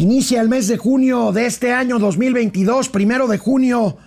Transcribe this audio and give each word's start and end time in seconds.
Inicia 0.00 0.40
el 0.40 0.48
mes 0.48 0.66
de 0.66 0.78
junio 0.78 1.30
de 1.30 1.44
este 1.44 1.74
año 1.74 1.98
2022, 1.98 2.88
primero 2.88 3.28
de 3.28 3.36
junio. 3.36 3.98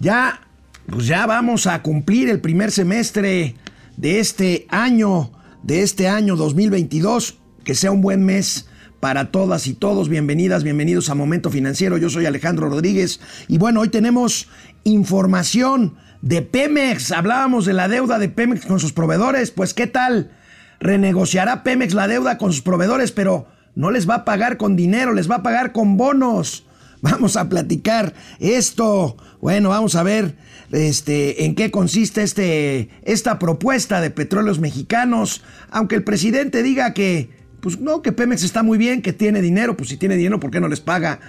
Ya, 0.00 0.40
pues 0.86 1.06
ya 1.06 1.24
vamos 1.24 1.68
a 1.68 1.82
cumplir 1.82 2.28
el 2.28 2.40
primer 2.40 2.72
semestre 2.72 3.54
de 3.96 4.18
este 4.18 4.66
año, 4.70 5.30
de 5.62 5.82
este 5.82 6.08
año 6.08 6.34
2022. 6.34 7.38
Que 7.62 7.76
sea 7.76 7.92
un 7.92 8.00
buen 8.00 8.24
mes 8.24 8.68
para 8.98 9.30
todas 9.30 9.68
y 9.68 9.74
todos. 9.74 10.08
Bienvenidas, 10.08 10.64
bienvenidos 10.64 11.10
a 11.10 11.14
Momento 11.14 11.48
Financiero. 11.48 11.96
Yo 11.96 12.10
soy 12.10 12.26
Alejandro 12.26 12.68
Rodríguez 12.68 13.20
y 13.46 13.58
bueno, 13.58 13.82
hoy 13.82 13.88
tenemos 13.88 14.48
información 14.82 15.94
de 16.22 16.42
Pemex. 16.42 17.12
Hablábamos 17.12 17.66
de 17.66 17.74
la 17.74 17.86
deuda 17.86 18.18
de 18.18 18.30
Pemex 18.30 18.66
con 18.66 18.80
sus 18.80 18.92
proveedores. 18.92 19.52
Pues, 19.52 19.74
¿qué 19.74 19.86
tal? 19.86 20.32
Renegociará 20.80 21.62
Pemex 21.62 21.94
la 21.94 22.08
deuda 22.08 22.36
con 22.36 22.52
sus 22.52 22.62
proveedores, 22.62 23.12
pero 23.12 23.46
no 23.74 23.90
les 23.90 24.08
va 24.08 24.16
a 24.16 24.24
pagar 24.24 24.56
con 24.56 24.76
dinero, 24.76 25.12
les 25.12 25.30
va 25.30 25.36
a 25.36 25.42
pagar 25.42 25.72
con 25.72 25.96
bonos. 25.96 26.64
Vamos 27.02 27.36
a 27.36 27.48
platicar 27.48 28.14
esto. 28.40 29.16
Bueno, 29.40 29.70
vamos 29.70 29.94
a 29.94 30.02
ver 30.02 30.36
este, 30.70 31.46
en 31.46 31.54
qué 31.54 31.70
consiste 31.70 32.22
este, 32.22 32.90
esta 33.04 33.38
propuesta 33.38 34.02
de 34.02 34.10
petróleos 34.10 34.58
mexicanos. 34.58 35.42
Aunque 35.70 35.94
el 35.94 36.04
presidente 36.04 36.62
diga 36.62 36.92
que, 36.92 37.30
pues 37.62 37.80
no, 37.80 38.02
que 38.02 38.12
Pemex 38.12 38.42
está 38.42 38.62
muy 38.62 38.76
bien, 38.76 39.00
que 39.00 39.14
tiene 39.14 39.40
dinero, 39.40 39.78
pues 39.78 39.88
si 39.88 39.96
tiene 39.96 40.16
dinero, 40.16 40.40
¿por 40.40 40.50
qué 40.50 40.60
no 40.60 40.68
les 40.68 40.80
paga 40.80 41.20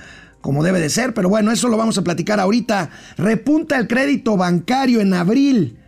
como 0.42 0.62
debe 0.62 0.82
de 0.82 0.90
ser? 0.90 1.14
Pero 1.14 1.30
bueno, 1.30 1.54
eso 1.54 1.70
lo 1.70 1.78
vamos 1.78 1.98
a 1.98 2.04
platicar 2.04 2.42
ahorita. 2.42 2.90
Repunta 3.18 3.78
el 3.78 3.88
crédito 3.88 4.36
bancario 4.36 5.00
en 5.00 5.14
abril 5.14 5.81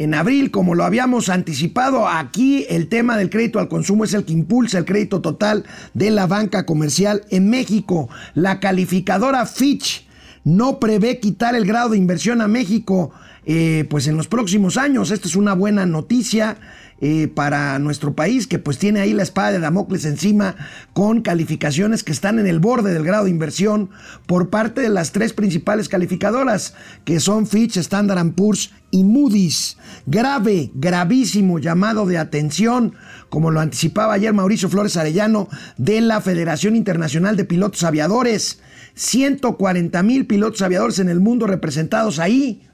en 0.00 0.14
abril, 0.14 0.50
como 0.50 0.74
lo 0.74 0.84
habíamos 0.84 1.28
anticipado, 1.28 2.08
aquí 2.08 2.64
el 2.70 2.88
tema 2.88 3.18
del 3.18 3.28
crédito 3.28 3.58
al 3.58 3.68
consumo 3.68 4.04
es 4.04 4.14
el 4.14 4.24
que 4.24 4.32
impulsa 4.32 4.78
el 4.78 4.86
crédito 4.86 5.20
total 5.20 5.66
de 5.92 6.10
la 6.10 6.26
banca 6.26 6.64
comercial 6.64 7.26
en 7.28 7.50
México. 7.50 8.08
La 8.32 8.60
calificadora 8.60 9.44
Fitch 9.44 10.06
no 10.42 10.80
prevé 10.80 11.20
quitar 11.20 11.54
el 11.54 11.66
grado 11.66 11.90
de 11.90 11.98
inversión 11.98 12.40
a 12.40 12.48
México 12.48 13.12
eh, 13.44 13.86
pues 13.90 14.06
en 14.06 14.16
los 14.16 14.26
próximos 14.26 14.78
años. 14.78 15.10
Esta 15.10 15.28
es 15.28 15.36
una 15.36 15.52
buena 15.52 15.84
noticia. 15.84 16.56
Eh, 17.02 17.28
para 17.28 17.78
nuestro 17.78 18.14
país, 18.14 18.46
que 18.46 18.58
pues 18.58 18.76
tiene 18.76 19.00
ahí 19.00 19.14
la 19.14 19.22
espada 19.22 19.52
de 19.52 19.58
Damocles 19.58 20.04
encima 20.04 20.54
con 20.92 21.22
calificaciones 21.22 22.04
que 22.04 22.12
están 22.12 22.38
en 22.38 22.46
el 22.46 22.60
borde 22.60 22.92
del 22.92 23.04
grado 23.04 23.24
de 23.24 23.30
inversión 23.30 23.88
por 24.26 24.50
parte 24.50 24.82
de 24.82 24.90
las 24.90 25.10
tres 25.10 25.32
principales 25.32 25.88
calificadoras, 25.88 26.74
que 27.06 27.18
son 27.18 27.46
Fitch, 27.46 27.78
Standard 27.78 28.32
Poor's 28.32 28.74
y 28.90 29.04
Moody's. 29.04 29.78
Grave, 30.04 30.72
gravísimo 30.74 31.58
llamado 31.58 32.04
de 32.04 32.18
atención, 32.18 32.94
como 33.30 33.50
lo 33.50 33.60
anticipaba 33.60 34.12
ayer 34.12 34.34
Mauricio 34.34 34.68
Flores 34.68 34.98
Arellano 34.98 35.48
de 35.78 36.02
la 36.02 36.20
Federación 36.20 36.76
Internacional 36.76 37.34
de 37.34 37.46
Pilotos 37.46 37.82
Aviadores. 37.82 38.60
140 38.92 40.02
mil 40.02 40.26
pilotos 40.26 40.60
aviadores 40.60 40.98
en 40.98 41.08
el 41.08 41.20
mundo 41.20 41.46
representados 41.46 42.18
ahí 42.18 42.68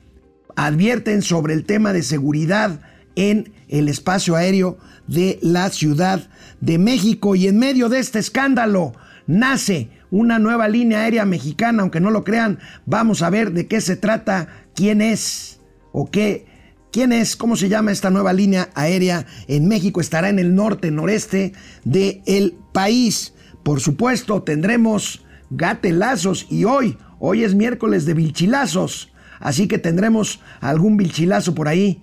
advierten 0.56 1.22
sobre 1.22 1.54
el 1.54 1.64
tema 1.64 1.92
de 1.92 2.02
seguridad 2.02 2.80
en 3.16 3.52
el 3.68 3.88
espacio 3.88 4.36
aéreo 4.36 4.78
de 5.08 5.38
la 5.42 5.70
Ciudad 5.70 6.28
de 6.60 6.78
México. 6.78 7.34
Y 7.34 7.48
en 7.48 7.58
medio 7.58 7.88
de 7.88 7.98
este 7.98 8.20
escándalo 8.20 8.92
nace 9.26 9.90
una 10.10 10.38
nueva 10.38 10.68
línea 10.68 11.00
aérea 11.00 11.24
mexicana, 11.24 11.82
aunque 11.82 12.00
no 12.00 12.10
lo 12.10 12.22
crean, 12.22 12.60
vamos 12.84 13.22
a 13.22 13.30
ver 13.30 13.52
de 13.52 13.66
qué 13.66 13.80
se 13.80 13.96
trata, 13.96 14.48
quién 14.74 15.00
es 15.00 15.60
o 15.92 16.10
qué. 16.10 16.46
¿Quién 16.92 17.12
es? 17.12 17.36
¿Cómo 17.36 17.56
se 17.56 17.68
llama 17.68 17.92
esta 17.92 18.08
nueva 18.08 18.32
línea 18.32 18.70
aérea 18.74 19.26
en 19.48 19.68
México? 19.68 20.00
Estará 20.00 20.30
en 20.30 20.38
el 20.38 20.54
norte, 20.54 20.90
noreste 20.90 21.52
del 21.84 22.54
país. 22.72 23.34
Por 23.62 23.80
supuesto, 23.80 24.42
tendremos 24.42 25.22
gatelazos 25.50 26.46
y 26.48 26.64
hoy, 26.64 26.96
hoy 27.18 27.44
es 27.44 27.54
miércoles 27.54 28.06
de 28.06 28.14
vilchilazos. 28.14 29.12
Así 29.40 29.68
que 29.68 29.76
tendremos 29.76 30.40
algún 30.60 30.96
vilchilazo 30.96 31.54
por 31.54 31.68
ahí 31.68 32.02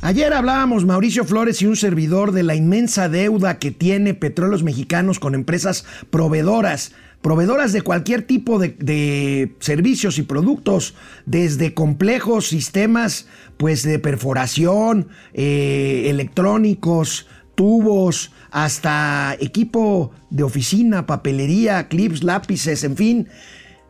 Ayer 0.00 0.32
hablábamos 0.32 0.84
Mauricio 0.84 1.24
Flores 1.24 1.60
y 1.60 1.66
un 1.66 1.74
servidor 1.74 2.30
de 2.30 2.44
la 2.44 2.54
inmensa 2.54 3.08
deuda 3.08 3.58
que 3.58 3.72
tiene 3.72 4.14
Petróleos 4.14 4.62
Mexicanos 4.62 5.18
con 5.18 5.34
empresas 5.34 5.84
proveedoras, 6.10 6.92
proveedoras 7.20 7.72
de 7.72 7.82
cualquier 7.82 8.22
tipo 8.22 8.60
de, 8.60 9.56
servicios 9.58 10.18
y 10.18 10.22
productos, 10.22 10.94
desde 11.26 11.74
complejos 11.74 12.46
sistemas 12.46 13.26
pues 13.56 13.82
de 13.82 13.98
perforación, 13.98 15.08
eh, 15.34 16.04
electrónicos, 16.06 17.26
tubos, 17.56 18.30
hasta 18.52 19.36
equipo 19.40 20.12
de 20.30 20.44
oficina, 20.44 21.06
papelería, 21.06 21.88
clips, 21.88 22.22
lápices, 22.22 22.84
en 22.84 22.96
fin, 22.96 23.28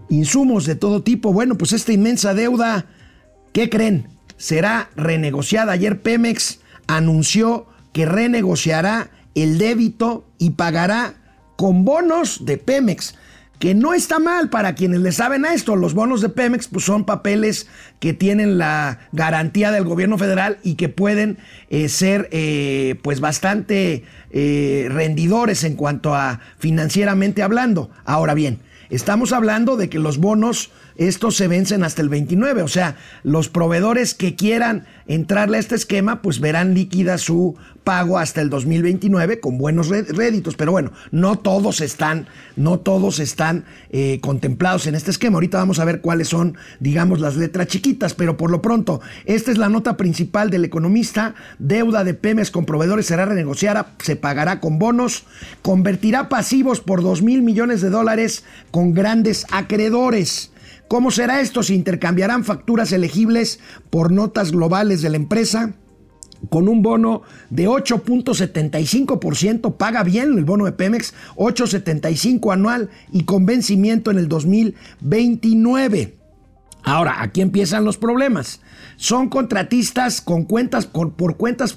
insumos 0.08 0.64
de 0.64 0.74
todo 0.74 1.02
tipo. 1.02 1.34
Bueno, 1.34 1.58
pues 1.58 1.74
esta 1.74 1.92
inmensa 1.92 2.32
deuda, 2.32 2.86
¿qué 3.52 3.68
creen? 3.68 4.17
Será 4.38 4.88
renegociada. 4.97 5.72
Ayer 5.72 6.00
Pemex 6.00 6.60
anunció 6.87 7.66
que 7.93 8.06
renegociará 8.06 9.10
el 9.34 9.59
débito 9.59 10.26
y 10.38 10.50
pagará 10.50 11.15
con 11.56 11.84
bonos 11.84 12.47
de 12.47 12.56
Pemex. 12.56 13.15
Que 13.59 13.75
no 13.75 13.93
está 13.93 14.21
mal 14.21 14.50
para 14.50 14.77
quienes 14.77 15.00
le 15.00 15.10
saben 15.10 15.44
a 15.44 15.53
esto. 15.53 15.75
Los 15.75 15.93
bonos 15.93 16.21
de 16.21 16.28
Pemex 16.28 16.69
pues, 16.69 16.84
son 16.84 17.04
papeles 17.04 17.66
que 17.98 18.12
tienen 18.12 18.56
la 18.56 19.00
garantía 19.10 19.72
del 19.72 19.82
gobierno 19.82 20.16
federal 20.16 20.59
y 20.62 20.77
que 20.77 20.88
pueden 20.88 21.38
eh, 21.69 21.88
ser 21.88 22.28
eh, 22.31 23.00
pues 23.03 23.19
bastante 23.19 24.04
eh, 24.31 24.87
rendidores 24.91 25.65
en 25.65 25.75
cuanto 25.75 26.15
a 26.15 26.38
financieramente 26.59 27.43
hablando. 27.43 27.91
Ahora 28.04 28.34
bien, 28.34 28.60
estamos 28.91 29.32
hablando 29.32 29.77
de 29.77 29.88
que 29.88 29.98
los 29.98 30.19
bonos 30.19 30.71
estos 30.98 31.36
se 31.36 31.47
vencen 31.47 31.84
hasta 31.84 32.03
el 32.03 32.09
29. 32.09 32.62
O 32.62 32.69
sea, 32.69 32.97
los 33.22 33.48
proveedores 33.48 34.14
que 34.14 34.34
quieran 34.34 34.84
entrarle 35.06 35.56
a 35.56 35.60
este 35.60 35.76
esquema, 35.76 36.20
pues 36.22 36.41
verán 36.41 36.75
líquida 36.75 37.16
su 37.19 37.56
pago 37.84 38.19
hasta 38.19 38.42
el 38.42 38.50
2029 38.50 39.41
con 39.41 39.56
buenos 39.56 39.88
réditos. 39.88 40.56
Pero 40.56 40.72
bueno, 40.72 40.92
no 41.12 41.38
todos 41.38 41.81
están, 41.81 42.26
no 42.56 42.81
todos 42.81 43.20
están 43.20 43.64
eh, 43.91 44.19
contemplados 44.20 44.88
en 44.88 44.97
este 44.97 45.12
esquema. 45.12 45.36
Ahorita 45.36 45.59
vamos 45.59 45.78
a 45.78 45.84
ver 45.84 46.00
cuáles 46.00 46.28
son, 46.28 46.59
digamos, 46.81 47.20
las 47.20 47.36
letras 47.36 47.69
chiquitas. 47.69 48.15
Pero 48.15 48.36
por 48.36 48.50
lo 48.50 48.60
pronto, 48.60 49.00
esta 49.25 49.53
es 49.53 49.56
la 49.56 49.69
nota 49.69 49.97
principal 49.97 50.50
del 50.50 50.65
economista. 50.65 51.36
Deuda 51.60 52.03
de 52.03 52.15
Pemex 52.15 52.50
con 52.50 52.66
proveedores 52.66 53.06
será 53.06 53.25
renegociada, 53.25 53.92
se 54.03 54.16
pagará 54.16 54.59
con 54.59 54.80
bonos, 54.80 55.25
convertirá 55.62 56.28
pasivos 56.28 56.80
por 56.80 57.03
2 57.03 57.22
mil 57.22 57.42
millones 57.42 57.80
de 57.82 57.91
dólares 57.91 58.44
con 58.72 58.94
grandes 58.94 59.47
acreedores. 59.53 60.50
¿Cómo 60.88 61.10
será 61.10 61.43
esto? 61.43 61.62
¿Se 61.62 61.75
intercambiarán 61.75 62.44
facturas 62.44 62.93
elegibles 62.93 63.60
por 63.91 64.10
notas 64.10 64.53
globales 64.53 65.03
de 65.03 65.10
la 65.10 65.16
empresa? 65.16 65.75
Con 66.49 66.69
un 66.69 66.82
bono 66.82 67.22
de 67.50 67.69
8.75%, 67.69 69.77
paga 69.77 70.03
bien 70.03 70.38
el 70.38 70.44
bono 70.44 70.65
de 70.65 70.72
Pemex, 70.72 71.12
8.75 71.37 72.53
anual 72.53 72.88
y 73.12 73.25
con 73.25 73.44
vencimiento 73.44 74.10
en 74.10 74.19
el 74.19 74.28
2029. 74.28 76.19
Ahora, 76.84 77.22
aquí 77.22 77.43
empiezan 77.43 77.84
los 77.84 77.98
problemas. 77.98 78.60
Son 78.97 79.28
contratistas 79.28 80.21
con 80.21 80.45
cuentas 80.45 80.86
por, 80.86 81.12
cuentas 81.36 81.77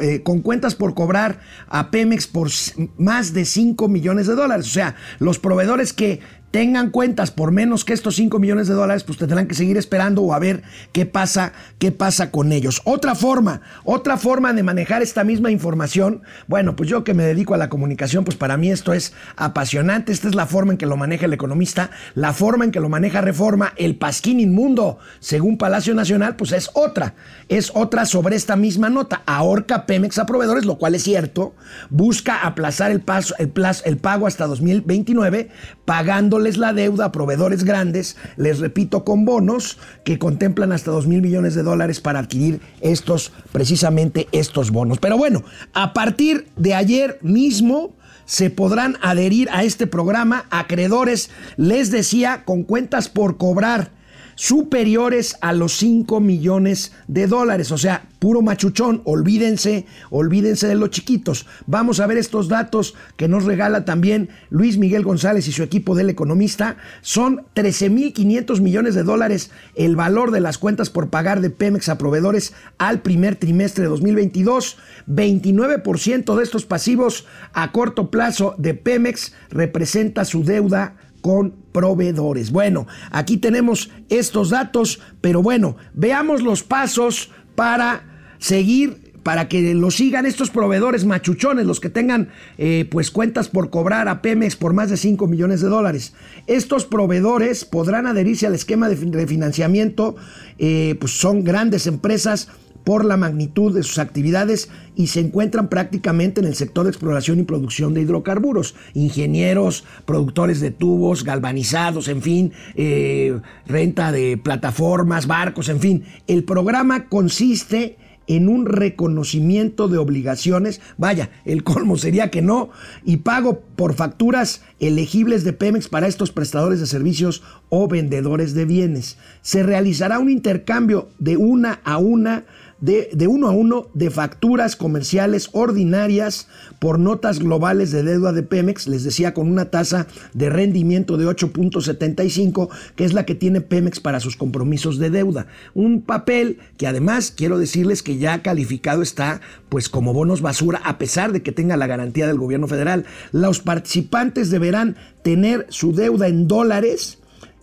eh, 0.00 0.22
con 0.22 0.40
cuentas 0.40 0.74
por 0.74 0.94
cobrar 0.94 1.40
a 1.68 1.90
Pemex 1.90 2.26
por 2.26 2.48
más 2.96 3.34
de 3.34 3.44
5 3.44 3.88
millones 3.88 4.26
de 4.26 4.34
dólares. 4.34 4.66
O 4.66 4.70
sea, 4.70 4.96
los 5.18 5.38
proveedores 5.38 5.92
que 5.92 6.20
tengan 6.50 6.90
cuentas 6.90 7.30
por 7.30 7.52
menos 7.52 7.84
que 7.84 7.92
estos 7.92 8.16
5 8.16 8.38
millones 8.38 8.68
de 8.68 8.74
dólares, 8.74 9.04
pues 9.04 9.18
tendrán 9.18 9.46
que 9.46 9.54
seguir 9.54 9.76
esperando 9.76 10.22
o 10.22 10.32
a 10.32 10.38
ver 10.38 10.62
qué 10.92 11.06
pasa, 11.06 11.52
qué 11.78 11.92
pasa 11.92 12.30
con 12.30 12.52
ellos. 12.52 12.80
Otra 12.84 13.14
forma, 13.14 13.60
otra 13.84 14.16
forma 14.16 14.52
de 14.52 14.62
manejar 14.62 15.02
esta 15.02 15.24
misma 15.24 15.50
información, 15.50 16.22
bueno, 16.46 16.76
pues 16.76 16.88
yo 16.88 17.04
que 17.04 17.14
me 17.14 17.24
dedico 17.24 17.54
a 17.54 17.58
la 17.58 17.68
comunicación, 17.68 18.24
pues 18.24 18.36
para 18.36 18.56
mí 18.56 18.70
esto 18.70 18.92
es 18.92 19.12
apasionante, 19.36 20.12
esta 20.12 20.28
es 20.28 20.34
la 20.34 20.46
forma 20.46 20.72
en 20.72 20.78
que 20.78 20.86
lo 20.86 20.96
maneja 20.96 21.26
el 21.26 21.32
economista, 21.32 21.90
la 22.14 22.32
forma 22.32 22.64
en 22.64 22.70
que 22.70 22.80
lo 22.80 22.88
maneja 22.88 23.20
Reforma, 23.20 23.72
el 23.76 23.96
pasquín 23.96 24.40
inmundo, 24.40 24.98
según 25.20 25.58
Palacio 25.58 25.94
Nacional, 25.94 26.36
pues 26.36 26.52
es 26.52 26.70
otra, 26.74 27.14
es 27.48 27.70
otra 27.74 28.06
sobre 28.06 28.36
esta 28.36 28.56
misma 28.56 28.88
nota, 28.88 29.22
ahorca 29.26 29.86
Pemex 29.86 30.18
a 30.18 30.26
proveedores, 30.26 30.64
lo 30.64 30.78
cual 30.78 30.94
es 30.94 31.02
cierto, 31.02 31.54
busca 31.90 32.46
aplazar 32.46 32.90
el, 32.90 33.00
pago 33.00 34.26
hasta 34.26 34.46
2029, 34.46 35.50
pagando 35.84 36.37
pagándoles 36.38 36.56
la 36.56 36.72
deuda 36.72 37.06
a 37.06 37.12
proveedores 37.12 37.64
grandes, 37.64 38.16
les 38.36 38.60
repito, 38.60 39.04
con 39.04 39.24
bonos 39.24 39.76
que 40.04 40.20
contemplan 40.20 40.70
hasta 40.70 40.92
2 40.92 41.08
mil 41.08 41.20
millones 41.20 41.56
de 41.56 41.64
dólares 41.64 42.00
para 42.00 42.20
adquirir 42.20 42.60
estos, 42.80 43.32
precisamente 43.50 44.28
estos 44.30 44.70
bonos. 44.70 44.98
Pero 44.98 45.18
bueno, 45.18 45.42
a 45.72 45.92
partir 45.92 46.46
de 46.56 46.74
ayer 46.74 47.18
mismo 47.22 47.96
se 48.24 48.50
podrán 48.50 48.98
adherir 49.02 49.48
a 49.50 49.64
este 49.64 49.88
programa 49.88 50.44
acreedores, 50.50 51.30
les 51.56 51.90
decía, 51.90 52.44
con 52.44 52.62
cuentas 52.62 53.08
por 53.08 53.36
cobrar 53.36 53.90
superiores 54.38 55.36
a 55.40 55.52
los 55.52 55.72
5 55.78 56.20
millones 56.20 56.92
de 57.08 57.26
dólares. 57.26 57.72
O 57.72 57.76
sea, 57.76 58.06
puro 58.20 58.40
machuchón, 58.40 59.02
olvídense, 59.04 59.84
olvídense 60.10 60.68
de 60.68 60.76
los 60.76 60.90
chiquitos. 60.90 61.44
Vamos 61.66 61.98
a 61.98 62.06
ver 62.06 62.18
estos 62.18 62.46
datos 62.46 62.94
que 63.16 63.26
nos 63.26 63.46
regala 63.46 63.84
también 63.84 64.28
Luis 64.48 64.78
Miguel 64.78 65.02
González 65.02 65.48
y 65.48 65.52
su 65.52 65.64
equipo 65.64 65.96
del 65.96 66.08
economista. 66.08 66.76
Son 67.00 67.46
13.500 67.56 68.60
millones 68.60 68.94
de 68.94 69.02
dólares 69.02 69.50
el 69.74 69.96
valor 69.96 70.30
de 70.30 70.38
las 70.38 70.56
cuentas 70.56 70.88
por 70.88 71.10
pagar 71.10 71.40
de 71.40 71.50
Pemex 71.50 71.88
a 71.88 71.98
proveedores 71.98 72.52
al 72.78 73.02
primer 73.02 73.34
trimestre 73.34 73.82
de 73.82 73.90
2022. 73.90 74.76
29% 75.08 76.36
de 76.36 76.44
estos 76.44 76.64
pasivos 76.64 77.26
a 77.54 77.72
corto 77.72 78.08
plazo 78.12 78.54
de 78.56 78.74
Pemex 78.74 79.32
representa 79.50 80.24
su 80.24 80.44
deuda 80.44 80.94
con 81.28 81.52
proveedores. 81.72 82.50
Bueno, 82.52 82.86
aquí 83.10 83.36
tenemos 83.36 83.90
estos 84.08 84.48
datos, 84.48 84.98
pero 85.20 85.42
bueno, 85.42 85.76
veamos 85.92 86.42
los 86.42 86.62
pasos 86.62 87.30
para 87.54 88.32
seguir 88.38 89.12
para 89.22 89.46
que 89.46 89.74
lo 89.74 89.90
sigan 89.90 90.24
estos 90.24 90.48
proveedores 90.48 91.04
machuchones, 91.04 91.66
los 91.66 91.80
que 91.80 91.90
tengan 91.90 92.30
eh, 92.56 92.88
pues 92.90 93.10
cuentas 93.10 93.50
por 93.50 93.68
cobrar 93.68 94.08
a 94.08 94.22
Pemex 94.22 94.56
por 94.56 94.72
más 94.72 94.88
de 94.88 94.96
5 94.96 95.26
millones 95.26 95.60
de 95.60 95.68
dólares. 95.68 96.14
Estos 96.46 96.86
proveedores 96.86 97.66
podrán 97.66 98.06
adherirse 98.06 98.46
al 98.46 98.54
esquema 98.54 98.88
de 98.88 99.26
financiamiento, 99.26 100.16
eh, 100.58 100.96
pues 100.98 101.12
son 101.12 101.44
grandes 101.44 101.86
empresas 101.86 102.48
por 102.88 103.04
la 103.04 103.18
magnitud 103.18 103.74
de 103.74 103.82
sus 103.82 103.98
actividades 103.98 104.70
y 104.96 105.08
se 105.08 105.20
encuentran 105.20 105.68
prácticamente 105.68 106.40
en 106.40 106.46
el 106.46 106.54
sector 106.54 106.84
de 106.84 106.90
exploración 106.90 107.38
y 107.38 107.42
producción 107.42 107.92
de 107.92 108.00
hidrocarburos. 108.00 108.76
Ingenieros, 108.94 109.84
productores 110.06 110.60
de 110.60 110.70
tubos, 110.70 111.22
galvanizados, 111.22 112.08
en 112.08 112.22
fin, 112.22 112.52
eh, 112.76 113.38
renta 113.66 114.10
de 114.10 114.38
plataformas, 114.38 115.26
barcos, 115.26 115.68
en 115.68 115.80
fin. 115.80 116.04
El 116.26 116.44
programa 116.44 117.10
consiste 117.10 117.98
en 118.28 118.48
un 118.48 118.66
reconocimiento 118.66 119.88
de 119.88 119.98
obligaciones, 119.98 120.80
vaya, 120.98 121.30
el 121.44 121.64
colmo 121.64 121.96
sería 121.96 122.30
que 122.30 122.42
no, 122.42 122.70
y 123.04 123.18
pago 123.18 123.60
por 123.74 123.94
facturas 123.94 124.62
elegibles 124.80 125.44
de 125.44 125.54
Pemex 125.54 125.88
para 125.88 126.06
estos 126.06 126.30
prestadores 126.30 126.78
de 126.78 126.86
servicios 126.86 127.42
o 127.70 127.88
vendedores 127.88 128.54
de 128.54 128.66
bienes. 128.66 129.16
Se 129.40 129.62
realizará 129.62 130.18
un 130.18 130.30
intercambio 130.30 131.08
de 131.18 131.36
una 131.36 131.80
a 131.84 131.96
una 131.98 132.44
de, 132.80 133.26
uno 133.28 133.48
a 133.48 133.50
uno 133.50 133.88
de 133.94 134.10
facturas 134.10 134.76
comerciales 134.76 135.48
ordinarias 135.52 136.48
por 136.78 136.98
notas 136.98 137.40
globales 137.40 137.90
de 137.90 138.02
deuda 138.02 138.32
de 138.32 138.42
Pemex, 138.42 138.86
les 138.86 139.04
decía 139.04 139.34
con 139.34 139.50
una 139.50 139.70
tasa 139.70 140.06
de 140.32 140.48
rendimiento 140.48 141.16
de 141.16 141.26
8.75, 141.26 142.68
que 142.94 143.04
es 143.04 143.12
la 143.12 143.26
que 143.26 143.34
tiene 143.34 143.60
Pemex 143.60 144.00
para 144.00 144.20
sus 144.20 144.36
compromisos 144.36 144.98
de 144.98 145.10
deuda. 145.10 145.46
Un 145.74 146.02
papel 146.02 146.58
que 146.76 146.86
además 146.86 147.32
quiero 147.36 147.58
decirles 147.58 148.02
que 148.02 148.18
ya 148.18 148.42
calificado 148.42 149.02
está 149.02 149.40
pues 149.68 149.88
como 149.88 150.12
bonos 150.12 150.40
basura 150.40 150.80
a 150.84 150.98
pesar 150.98 151.32
de 151.32 151.42
que 151.42 151.52
tenga 151.52 151.76
la 151.76 151.86
garantía 151.86 152.26
del 152.26 152.38
gobierno 152.38 152.68
federal. 152.68 153.04
Los 153.32 153.60
participantes 153.60 154.50
deberán 154.50 154.96
tener 155.22 155.66
su 155.70 155.92
deuda 155.92 156.28
en 156.28 156.46
dólares 156.46 157.18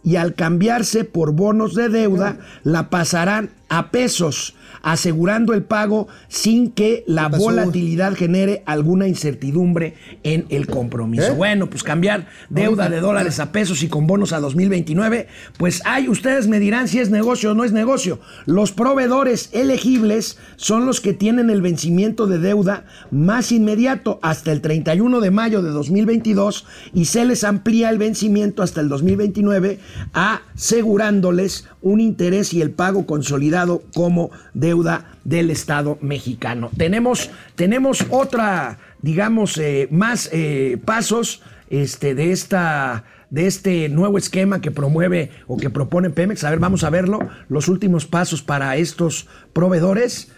y 0.05 0.17
al 0.17 0.35
cambiarse 0.35 1.03
por 1.03 1.31
bonos 1.31 1.73
de 1.73 1.89
deuda 1.89 2.37
la 2.63 2.89
pasarán 2.91 3.49
a 3.75 3.91
pesos 3.91 4.55
asegurando 4.85 5.53
el 5.53 5.63
pago 5.63 6.07
sin 6.27 6.71
que 6.71 7.03
la 7.07 7.27
volatilidad 7.27 8.15
genere 8.15 8.61
alguna 8.67 9.07
incertidumbre 9.07 9.95
en 10.21 10.45
el 10.49 10.67
compromiso. 10.67 11.31
¿Eh? 11.31 11.35
Bueno, 11.35 11.71
pues 11.71 11.81
cambiar 11.81 12.27
deuda 12.49 12.87
de 12.87 12.99
dólares 12.99 13.39
a 13.39 13.51
pesos 13.51 13.81
y 13.81 13.87
con 13.87 14.05
bonos 14.05 14.31
a 14.31 14.39
2029, 14.39 15.27
pues 15.57 15.81
hay, 15.85 16.07
ustedes 16.07 16.47
me 16.47 16.59
dirán 16.59 16.87
si 16.87 16.99
es 16.99 17.09
negocio 17.09 17.51
o 17.51 17.53
no 17.55 17.63
es 17.63 17.71
negocio. 17.71 18.19
Los 18.45 18.73
proveedores 18.73 19.49
elegibles 19.53 20.37
son 20.55 20.85
los 20.85 21.01
que 21.01 21.13
tienen 21.13 21.49
el 21.49 21.63
vencimiento 21.63 22.27
de 22.27 22.37
deuda 22.37 22.85
más 23.09 23.51
inmediato 23.51 24.19
hasta 24.21 24.51
el 24.51 24.61
31 24.61 25.19
de 25.19 25.31
mayo 25.31 25.63
de 25.63 25.71
2022 25.71 26.63
y 26.93 27.05
se 27.05 27.25
les 27.25 27.43
amplía 27.43 27.89
el 27.89 27.97
vencimiento 27.97 28.61
hasta 28.61 28.81
el 28.81 28.89
2029 28.89 29.79
asegurándoles 30.13 31.67
un 31.81 32.01
interés 32.01 32.53
y 32.53 32.61
el 32.61 32.69
pago 32.69 33.07
consolidado 33.07 33.64
como 33.93 34.31
deuda 34.53 35.17
del 35.23 35.49
Estado 35.49 35.97
mexicano. 36.01 36.69
Tenemos, 36.77 37.29
tenemos 37.55 38.05
otra, 38.09 38.77
digamos, 39.01 39.57
eh, 39.57 39.87
más 39.91 40.29
eh, 40.31 40.77
pasos 40.83 41.41
este, 41.69 42.15
de 42.15 42.31
esta 42.31 43.03
de 43.29 43.47
este 43.47 43.89
nuevo 43.89 44.17
esquema 44.17 44.61
que 44.61 44.71
promueve 44.71 45.31
o 45.47 45.57
que 45.57 45.69
propone 45.69 46.09
Pemex. 46.09 46.43
A 46.43 46.51
ver, 46.51 46.59
vamos 46.59 46.83
a 46.83 46.89
verlo. 46.89 47.19
Los 47.49 47.67
últimos 47.67 48.05
pasos 48.05 48.41
para 48.41 48.77
estos 48.77 49.27
proveedores. 49.51 50.31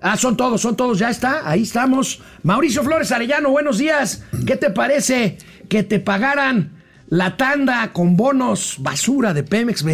Ah, 0.00 0.16
son 0.16 0.36
todos, 0.36 0.60
son 0.60 0.76
todos, 0.76 0.98
ya 0.98 1.10
está, 1.10 1.48
ahí 1.48 1.62
estamos. 1.62 2.22
Mauricio 2.42 2.82
Flores 2.82 3.12
Arellano, 3.12 3.50
buenos 3.50 3.78
días. 3.78 4.24
¿Qué 4.46 4.56
te 4.56 4.70
parece 4.70 5.38
que 5.68 5.82
te 5.82 6.00
pagaran 6.00 6.79
la 7.10 7.36
tanda 7.36 7.92
con 7.92 8.16
bonos 8.16 8.76
basura 8.78 9.34
de 9.34 9.42
Pemex 9.42 9.84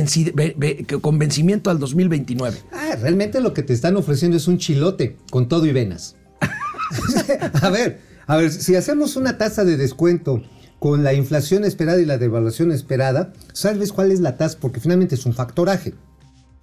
con 1.00 1.18
vencimiento 1.18 1.70
al 1.70 1.78
2029. 1.78 2.58
Ah, 2.72 2.94
realmente 3.00 3.40
lo 3.40 3.54
que 3.54 3.62
te 3.62 3.72
están 3.72 3.96
ofreciendo 3.96 4.36
es 4.36 4.46
un 4.46 4.58
chilote 4.58 5.16
con 5.30 5.48
todo 5.48 5.64
y 5.66 5.72
venas. 5.72 6.16
a 7.62 7.70
ver, 7.70 8.00
a 8.26 8.36
ver, 8.36 8.52
si 8.52 8.76
hacemos 8.76 9.16
una 9.16 9.38
tasa 9.38 9.64
de 9.64 9.78
descuento 9.78 10.42
con 10.78 11.04
la 11.04 11.14
inflación 11.14 11.64
esperada 11.64 12.00
y 12.00 12.04
la 12.04 12.18
devaluación 12.18 12.70
esperada, 12.70 13.32
¿sabes 13.54 13.92
cuál 13.92 14.12
es 14.12 14.20
la 14.20 14.36
tasa? 14.36 14.58
Porque 14.60 14.80
finalmente 14.80 15.14
es 15.14 15.24
un 15.24 15.32
factoraje. 15.32 15.94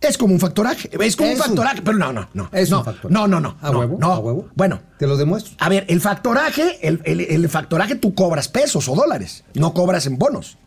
Es 0.04 0.18
como 0.18 0.34
un 0.34 0.40
factoraje, 0.40 0.90
es 1.02 1.16
como 1.16 1.30
Es 1.30 1.36
un 1.36 1.42
un- 1.42 1.48
factoraje, 1.48 1.82
pero 1.82 1.98
no, 1.98 2.12
no, 2.14 2.28
no. 2.34 2.50
Es 2.52 2.70
no, 2.70 2.80
un 2.80 2.86
factoraje. 2.86 3.14
No, 3.14 3.28
no, 3.28 3.40
no. 3.40 3.58
¿A 3.62 3.72
no, 3.72 3.80
huevo? 3.80 3.98
no. 4.00 4.12
¿A 4.12 4.20
huevo? 4.20 4.50
Bueno, 4.56 4.82
Te 5.00 5.08
lo 5.08 5.18
demuestro. 5.18 5.54
a 5.60 5.70
ver, 5.70 5.86
el 5.88 6.02
factoraje, 6.02 6.86
el, 6.88 7.02
el- 7.06 7.22
el 7.22 7.50
factoraje 7.50 7.96
tú 7.96 8.14
cobras 8.14 8.48
pesos 8.50 8.88
o 8.90 8.96
dólares, 8.96 9.44
no 9.56 9.74
cobras 9.74 10.06
en 10.06 10.18
bonos. 10.18 10.58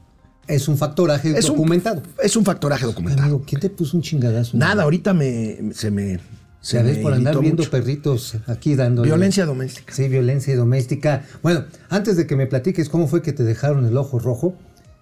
Es 0.48 0.68
un 0.68 0.78
factoraje 0.78 1.36
Es 1.36 1.46
un- 1.50 1.56
documentado. 1.56 2.02
es 2.22 2.36
un 2.36 2.44
factoraje 2.44 2.86
documentado. 2.86 3.24
Amigo, 3.28 3.42
¿quién 3.46 3.60
te 3.60 3.68
puso 3.68 3.96
un 3.96 4.02
chingadazo? 4.02 4.56
Nada, 4.56 4.84
ahorita 4.84 5.12
me, 5.12 5.72
se 5.74 5.90
me... 5.90 6.20
Se 6.60 6.82
me 6.82 6.94
por 6.96 7.12
andar 7.12 7.38
viendo 7.38 7.62
mucho. 7.62 7.70
perritos 7.70 8.34
aquí 8.48 8.74
dando. 8.74 9.02
Violencia 9.02 9.46
doméstica. 9.46 9.94
Sí, 9.94 10.08
violencia 10.08 10.56
doméstica. 10.56 11.22
Bueno, 11.40 11.64
antes 11.90 12.16
de 12.16 12.26
que 12.26 12.34
me 12.34 12.48
platiques 12.48 12.88
cómo 12.88 13.06
fue 13.06 13.22
que 13.22 13.32
te 13.32 13.44
dejaron 13.44 13.86
el 13.86 13.96
ojo 13.96 14.18
rojo, 14.18 14.56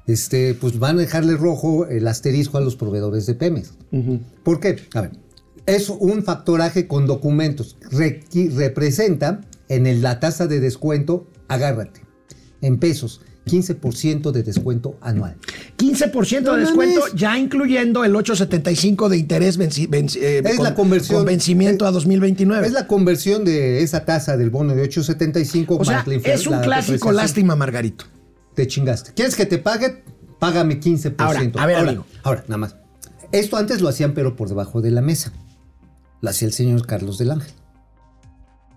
este, 0.07 0.55
pues 0.55 0.79
van 0.79 0.99
a 0.99 1.01
dejarle 1.01 1.37
rojo 1.37 1.87
el 1.87 2.07
asterisco 2.09 2.59
a 2.59 2.61
los 2.61 2.77
proveedores 2.77 3.27
de 3.27 3.35
Pemex. 3.35 3.73
¿Por 4.43 4.61
qué? 4.61 4.77
A 4.95 5.03
ver, 5.03 5.13
es 5.67 5.89
un 5.89 6.23
factoraje 6.23 6.87
con 6.87 7.07
documentos. 7.07 7.77
Representa 8.55 9.41
en 9.69 9.87
el- 9.87 10.03
la 10.03 10.21
tasa 10.21 10.47
de 10.47 10.61
descuento, 10.61 11.27
agárrate, 11.49 12.03
en 12.61 12.79
pesos, 12.79 13.21
15% 13.47 14.33
de 14.33 14.43
descuento 14.43 14.97
anual. 15.03 15.37
15% 15.77 16.53
No 16.53 16.57
de 16.57 16.61
descuento, 16.63 17.01
ya 17.15 17.39
incluyendo 17.39 18.03
el 18.05 18.15
8.75 18.15 19.09
de 19.11 19.19
interés 19.19 19.59
venci- 19.59 19.87
venci- 19.89 20.19
eh, 20.21 20.43
Es 20.45 20.57
con, 20.57 20.65
la 20.65 20.75
conversión. 20.75 21.19
con 21.19 21.27
vencimiento 21.27 21.87
a 21.87 21.91
2029. 21.91 22.67
Es 22.67 22.73
la 22.73 22.87
conversión 22.87 23.45
de 23.45 23.83
esa 23.83 24.05
tasa 24.07 24.37
del 24.39 24.49
bono 24.51 24.75
de 24.75 24.83
8.75 24.83 25.77
o 25.79 25.85
sea, 25.85 25.99
más 25.99 26.07
la 26.07 26.15
es 26.33 26.47
un 26.47 26.53
la 26.53 26.63
clásico 26.63 27.13
lástima, 27.13 27.55
Margarito. 27.55 28.07
Te 28.55 28.67
chingaste. 28.67 29.13
¿Quieres 29.15 29.35
que 29.37 29.47
te 29.47 29.59
pague? 29.59 30.05
Págame 30.39 30.81
15%. 30.81 31.15
Ahora, 31.19 31.41
a 31.41 31.67
ver, 31.67 31.77
ahora, 31.77 31.89
amigo. 31.91 32.07
ahora, 32.23 32.45
nada 32.49 32.59
más. 32.59 32.77
Esto 33.33 33.57
antes 33.57 33.81
lo 33.81 33.89
hacían, 33.89 34.15
pero 34.15 34.37
por 34.37 34.49
debajo 34.49 34.81
de 34.81 34.91
la 34.91 35.01
mesa. 35.03 35.33
Lo 36.21 36.31
hacía 36.31 36.47
el 36.47 36.55
señor 36.55 36.87
Carlos 36.87 37.19
del 37.19 37.31
Ángel. 37.33 37.53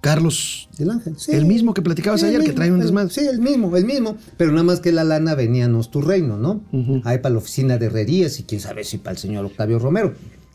Carlos, 0.01 0.69
Del 0.77 0.91
Ángel, 0.91 1.15
sí. 1.17 1.31
el 1.33 1.45
mismo 1.45 1.73
que 1.73 1.81
platicabas 1.81 2.21
el 2.21 2.29
ayer, 2.29 2.43
que 2.43 2.53
trae 2.53 2.71
un 2.71 2.79
desmadre. 2.79 3.09
Sí, 3.09 3.27
el 3.27 3.39
mismo, 3.39 3.75
el 3.75 3.83
mismo. 3.83 4.15
Pero 4.37 4.51
nada 4.51 4.63
más 4.63 4.79
que 4.79 4.91
la 4.91 5.03
lana 5.03 5.33
veníanos 5.35 5.89
tu 5.91 6.01
reino, 6.01 6.37
¿no? 6.37 6.61
Ahí 7.03 7.17
para 7.17 7.33
la 7.33 7.39
oficina 7.39 7.77
de 7.77 7.87
herrerías 7.87 8.39
y 8.39 8.43
quién 8.43 8.61
sabe 8.61 8.83
si 8.83 8.99
para 8.99 9.13
el 9.13 9.17
señor 9.17 9.45
Octavio 9.45 9.79
Romero. 9.79 10.13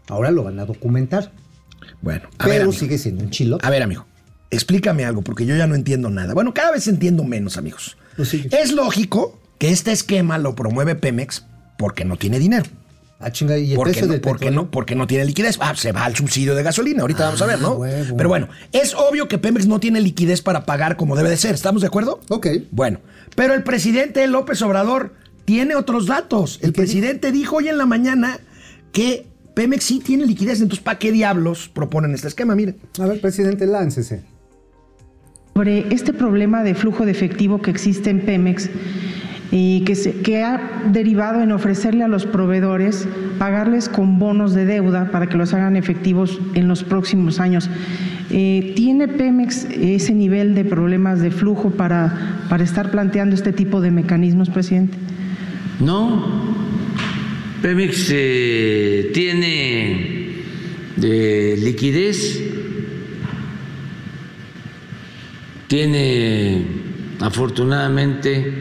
Ahora 0.09 0.31
lo 0.31 0.45
van 0.45 0.59
a 0.61 0.64
documentar. 0.64 1.33
Bueno, 2.00 2.29
a 2.38 2.47
ver, 2.47 2.61
pero 2.61 2.73
sigue 2.73 2.97
siendo 2.99 3.25
un 3.25 3.31
chilo. 3.31 3.59
A 3.62 3.69
ver, 3.71 3.83
amigo, 3.83 4.07
explícame 4.52 5.04
algo, 5.04 5.23
porque 5.23 5.47
yo 5.47 5.56
ya 5.56 5.66
no 5.66 5.75
entiendo 5.75 6.11
nada. 6.11 6.35
Bueno, 6.35 6.54
cada 6.54 6.71
vez 6.71 6.87
entiendo 6.87 7.25
menos, 7.25 7.56
amigos. 7.56 7.97
Pues. 8.16 8.35
Es 8.35 8.73
lógico 8.73 9.40
que 9.59 9.71
este 9.71 9.90
esquema 9.90 10.38
lo 10.38 10.54
promueve 10.54 10.94
Pemex 10.94 11.47
porque 11.78 12.04
no 12.04 12.16
tiene 12.16 12.38
dinero. 12.38 12.66
Ah, 13.18 13.30
chinga, 13.30 13.56
y 13.56 13.71
el 13.71 13.76
Porque 13.76 13.92
precio 13.92 14.09
no, 14.09 14.21
porque, 14.21 14.50
no, 14.50 14.71
porque 14.71 14.94
no 14.97 15.06
tiene 15.06 15.25
liquidez. 15.25 15.56
Ah, 15.61 15.75
se 15.76 15.92
va 15.92 16.04
al 16.04 16.16
subsidio 16.16 16.56
de 16.56 16.64
gasolina. 16.64 17.02
Ahorita 17.02 17.25
vamos 17.25 17.40
a 17.40 17.47
ver, 17.47 17.61
¿no? 17.61 17.75
huevo. 17.75 18.16
Pero 18.16 18.28
bueno, 18.28 18.49
es 18.73 18.94
obvio 18.94 19.28
que 19.28 19.38
Pemex 19.38 19.66
no 19.66 19.78
tiene 19.78 20.00
liquidez 20.00 20.42
para 20.42 20.66
pagar 20.66 20.97
como 20.97 21.14
debe 21.16 21.30
de 21.30 21.37
ser. 21.37 21.54
¿Estamos 21.54 21.82
de 21.82 21.88
acuerdo? 21.88 22.21
Ok. 22.28 22.49
Bueno, 22.73 22.99
pero 23.37 23.54
el 23.54 23.62
presidente 23.62 24.26
López 24.26 24.61
Obrador 24.62 25.14
tiene 25.44 25.76
otros 25.76 26.06
datos. 26.06 26.59
El 26.62 26.73
presidente 26.73 27.30
dijo 27.30 27.56
hoy 27.56 27.68
en 27.68 27.78
la 27.78 27.87
mañana 27.87 28.40
que 28.90 29.26
Pemex 29.54 29.85
sí 29.85 30.00
tiene 30.00 30.26
liquidez. 30.26 30.61
Entonces, 30.61 30.82
¿para 30.82 30.99
qué 30.99 31.12
diablos 31.12 31.71
proponen 31.73 32.14
este 32.14 32.26
esquema? 32.26 32.56
Mire. 32.56 32.75
A 32.99 33.06
ver, 33.06 33.21
presidente, 33.21 33.66
láncese. 33.66 34.32
Sobre 35.54 35.87
este 35.92 36.12
problema 36.12 36.62
de 36.62 36.75
flujo 36.75 37.04
de 37.04 37.12
efectivo 37.12 37.61
que 37.61 37.71
existe 37.71 38.11
en 38.11 38.21
Pemex 38.21 38.71
y 39.50 39.85
que, 39.85 40.42
ha 40.42 40.82
derivado 40.90 41.42
en 41.42 41.52
ofrecerle 41.52 42.04
a 42.04 42.09
los 42.09 42.25
proveedores 42.25 43.06
pagarles 43.38 43.90
con 43.90 44.18
bonos 44.18 44.54
de 44.54 44.64
deuda 44.64 45.11
para 45.11 45.26
que 45.26 45.37
los 45.37 45.52
hagan 45.52 45.76
efectivos 45.76 46.40
en 46.54 46.68
los 46.68 46.85
próximos 46.85 47.38
años. 47.38 47.68
Eh, 48.30 48.73
¿Tiene 48.75 49.09
Pemex 49.09 49.66
ese 49.71 50.14
nivel 50.14 50.54
de 50.54 50.64
problemas 50.64 51.21
de 51.21 51.30
flujo 51.30 51.71
para, 51.71 52.47
para 52.49 52.64
estar 52.64 52.90
planteando 52.90 53.35
este 53.35 53.52
tipo 53.52 53.82
de 53.82 53.90
mecanismos, 53.90 54.49
presidente? 54.49 54.97
No, 55.80 56.25
Pemex 57.61 58.09
eh, 58.11 59.11
tiene 59.12 60.30
eh, 61.02 61.56
liquidez, 61.62 62.42
tiene 65.73 66.67
afortunadamente 67.19 68.52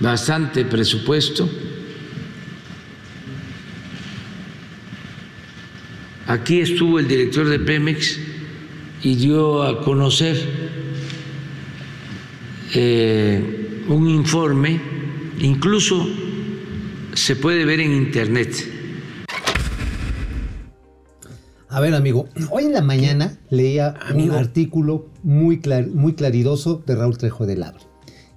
bastante 0.00 0.66
presupuesto. 0.66 1.48
Aquí 6.26 6.60
estuvo 6.60 6.98
el 6.98 7.08
director 7.08 7.48
de 7.48 7.58
Pemex 7.58 8.20
y 9.02 9.14
dio 9.14 9.62
a 9.62 9.82
conocer 9.82 10.36
eh, 12.74 13.84
un 13.88 14.10
informe, 14.10 14.78
incluso 15.40 16.06
se 17.14 17.36
puede 17.36 17.64
ver 17.64 17.80
en 17.80 17.94
internet. 17.94 18.73
A 21.74 21.80
ver, 21.80 21.92
amigo, 21.94 22.28
hoy 22.50 22.64
en 22.64 22.72
la 22.72 22.82
mañana 22.82 23.36
leía 23.50 23.94
un 24.14 24.30
artículo 24.30 25.06
muy, 25.24 25.60
clar- 25.60 25.88
muy 25.88 26.14
claridoso 26.14 26.82
de 26.86 26.94
Raúl 26.94 27.18
Trejo 27.18 27.46
de 27.46 27.56
Labra. 27.56 27.80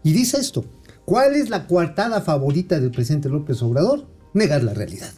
Y 0.03 0.11
dice 0.13 0.37
esto: 0.39 0.65
¿Cuál 1.05 1.35
es 1.35 1.49
la 1.49 1.67
coartada 1.67 2.21
favorita 2.21 2.79
del 2.79 2.89
presidente 2.89 3.29
López 3.29 3.61
Obrador? 3.61 4.07
Negar 4.33 4.63
la 4.63 4.73
realidad. 4.73 5.11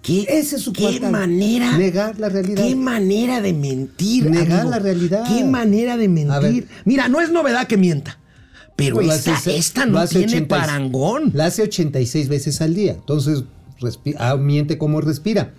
¿Qué, 0.00 0.24
Esa 0.28 0.54
es 0.56 0.62
su 0.62 0.72
qué 0.72 1.00
manera? 1.00 1.76
Negar 1.76 2.20
la 2.20 2.28
realidad. 2.28 2.62
Qué 2.64 2.76
manera 2.76 3.40
de 3.40 3.52
mentir. 3.52 4.30
Negar 4.30 4.60
amigo. 4.60 4.70
la 4.70 4.78
realidad. 4.78 5.24
Qué 5.26 5.44
manera 5.44 5.96
de 5.96 6.08
mentir. 6.08 6.68
Mira, 6.84 7.08
no 7.08 7.20
es 7.20 7.32
novedad 7.32 7.66
que 7.66 7.76
mienta. 7.76 8.20
Pero 8.76 8.96
Pues 8.96 9.08
esta, 9.08 9.34
hace- 9.34 9.56
esta 9.56 9.86
no 9.86 10.06
tiene 10.06 10.26
80 10.26 10.56
parangón. 10.56 11.32
La 11.34 11.46
hace 11.46 11.62
86 11.62 12.28
veces 12.28 12.60
al 12.60 12.74
día. 12.74 12.92
Entonces, 12.92 13.42
ah, 14.18 14.36
miente 14.36 14.78
como 14.78 15.00
respira. 15.00 15.52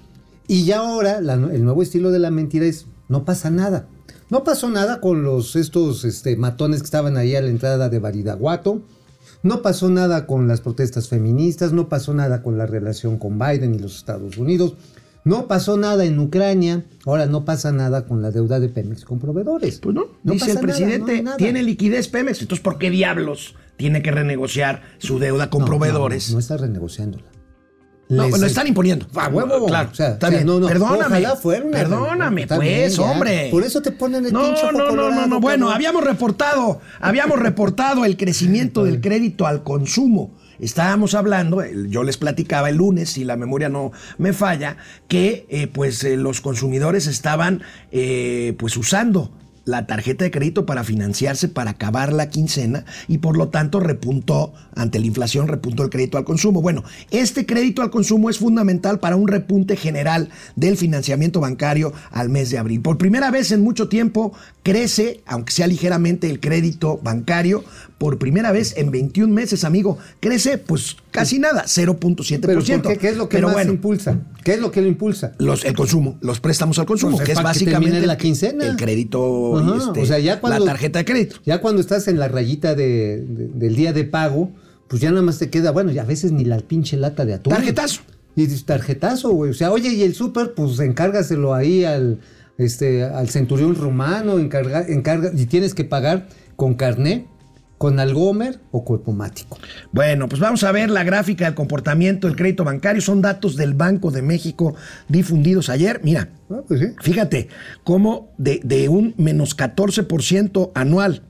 Y 0.48 0.64
ya 0.66 0.80
ahora, 0.80 1.22
la- 1.22 1.34
el 1.34 1.64
nuevo 1.64 1.82
estilo 1.82 2.12
de 2.12 2.20
la 2.20 2.32
mentira 2.32 2.66
es, 2.66 2.86
no 3.10 3.26
pasa 3.26 3.50
nada. 3.50 3.88
No 4.30 4.44
pasó 4.44 4.70
nada 4.70 5.00
con 5.00 5.24
los, 5.24 5.56
estos 5.56 6.04
este, 6.06 6.36
matones 6.36 6.80
que 6.82 6.86
estaban 6.86 7.18
ahí 7.18 7.36
a 7.36 7.42
la 7.42 7.50
entrada 7.50 7.90
de 7.90 8.00
Baridaguato. 8.00 8.82
No 9.44 9.62
pasó 9.62 9.90
nada 9.90 10.26
con 10.26 10.48
las 10.48 10.62
protestas 10.62 11.08
feministas. 11.08 11.72
No 11.74 11.88
pasó 11.90 12.14
nada 12.14 12.42
con 12.44 12.58
la 12.58 12.66
relación 12.66 13.18
con 13.18 13.38
Biden 13.40 13.76
y 13.76 13.80
los 13.80 13.96
Estados 13.98 14.38
Unidos. 14.38 14.76
No 15.24 15.48
pasó 15.48 15.78
nada 15.78 16.06
en 16.06 16.20
Ucrania. 16.20 16.86
Ahora 17.06 17.26
no 17.26 17.44
pasa 17.46 17.72
nada 17.72 18.06
con 18.06 18.22
la 18.22 18.32
deuda 18.32 18.60
de 18.60 18.70
Pemex 18.70 19.04
con 19.06 19.20
proveedores. 19.20 19.80
Pues 19.80 19.96
no, 19.96 20.06
dice 20.24 20.40
pasa 20.40 20.52
el 20.52 20.56
nada, 20.56 20.62
presidente, 20.62 21.18
no, 21.18 21.24
nada. 21.24 21.38
tiene 21.38 21.64
liquidez 21.64 22.08
Pemex. 22.08 22.42
Entonces, 22.42 22.64
¿por 22.64 22.78
qué 22.78 22.90
diablos 22.90 23.56
tiene 23.78 24.02
que 24.02 24.12
renegociar 24.12 24.82
su 25.00 25.20
deuda 25.20 25.50
con 25.50 25.62
No, 25.62 25.68
proveedores? 25.68 26.30
No, 26.30 26.34
no 26.36 26.40
está 26.40 26.58
renegociándola. 26.58 27.26
No, 28.10 28.28
lo 28.30 28.46
están 28.46 28.68
imponiendo. 28.68 29.06
A 29.16 29.28
huevo. 29.28 29.66
Claro, 29.66 29.90
O 29.92 29.96
sea, 29.96 30.12
está 30.12 30.30
bien. 30.30 30.46
no, 30.46 30.60
no, 30.60 30.68
Perdóname. 30.68 31.26
fuera 31.42 31.66
Perdóname, 31.70 32.48
pues, 32.48 32.60
bien, 32.60 33.00
hombre. 33.00 33.50
Por 33.52 33.64
eso 33.64 33.82
te 33.82 33.92
ponen 33.92 34.26
el 34.26 34.34
no, 34.34 34.44
pinche 34.44 34.64
ojo 34.64 34.72
no, 34.72 34.92
no, 34.92 35.12
no, 35.12 35.28
no. 35.28 35.40
Bueno, 35.40 35.70
habíamos 35.70 36.04
reportado, 36.04 36.80
habíamos 37.00 37.40
reportado 37.40 38.06
el 38.06 38.16
crecimiento 38.16 38.84
del 38.84 39.02
crédito 39.02 39.46
al 39.46 39.64
consumo. 39.64 40.32
Estábamos 40.60 41.14
hablando, 41.14 41.64
yo 41.88 42.04
les 42.04 42.18
platicaba 42.18 42.70
el 42.70 42.78
lunes, 42.78 43.12
si 43.12 43.24
la 43.24 43.36
memoria 43.36 43.70
no 43.70 43.92
me 44.18 44.34
falla, 44.34 44.78
que 45.08 45.46
eh, 45.50 45.68
pues 45.68 46.04
eh, 46.04 46.18
los 46.18 46.42
consumidores 46.42 47.06
estaban 47.06 47.62
eh, 47.92 48.56
pues 48.58 48.76
usando 48.76 49.32
la 49.68 49.86
tarjeta 49.86 50.24
de 50.24 50.32
crédito 50.32 50.66
para 50.66 50.84
financiarse, 50.84 51.50
para 51.50 51.72
acabar 51.72 52.14
la 52.14 52.30
quincena 52.30 52.86
y 53.08 53.18
por 53.18 53.38
lo 53.38 53.50
tanto 53.50 53.82
repuntó, 53.82 54.54
ante 54.76 54.98
la 55.00 55.06
inflación, 55.06 55.48
repuntó 55.48 55.84
el 55.84 55.90
crédito 55.90 56.18
al 56.18 56.24
consumo. 56.24 56.62
Bueno, 56.62 56.84
este 57.12 57.46
crédito 57.46 57.82
al 57.82 57.92
consumo 57.92 58.30
es 58.30 58.40
fundamental 58.40 59.00
para 59.00 59.18
un 59.18 59.28
repunte 59.28 59.76
general 59.76 60.30
del 60.56 60.78
financiamiento 60.78 61.42
bancario 61.42 61.92
al 62.12 62.30
mes 62.30 62.50
de 62.50 62.58
abril. 62.58 62.82
Por 62.82 62.98
primera 62.98 63.30
vez 63.30 63.52
en 63.52 63.62
mucho 63.62 63.90
tiempo 63.90 64.34
crece, 64.64 65.22
aunque 65.26 65.52
sea 65.52 65.68
ligeramente, 65.68 66.30
el 66.30 66.40
crédito 66.40 67.00
bancario. 67.04 67.64
Por 67.98 68.20
primera 68.20 68.52
vez 68.52 68.74
en 68.78 68.92
21 68.92 69.34
meses, 69.34 69.66
amigo, 69.66 69.98
crece 70.22 70.58
pues 70.58 70.96
casi 71.12 71.40
nada, 71.40 71.66
0.7%. 71.66 72.40
Pero 72.42 72.62
¿por 72.64 72.94
qué? 72.94 72.98
¿Qué 73.00 73.10
es 73.10 73.18
lo 73.18 73.28
que 73.28 73.38
Pero 73.38 73.48
más 73.48 73.56
bueno, 73.56 73.74
impulsa? 73.74 74.18
¿Qué 74.44 74.54
es 74.54 74.60
lo 74.60 74.72
que 74.72 74.82
lo 74.82 74.88
impulsa? 74.88 75.34
los, 75.40 75.66
el 75.66 75.74
consumo, 75.76 76.18
los 76.22 76.40
préstamos 76.40 76.80
al 76.80 76.86
consumo, 76.86 77.18
Pues 77.18 77.22
es 77.22 77.26
que 77.28 77.32
es 77.34 77.38
que 77.40 77.44
básicamente 77.44 78.06
la 78.06 78.14
el- 78.14 78.20
quincena. 78.20 78.66
el 78.66 78.76
crédito, 78.78 79.58
Ajá, 79.58 79.78
este, 79.78 80.02
o 80.02 80.06
sea, 80.06 80.20
ya 80.20 80.40
cuando- 80.40 80.60
la 80.66 80.72
tarjeta 80.72 81.00
de 81.00 81.06
crédito. 81.06 81.36
Ya 81.46 81.60
cuando 81.62 81.82
estás 81.82 82.08
en 82.08 82.18
la 82.20 82.28
rayita 82.28 82.76
de- 82.76 83.26
de- 83.28 83.48
del 83.48 83.76
día 83.76 83.94
de 83.94 84.04
pago, 84.06 84.52
pues 84.88 85.02
ya 85.02 85.10
nada 85.12 85.22
más 85.22 85.38
te 85.38 85.50
queda, 85.50 85.72
bueno, 85.72 85.92
ya 85.92 86.04
a 86.04 86.06
veces 86.06 86.32
ni 86.32 86.46
la 86.46 86.58
pinche 86.60 86.96
lata 86.98 87.26
de 87.26 87.34
atún. 87.34 87.52
Tarjetazo. 87.54 88.02
Y 88.36 88.48
tarjetazo, 88.48 89.32
güey. 89.32 89.52
O 89.52 89.54
sea, 89.54 89.72
oye, 89.72 89.90
y 89.90 90.04
el 90.04 90.14
súper, 90.14 90.54
pues 90.54 90.80
encárgaselo 90.80 91.54
ahí 91.56 91.84
al, 91.84 92.20
este, 92.58 93.04
al 93.04 93.30
centurión 93.30 93.76
romano, 93.76 94.40
encarga, 94.40 94.86
encarga, 94.88 95.32
y 95.36 95.46
tienes 95.48 95.74
que 95.74 95.84
pagar 95.84 96.30
con 96.56 96.76
carné, 96.76 97.26
con 97.78 98.00
algomer 98.00 98.60
o 98.72 98.84
corpomático. 98.84 99.58
Bueno, 99.92 100.28
pues 100.28 100.40
vamos 100.42 100.64
a 100.64 100.72
ver 100.72 100.90
la 100.90 101.04
gráfica 101.04 101.46
del 101.46 101.54
comportamiento 101.54 102.28
del 102.28 102.36
crédito 102.36 102.64
bancario. 102.64 103.02
Son 103.02 103.22
datos 103.22 103.56
del 103.56 103.74
Banco 103.76 104.10
de 104.12 104.22
México 104.22 104.76
difundidos 105.08 105.70
ayer. 105.70 106.02
Mira, 106.04 106.30
Ah, 106.50 106.62
pues 106.68 106.80
sí. 106.80 106.88
fíjate 107.02 107.50
cómo 107.84 108.32
de, 108.38 108.62
de 108.64 108.90
un 108.90 109.14
menos 109.18 109.56
14% 109.58 110.72
anual 110.76 111.22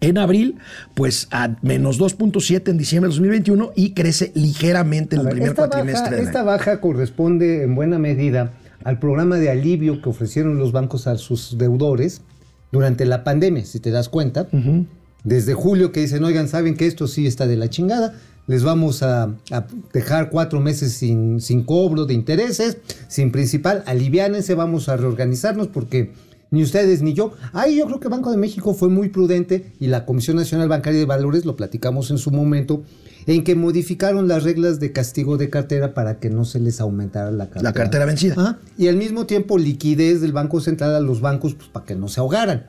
en 0.00 0.16
abril, 0.18 0.56
pues 0.94 1.26
a 1.32 1.56
menos 1.62 2.00
2.7 2.00 2.68
en 2.70 2.78
diciembre 2.78 3.08
de 3.08 3.14
2021 3.16 3.72
y 3.74 3.94
crece 3.94 4.30
ligeramente 4.34 5.16
en 5.16 5.20
el 5.20 5.26
ver, 5.26 5.32
primer 5.34 5.50
esta 5.50 5.68
cuatrimestre 5.68 6.10
baja, 6.16 6.22
esta 6.22 6.42
baja 6.44 6.80
corresponde 6.80 7.62
en 7.64 7.74
buena 7.74 7.98
medida 7.98 8.52
al 8.84 8.98
programa 9.00 9.36
de 9.36 9.50
alivio 9.50 10.00
que 10.00 10.08
ofrecieron 10.08 10.56
los 10.58 10.70
bancos 10.72 11.06
a 11.08 11.16
sus 11.18 11.58
deudores 11.58 12.22
durante 12.70 13.06
la 13.06 13.24
pandemia, 13.24 13.64
si 13.64 13.80
te 13.80 13.90
das 13.90 14.08
cuenta. 14.08 14.46
Desde 15.24 15.54
julio 15.54 15.92
que 15.92 16.00
dicen, 16.00 16.24
oigan, 16.24 16.48
saben 16.48 16.76
que 16.76 16.86
esto 16.86 17.06
sí 17.06 17.26
está 17.26 17.46
de 17.46 17.56
la 17.56 17.68
chingada, 17.68 18.14
les 18.46 18.62
vamos 18.62 19.02
a, 19.02 19.34
a 19.50 19.66
dejar 19.92 20.30
cuatro 20.30 20.60
meses 20.60 20.92
sin, 20.94 21.40
sin 21.40 21.64
cobro 21.64 22.06
de 22.06 22.14
intereses, 22.14 22.78
sin 23.08 23.30
principal, 23.30 23.82
aliviánense, 23.86 24.54
vamos 24.54 24.88
a 24.88 24.96
reorganizarnos 24.96 25.68
porque 25.68 26.12
ni 26.50 26.62
ustedes 26.62 27.02
ni 27.02 27.12
yo. 27.14 27.34
Ahí 27.52 27.76
yo 27.76 27.86
creo 27.86 28.00
que 28.00 28.08
Banco 28.08 28.30
de 28.30 28.36
México 28.36 28.74
fue 28.74 28.88
muy 28.88 29.08
prudente 29.08 29.72
y 29.80 29.88
la 29.88 30.06
Comisión 30.06 30.36
Nacional 30.36 30.68
Bancaria 30.68 30.98
de 30.98 31.06
Valores, 31.06 31.44
lo 31.44 31.56
platicamos 31.56 32.10
en 32.10 32.18
su 32.18 32.30
momento, 32.30 32.82
en 33.26 33.44
que 33.44 33.54
modificaron 33.54 34.28
las 34.28 34.44
reglas 34.44 34.80
de 34.80 34.92
castigo 34.92 35.36
de 35.36 35.50
cartera 35.50 35.92
para 35.92 36.18
que 36.18 36.30
no 36.30 36.44
se 36.44 36.60
les 36.60 36.80
aumentara 36.80 37.30
la 37.30 37.46
cartera. 37.46 37.62
La 37.62 37.72
cartera 37.74 38.06
vencida. 38.06 38.34
Ajá. 38.38 38.58
Y 38.78 38.88
al 38.88 38.96
mismo 38.96 39.26
tiempo 39.26 39.58
liquidez 39.58 40.20
del 40.20 40.32
Banco 40.32 40.60
Central 40.60 40.94
a 40.94 41.00
los 41.00 41.20
bancos 41.20 41.54
pues, 41.54 41.68
para 41.68 41.84
que 41.84 41.94
no 41.94 42.08
se 42.08 42.20
ahogaran. 42.20 42.66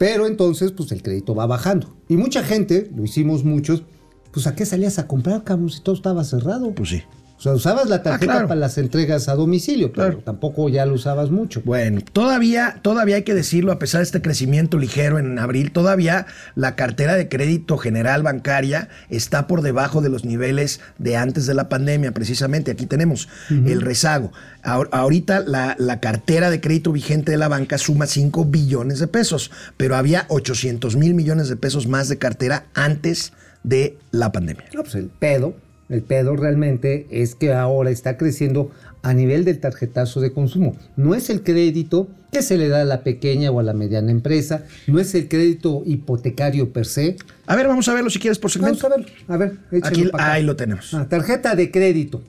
Pero 0.00 0.26
entonces, 0.26 0.72
pues 0.72 0.92
el 0.92 1.02
crédito 1.02 1.34
va 1.34 1.44
bajando. 1.44 1.94
Y 2.08 2.16
mucha 2.16 2.42
gente, 2.42 2.90
lo 2.96 3.04
hicimos 3.04 3.44
muchos, 3.44 3.82
pues 4.30 4.46
¿a 4.46 4.54
qué 4.54 4.64
salías 4.64 4.98
a 4.98 5.06
comprar, 5.06 5.44
cabrón, 5.44 5.68
si 5.68 5.82
todo 5.82 5.94
estaba 5.94 6.24
cerrado? 6.24 6.74
Pues 6.74 6.88
sí. 6.88 7.02
O 7.40 7.42
sea, 7.42 7.52
usabas 7.54 7.88
la 7.88 8.02
tarjeta 8.02 8.32
claro. 8.32 8.48
para 8.48 8.60
las 8.60 8.76
entregas 8.76 9.26
a 9.30 9.34
domicilio, 9.34 9.90
pero 9.92 10.08
Claro. 10.08 10.22
tampoco 10.22 10.68
ya 10.68 10.84
lo 10.84 10.92
usabas 10.92 11.30
mucho. 11.30 11.62
Bueno, 11.64 12.02
todavía, 12.12 12.80
todavía 12.82 13.16
hay 13.16 13.22
que 13.22 13.32
decirlo, 13.32 13.72
a 13.72 13.78
pesar 13.78 14.00
de 14.00 14.04
este 14.04 14.20
crecimiento 14.20 14.76
ligero 14.78 15.18
en 15.18 15.38
abril, 15.38 15.72
todavía 15.72 16.26
la 16.54 16.76
cartera 16.76 17.14
de 17.14 17.30
crédito 17.30 17.78
general 17.78 18.22
bancaria 18.22 18.90
está 19.08 19.46
por 19.46 19.62
debajo 19.62 20.02
de 20.02 20.10
los 20.10 20.26
niveles 20.26 20.80
de 20.98 21.16
antes 21.16 21.46
de 21.46 21.54
la 21.54 21.70
pandemia, 21.70 22.12
precisamente. 22.12 22.72
Aquí 22.72 22.84
tenemos 22.84 23.26
el 23.48 23.80
rezago. 23.80 24.32
Ahor- 24.62 24.90
ahorita 24.92 25.40
la, 25.40 25.76
la 25.78 25.98
cartera 25.98 26.50
de 26.50 26.60
crédito 26.60 26.92
vigente 26.92 27.30
de 27.32 27.38
la 27.38 27.48
banca 27.48 27.78
suma 27.78 28.04
5 28.06 28.44
billones 28.44 28.98
de 28.98 29.06
pesos, 29.06 29.50
pero 29.78 29.96
había 29.96 30.26
800 30.28 30.94
mil 30.96 31.14
millones 31.14 31.48
de 31.48 31.56
pesos 31.56 31.86
más 31.86 32.10
de 32.10 32.18
cartera 32.18 32.66
antes 32.74 33.32
de 33.62 33.96
la 34.10 34.30
pandemia. 34.30 34.64
No, 34.74 34.82
pues 34.82 34.94
el 34.96 35.06
pedo 35.08 35.54
el 35.90 36.02
pedo 36.02 36.36
realmente 36.36 37.06
es 37.10 37.34
que 37.34 37.52
ahora 37.52 37.90
está 37.90 38.16
creciendo 38.16 38.70
a 39.02 39.12
nivel 39.12 39.44
del 39.44 39.60
tarjetazo 39.60 40.20
de 40.20 40.32
consumo. 40.32 40.76
No 40.96 41.14
es 41.14 41.30
el 41.30 41.42
crédito 41.42 42.08
que 42.32 42.42
se 42.42 42.56
le 42.56 42.68
da 42.68 42.82
a 42.82 42.84
la 42.84 43.02
pequeña 43.02 43.50
o 43.50 43.58
a 43.58 43.62
la 43.62 43.72
mediana 43.72 44.10
empresa, 44.10 44.64
no 44.86 45.00
es 45.00 45.14
el 45.14 45.28
crédito 45.28 45.82
hipotecario 45.84 46.72
per 46.72 46.86
se. 46.86 47.16
A 47.46 47.56
ver, 47.56 47.66
vamos 47.66 47.88
a 47.88 47.94
verlo 47.94 48.08
si 48.08 48.20
quieres 48.20 48.38
por 48.38 48.50
segmento. 48.50 48.88
Vamos 48.88 49.08
a 49.28 49.36
ver, 49.36 49.52
a 49.52 49.56
ver, 49.70 49.84
Aquí, 49.84 50.08
ahí 50.12 50.44
lo 50.44 50.54
tenemos. 50.56 50.94
Ah, 50.94 51.08
tarjeta 51.08 51.56
de 51.56 51.70
crédito. 51.70 52.22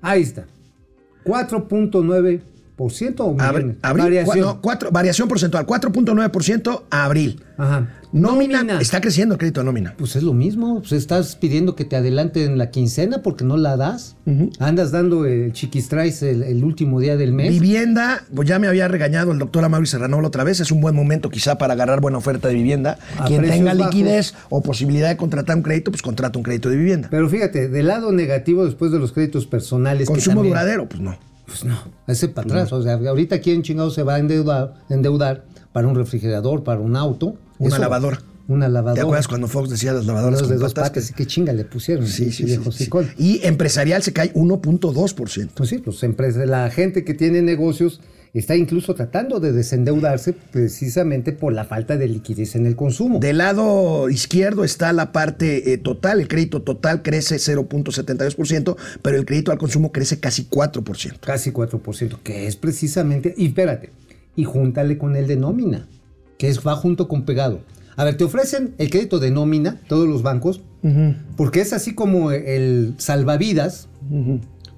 Ahí 0.00 0.22
está. 0.22 0.46
4.9% 1.24 2.40
o 2.78 3.36
Abri- 3.38 3.76
abril, 3.82 4.04
Variación. 4.04 4.36
cua- 4.38 4.40
no, 4.40 4.60
cuatro- 4.60 4.90
variación 4.90 5.28
porcentual, 5.28 5.66
4.9% 5.66 6.84
a 6.90 7.04
abril. 7.04 7.42
Ajá. 7.58 7.88
Nómina, 8.10 8.58
Nómina. 8.62 8.80
está 8.80 9.00
creciendo 9.02 9.34
el 9.34 9.38
crédito 9.38 9.60
de 9.60 9.64
nómina. 9.66 9.94
Pues 9.98 10.16
es 10.16 10.22
lo 10.22 10.32
mismo, 10.32 10.78
pues 10.78 10.92
estás 10.92 11.36
pidiendo 11.36 11.74
que 11.76 11.84
te 11.84 11.94
adelanten 11.96 12.56
la 12.56 12.70
quincena 12.70 13.20
porque 13.22 13.44
no 13.44 13.56
la 13.58 13.76
das. 13.76 14.16
Andas 14.60 14.92
dando 14.92 15.26
el 15.26 15.52
chiquistrais 15.52 16.22
el, 16.22 16.42
el 16.42 16.64
último 16.64 17.00
día 17.00 17.16
del 17.18 17.32
mes. 17.32 17.50
Vivienda, 17.50 18.22
pues 18.34 18.48
ya 18.48 18.58
me 18.58 18.66
había 18.68 18.88
regañado 18.88 19.32
el 19.32 19.38
doctor 19.38 19.62
Amaury 19.64 19.86
Serranola 19.86 20.28
otra 20.28 20.44
vez. 20.44 20.60
Es 20.60 20.70
un 20.72 20.80
buen 20.80 20.94
momento 20.94 21.28
quizá 21.28 21.58
para 21.58 21.74
agarrar 21.74 22.00
buena 22.00 22.16
oferta 22.18 22.48
de 22.48 22.54
vivienda. 22.54 22.98
A 23.18 23.26
Quien 23.26 23.42
tenga 23.42 23.74
bajos. 23.74 23.94
liquidez 23.94 24.34
o 24.48 24.62
posibilidad 24.62 25.08
de 25.10 25.16
contratar 25.18 25.56
un 25.56 25.62
crédito, 25.62 25.90
pues 25.90 26.00
contrata 26.00 26.38
un 26.38 26.44
crédito 26.44 26.70
de 26.70 26.76
vivienda. 26.76 27.08
Pero 27.10 27.28
fíjate, 27.28 27.68
del 27.68 27.88
lado 27.88 28.12
negativo 28.12 28.64
después 28.64 28.90
de 28.90 28.98
los 29.00 29.12
créditos 29.12 29.46
personales. 29.46 30.08
que 30.08 30.14
Consumo 30.14 30.36
también- 30.36 30.54
duradero, 30.54 30.88
pues 30.88 31.00
no. 31.02 31.18
Pues 31.48 31.64
no, 31.64 31.78
ese 32.06 32.28
para 32.28 32.46
atrás. 32.46 32.72
O 32.72 32.82
sea, 32.82 32.94
ahorita 32.94 33.40
quién 33.40 33.62
chingado 33.62 33.90
se 33.90 34.02
va 34.02 34.16
a 34.16 34.18
endeudar, 34.18 34.74
endeudar 34.90 35.46
para 35.72 35.88
un 35.88 35.94
refrigerador, 35.94 36.62
para 36.62 36.78
un 36.78 36.94
auto. 36.94 37.36
Una 37.58 37.78
lavadora. 37.78 38.20
Una 38.48 38.68
lavadora. 38.68 38.94
¿Te 38.94 39.00
acuerdas 39.00 39.28
cuando 39.28 39.48
Fox 39.48 39.70
decía 39.70 39.92
las 39.92 40.06
lavadoras 40.06 40.40
Los 40.40 40.48
con 40.48 40.56
de 40.56 40.62
dos 40.62 40.74
patas? 40.74 41.12
qué 41.12 41.26
chinga 41.26 41.52
le 41.54 41.64
pusieron. 41.64 42.06
Sí, 42.06 42.30
sí, 42.32 42.44
viejo 42.44 42.70
sí. 42.70 42.88
Y 43.16 43.46
empresarial 43.46 44.02
se 44.02 44.12
cae 44.12 44.32
1.2%. 44.34 45.48
Pues 45.54 45.70
sí, 45.70 45.82
empresas, 46.02 46.46
la 46.46 46.70
gente 46.70 47.04
que 47.04 47.14
tiene 47.14 47.40
negocios 47.42 48.00
está 48.34 48.56
incluso 48.56 48.94
tratando 48.94 49.40
de 49.40 49.52
desendeudarse 49.52 50.32
precisamente 50.32 51.32
por 51.32 51.52
la 51.52 51.64
falta 51.64 51.96
de 51.96 52.08
liquidez 52.08 52.54
en 52.56 52.66
el 52.66 52.76
consumo. 52.76 53.18
Del 53.18 53.38
lado 53.38 54.08
izquierdo 54.10 54.64
está 54.64 54.92
la 54.92 55.12
parte 55.12 55.72
eh, 55.72 55.78
total. 55.78 56.20
El 56.20 56.28
crédito 56.28 56.62
total 56.62 57.02
crece 57.02 57.36
0.72%, 57.36 58.76
pero 59.02 59.16
el 59.16 59.24
crédito 59.24 59.52
al 59.52 59.58
consumo 59.58 59.92
crece 59.92 60.20
casi 60.20 60.48
4%. 60.48 61.20
Casi 61.20 61.50
4%, 61.50 62.18
que 62.22 62.46
es 62.46 62.56
precisamente, 62.56 63.34
y 63.36 63.46
espérate, 63.46 63.90
y 64.36 64.44
júntale 64.44 64.98
con 64.98 65.16
el 65.16 65.26
de 65.26 65.36
nómina, 65.36 65.88
que 66.38 66.48
es, 66.48 66.66
va 66.66 66.76
junto 66.76 67.08
con 67.08 67.24
pegado. 67.24 67.60
A 67.96 68.04
ver, 68.04 68.16
te 68.16 68.22
ofrecen 68.22 68.74
el 68.78 68.90
crédito 68.90 69.18
de 69.18 69.32
nómina, 69.32 69.80
todos 69.88 70.06
los 70.06 70.22
bancos, 70.22 70.60
porque 71.36 71.60
es 71.60 71.72
así 71.72 71.96
como 71.96 72.30
el 72.30 72.94
salvavidas 72.98 73.88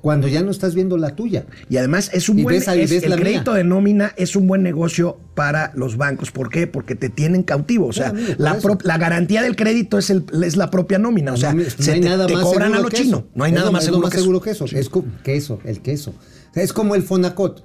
cuando 0.00 0.28
ya 0.28 0.42
no 0.42 0.50
estás 0.50 0.74
viendo 0.74 0.96
la 0.96 1.14
tuya. 1.16 1.44
Y 1.68 1.76
además 1.76 2.10
es 2.14 2.28
un 2.28 2.38
Y 2.38 2.42
buen 2.42 2.56
ves 2.58 2.68
es- 2.68 2.90
ves 2.90 3.02
el 3.02 3.10
la 3.10 3.16
mía. 3.16 3.24
crédito 3.24 3.52
de 3.54 3.64
nómina 3.64 4.12
es 4.16 4.34
un 4.36 4.46
buen 4.46 4.62
negocio 4.62 5.18
para 5.34 5.72
los 5.74 5.96
bancos. 5.96 6.30
¿Por 6.30 6.48
qué? 6.50 6.66
Porque 6.66 6.94
te 6.94 7.08
tienen 7.10 7.42
cautivo. 7.42 7.86
O 7.86 7.92
sea, 7.92 8.12
la, 8.38 8.58
pro- 8.58 8.78
la 8.82 8.96
garantía 8.98 9.42
del 9.42 9.56
crédito 9.56 9.98
es, 9.98 10.10
el, 10.10 10.24
es 10.42 10.56
la 10.56 10.70
propia 10.70 10.98
nómina. 10.98 11.32
O 11.32 11.36
sea, 11.36 11.52
no, 11.52 11.62
se 11.64 11.92
hay 11.92 12.00
te, 12.00 12.08
nada 12.08 12.26
te 12.26 12.34
más 12.34 12.42
cobran 12.44 12.72
a 12.72 12.76
seguro 12.76 12.82
lo 12.90 12.96
chino. 12.96 13.16
eso. 13.18 13.28
No 13.34 13.44
hay 13.44 13.50
Es 13.52 13.54
nada 13.54 13.66
lo- 13.66 13.72
más 13.72 13.84
seguro, 13.84 14.02
más 14.02 14.10
que, 14.10 14.16
eso. 14.16 14.24
seguro 14.24 14.40
que 14.40 14.50
eso. 14.50 14.66
Sí. 14.68 14.78
Es 14.78 14.88
como 14.88 15.06
queso, 15.22 15.58
el 15.64 15.80
queso. 15.80 16.14
Es 16.54 16.72
como 16.72 16.94
el 16.94 17.02
Fonacot. 17.02 17.64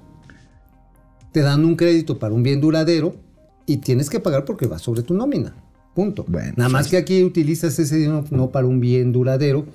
Te 1.32 1.40
dan 1.40 1.64
un 1.64 1.76
crédito 1.76 2.18
para 2.18 2.34
un 2.34 2.42
bien 2.42 2.60
duradero 2.60 3.16
y 3.66 3.78
tienes 3.78 4.08
que 4.10 4.20
pagar 4.20 4.44
porque 4.44 4.66
va 4.66 4.78
sobre 4.78 5.02
tu 5.02 5.14
nómina. 5.14 5.54
Punto. 5.94 6.24
Bueno, 6.28 6.52
Nada 6.56 6.68
más 6.68 6.88
que 6.88 6.96
aquí 6.98 7.22
utilizas 7.24 7.78
ese 7.78 7.96
dinero 7.96 8.24
no 8.30 8.50
para 8.50 8.66
un 8.66 8.80
bien 8.80 9.12
duradero, 9.12 9.66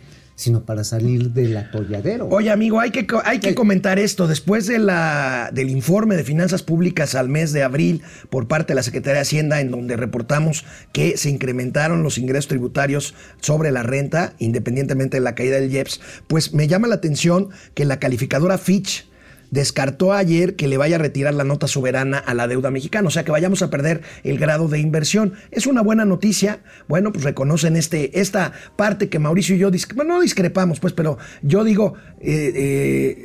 sino 0.41 0.65
para 0.65 0.83
salir 0.83 1.29
del 1.29 1.55
atolladero. 1.55 2.27
Oye, 2.29 2.49
amigo, 2.49 2.79
hay 2.79 2.89
que, 2.89 3.05
hay 3.25 3.37
que 3.37 3.53
comentar 3.53 3.99
esto. 3.99 4.25
Después 4.25 4.65
de 4.65 4.79
la, 4.79 5.51
del 5.53 5.69
informe 5.69 6.15
de 6.15 6.23
finanzas 6.23 6.63
públicas 6.63 7.13
al 7.13 7.29
mes 7.29 7.53
de 7.53 7.61
abril 7.61 8.01
por 8.31 8.47
parte 8.47 8.73
de 8.73 8.75
la 8.75 8.81
Secretaría 8.81 9.17
de 9.17 9.21
Hacienda, 9.21 9.61
en 9.61 9.69
donde 9.69 9.97
reportamos 9.97 10.65
que 10.93 11.15
se 11.15 11.29
incrementaron 11.29 12.01
los 12.01 12.17
ingresos 12.17 12.47
tributarios 12.47 13.13
sobre 13.39 13.71
la 13.71 13.83
renta, 13.83 14.33
independientemente 14.39 15.17
de 15.17 15.21
la 15.21 15.35
caída 15.35 15.59
del 15.59 15.71
IEPS, 15.71 16.01
pues 16.25 16.55
me 16.55 16.67
llama 16.67 16.87
la 16.87 16.95
atención 16.95 17.49
que 17.75 17.85
la 17.85 17.99
calificadora 17.99 18.57
Fitch 18.57 19.10
descartó 19.51 20.13
ayer 20.13 20.55
que 20.55 20.67
le 20.67 20.77
vaya 20.77 20.95
a 20.95 20.99
retirar 20.99 21.33
la 21.33 21.43
nota 21.43 21.67
soberana 21.67 22.17
a 22.17 22.33
la 22.33 22.47
deuda 22.47 22.71
mexicana, 22.71 23.07
o 23.07 23.11
sea 23.11 23.23
que 23.23 23.31
vayamos 23.31 23.61
a 23.61 23.69
perder 23.69 24.01
el 24.23 24.39
grado 24.39 24.67
de 24.67 24.79
inversión. 24.79 25.33
Es 25.51 25.67
una 25.67 25.81
buena 25.81 26.05
noticia. 26.05 26.61
Bueno, 26.87 27.11
pues 27.11 27.23
reconocen 27.23 27.75
este, 27.75 28.19
esta 28.19 28.53
parte 28.75 29.09
que 29.09 29.19
Mauricio 29.19 29.55
y 29.55 29.59
yo, 29.59 29.69
bueno, 29.95 30.15
no 30.15 30.21
discrepamos, 30.21 30.79
pues, 30.79 30.93
pero 30.93 31.17
yo 31.41 31.63
digo, 31.63 31.93
eh, 32.19 32.51
eh, 32.55 33.15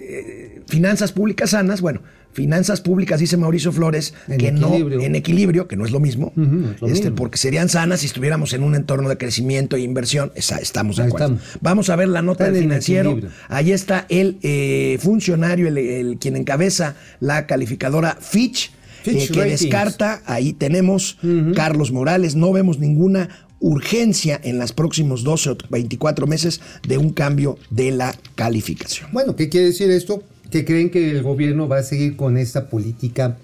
eh, 0.59 0.63
finanzas 0.67 1.13
públicas 1.13 1.51
sanas, 1.51 1.81
bueno. 1.81 2.03
Finanzas 2.37 2.83
públicas, 2.83 3.19
dice 3.19 3.39
Mauricio 3.39 3.73
Flores, 3.73 4.13
En 4.29 4.37
que 4.37 4.49
equilibrio. 4.49 4.99
no 4.99 5.05
en 5.05 5.15
equilibrio, 5.17 5.67
que 5.69 5.75
no 5.77 5.87
es 5.87 5.91
lo 5.91 6.01
mismo, 6.01 6.35
Ujú, 6.37 6.71
es 6.75 6.81
lo 6.83 6.87
este, 6.89 7.01
mismo. 7.05 7.15
porque 7.17 7.39
serían 7.39 7.71
sanas 7.71 8.01
si 8.01 8.07
estuviéramos 8.07 8.53
en 8.53 8.63
un 8.63 8.75
entorno 8.75 9.09
de 9.09 9.17
crecimiento 9.17 9.75
e 9.77 9.81
inversión. 9.81 10.33
Esa- 10.35 10.59
estamos 10.59 10.97
de 10.99 11.05
acuerdo. 11.05 11.35
estamos. 11.37 11.59
Vamos 11.63 11.89
a 11.89 11.97
ver 11.97 12.09
la 12.09 12.21
nota 12.21 12.45
del 12.45 12.57
en 12.57 12.61
financiero. 12.63 13.19
Ahí 13.49 13.73
está 13.73 14.05
el 14.11 14.37
eh, 14.43 14.99
funcionario, 15.01 15.67
el, 15.67 15.79
el- 15.79 16.19
quien 16.19 16.37
encabeza 16.37 16.95
la 17.21 17.47
calificadora 17.47 18.19
Fitch, 18.21 18.71
Fitch 19.03 19.31
eh, 19.31 19.33
que 19.33 19.41
Ratings. 19.41 19.61
descarta. 19.63 20.23
Ahí 20.27 20.53
tenemos 20.53 21.17
Carlos 21.55 21.91
Morales. 21.91 22.35
No 22.37 22.53
vemos 22.53 22.79
ninguna 22.79 23.31
urgencia 23.61 24.39
en 24.45 24.59
los 24.59 24.73
próximos 24.73 25.25
12 25.25 25.51
o 25.51 25.57
24 25.71 26.27
meses 26.27 26.61
de 26.87 26.99
un 26.99 27.11
cambio 27.11 27.59
de 27.71 27.91
la 27.93 28.15
calificación. 28.35 29.09
Bueno, 29.13 29.35
¿qué 29.35 29.49
quiere 29.49 29.69
decir 29.69 29.91
esto? 29.91 30.23
Que 30.57 30.65
creen 30.65 30.89
que 30.91 31.11
el 31.11 31.23
gobierno 31.23 31.69
va 31.69 31.79
a 31.79 31.83
seguir 31.83 32.17
con 32.17 32.39
esta 32.39 32.69
política 32.71 33.37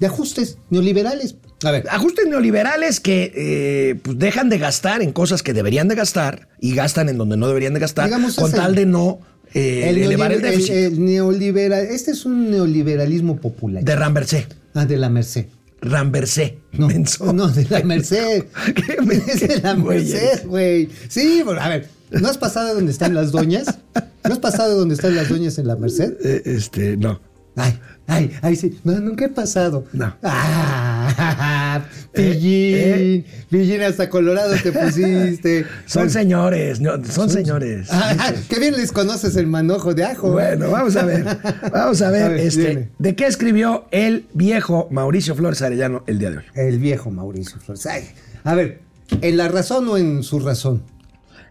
de 0.00 0.06
ajustes 0.06 0.58
neoliberales. 0.70 1.36
A 1.62 1.70
ver, 1.70 1.84
Ajustes 1.90 2.26
neoliberales 2.26 2.98
que 3.00 3.32
eh, 3.36 3.94
pues 4.02 4.18
dejan 4.18 4.48
de 4.48 4.58
gastar 4.58 5.00
en 5.02 5.12
cosas 5.12 5.42
que 5.44 5.52
deberían 5.52 5.86
de 5.88 5.94
gastar 5.94 6.48
y 6.60 6.74
gastan 6.74 7.08
en 7.08 7.18
donde 7.18 7.36
no 7.36 7.46
deberían 7.46 7.74
de 7.74 7.80
gastar 7.80 8.06
Digamos, 8.06 8.34
con 8.34 8.50
tal 8.50 8.70
el- 8.70 8.76
de 8.76 8.86
no 8.86 9.20
eh, 9.54 9.88
elevar 9.90 10.32
el 10.32 10.40
déficit. 10.42 10.70
el 10.74 11.04
neoliberal, 11.04 11.84
este 11.86 12.10
es 12.12 12.24
un 12.24 12.50
neoliberalismo 12.50 13.36
popular. 13.36 13.84
de 13.84 13.94
Rambercé. 13.94 14.46
ah, 14.74 14.86
de 14.86 14.96
la 14.96 15.08
Merced. 15.10 15.46
Rambercé. 15.82 16.58
No, 16.72 16.88
menso. 16.88 17.32
no, 17.32 17.48
de 17.48 17.66
la 17.68 17.80
Merced. 17.84 18.44
Qué 18.74 18.96
es 19.32 19.40
de 19.48 19.60
la 19.60 19.74
Merced, 19.76 20.46
güey. 20.46 20.88
Sí, 21.08 21.42
a 21.46 21.68
ver, 21.68 21.88
¿no 22.10 22.28
has 22.28 22.38
pasado 22.38 22.74
donde 22.74 22.92
están 22.92 23.14
las 23.14 23.32
doñas? 23.32 23.78
¿No 24.24 24.32
has 24.32 24.38
pasado 24.38 24.78
donde 24.78 24.94
están 24.94 25.14
las 25.14 25.28
doñas 25.28 25.58
en 25.58 25.66
la 25.66 25.76
Merced? 25.76 26.14
Eh, 26.24 26.42
este, 26.44 26.96
no. 26.96 27.20
Ay, 27.56 27.78
ay, 28.06 28.30
ay, 28.42 28.56
sí. 28.56 28.78
No, 28.84 28.98
nunca 29.00 29.24
he 29.24 29.28
pasado. 29.28 29.84
No. 29.92 30.14
Ah, 30.22 31.82
pillín. 32.12 33.24
Pillín, 33.50 33.82
hasta 33.82 34.08
colorado 34.08 34.54
te 34.62 34.72
pusiste. 34.72 35.64
Son 35.86 36.02
Bueno. 36.02 36.10
señores, 36.10 36.80
no, 36.80 37.04
son 37.04 37.28
señores. 37.28 37.88
Ah, 37.90 38.32
qué 38.48 38.58
bien 38.60 38.76
les 38.76 38.92
conoces 38.92 39.36
el 39.36 39.46
manojo 39.46 39.94
de 39.94 40.04
ajo. 40.04 40.28
¿eh? 40.28 40.56
Bueno, 40.56 40.70
vamos 40.70 40.96
a 40.96 41.04
ver. 41.04 41.24
Vamos 41.72 42.00
a 42.02 42.10
ver, 42.12 42.22
A 42.22 42.28
ver, 42.28 42.40
este, 42.40 42.68
dime. 42.68 42.88
de 42.98 43.16
qué 43.16 43.26
escribió 43.26 43.86
el 43.90 44.26
viejo 44.32 44.88
Mauricio 44.90 45.34
Flores 45.34 45.60
Arellano 45.62 46.04
el 46.06 46.18
día 46.18 46.30
de 46.30 46.38
hoy. 46.38 46.44
El 46.54 46.78
viejo 46.78 47.10
Mauricio 47.10 47.58
Flores. 47.58 47.84
Ay, 47.86 48.04
a 48.44 48.54
ver, 48.54 48.80
¿en 49.20 49.36
la 49.36 49.48
razón 49.48 49.88
o 49.88 49.96
en 49.96 50.22
su 50.22 50.38
razón? 50.40 50.82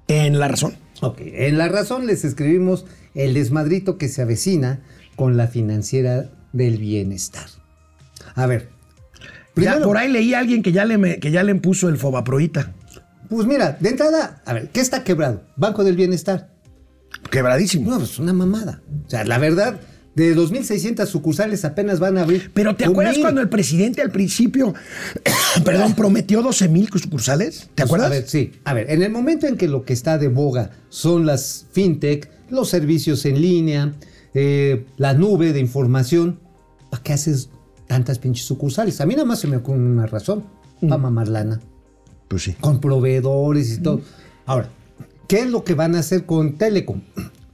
En 0.09 0.37
La 0.39 0.49
Razón. 0.49 0.73
Ok, 1.01 1.19
en 1.21 1.57
la 1.57 1.69
razón 1.69 2.07
les 2.07 2.25
escribimos 2.25 2.85
el 3.15 3.33
desmadrito 3.33 3.97
que 3.97 4.09
se 4.09 4.21
avecina 4.21 4.81
con 5.15 5.37
la 5.37 5.47
financiera 5.47 6.29
del 6.51 6.77
bienestar. 6.77 7.45
A 8.35 8.45
ver. 8.45 8.67
Ya, 9.55 9.79
por 9.81 9.97
ahí 9.97 10.11
leí 10.11 10.33
a 10.33 10.39
alguien 10.39 10.61
que 10.61 10.71
ya 10.73 10.83
le, 10.83 10.97
me- 10.97 11.19
que 11.19 11.31
ya 11.31 11.43
le 11.43 11.51
impuso 11.51 11.87
el 11.87 11.97
Fobaproita. 11.97 12.73
Pues 13.29 13.45
mira, 13.47 13.77
de 13.79 13.89
entrada, 13.89 14.41
a 14.45 14.53
ver, 14.53 14.69
¿qué 14.71 14.81
está 14.81 15.03
quebrado? 15.05 15.43
Banco 15.55 15.83
del 15.85 15.95
Bienestar. 15.95 16.49
Quebradísimo. 17.31 17.89
No, 17.89 17.97
pues 17.99 18.19
una 18.19 18.33
mamada. 18.33 18.81
O 19.05 19.09
sea, 19.09 19.23
la 19.23 19.37
verdad, 19.37 19.79
de 20.23 20.35
2.600 20.35 21.05
sucursales 21.07 21.63
apenas 21.65 21.99
van 21.99 22.17
a 22.17 22.23
abrir. 22.23 22.51
Pero 22.53 22.75
¿te 22.75 22.85
acuerdas 22.85 23.15
mil. 23.15 23.23
cuando 23.23 23.41
el 23.41 23.49
presidente 23.49 24.01
al 24.01 24.11
principio, 24.11 24.73
perdón, 25.65 25.93
prometió 25.95 26.41
12 26.41 26.67
mil 26.69 26.89
sucursales? 26.89 27.69
¿Te 27.75 27.83
Pues, 27.83 27.85
acuerdas? 27.85 28.07
A 28.07 28.09
ver, 28.11 28.27
sí. 28.27 28.51
A 28.63 28.73
ver, 28.73 28.89
en 28.91 29.01
el 29.03 29.11
momento 29.11 29.47
en 29.47 29.57
que 29.57 29.67
lo 29.67 29.83
que 29.83 29.93
está 29.93 30.17
de 30.17 30.27
boga 30.27 30.71
son 30.89 31.25
las 31.25 31.65
fintech, 31.71 32.29
los 32.49 32.69
servicios 32.69 33.25
en 33.25 33.41
línea, 33.41 33.93
eh, 34.33 34.85
la 34.97 35.13
nube 35.13 35.53
de 35.53 35.59
información, 35.59 36.39
¿para 36.89 37.03
qué 37.03 37.13
haces 37.13 37.49
tantas 37.87 38.19
pinches 38.19 38.45
sucursales? 38.45 38.99
A 39.01 39.05
mí 39.05 39.13
nada 39.15 39.25
más 39.25 39.39
se 39.39 39.47
me 39.47 39.57
ocurre 39.57 39.79
una 39.79 40.05
razón. 40.05 40.43
Para 40.81 40.97
mamar 40.97 41.27
lana. 41.27 41.59
Pues 42.27 42.43
sí. 42.43 42.55
Con 42.59 42.79
proveedores 42.79 43.71
y 43.77 43.81
todo. 43.81 44.01
Ahora, 44.45 44.69
¿qué 45.27 45.39
es 45.41 45.47
lo 45.49 45.63
que 45.63 45.73
van 45.73 45.95
a 45.95 45.99
hacer 45.99 46.25
con 46.25 46.57
Telecom? 46.57 47.01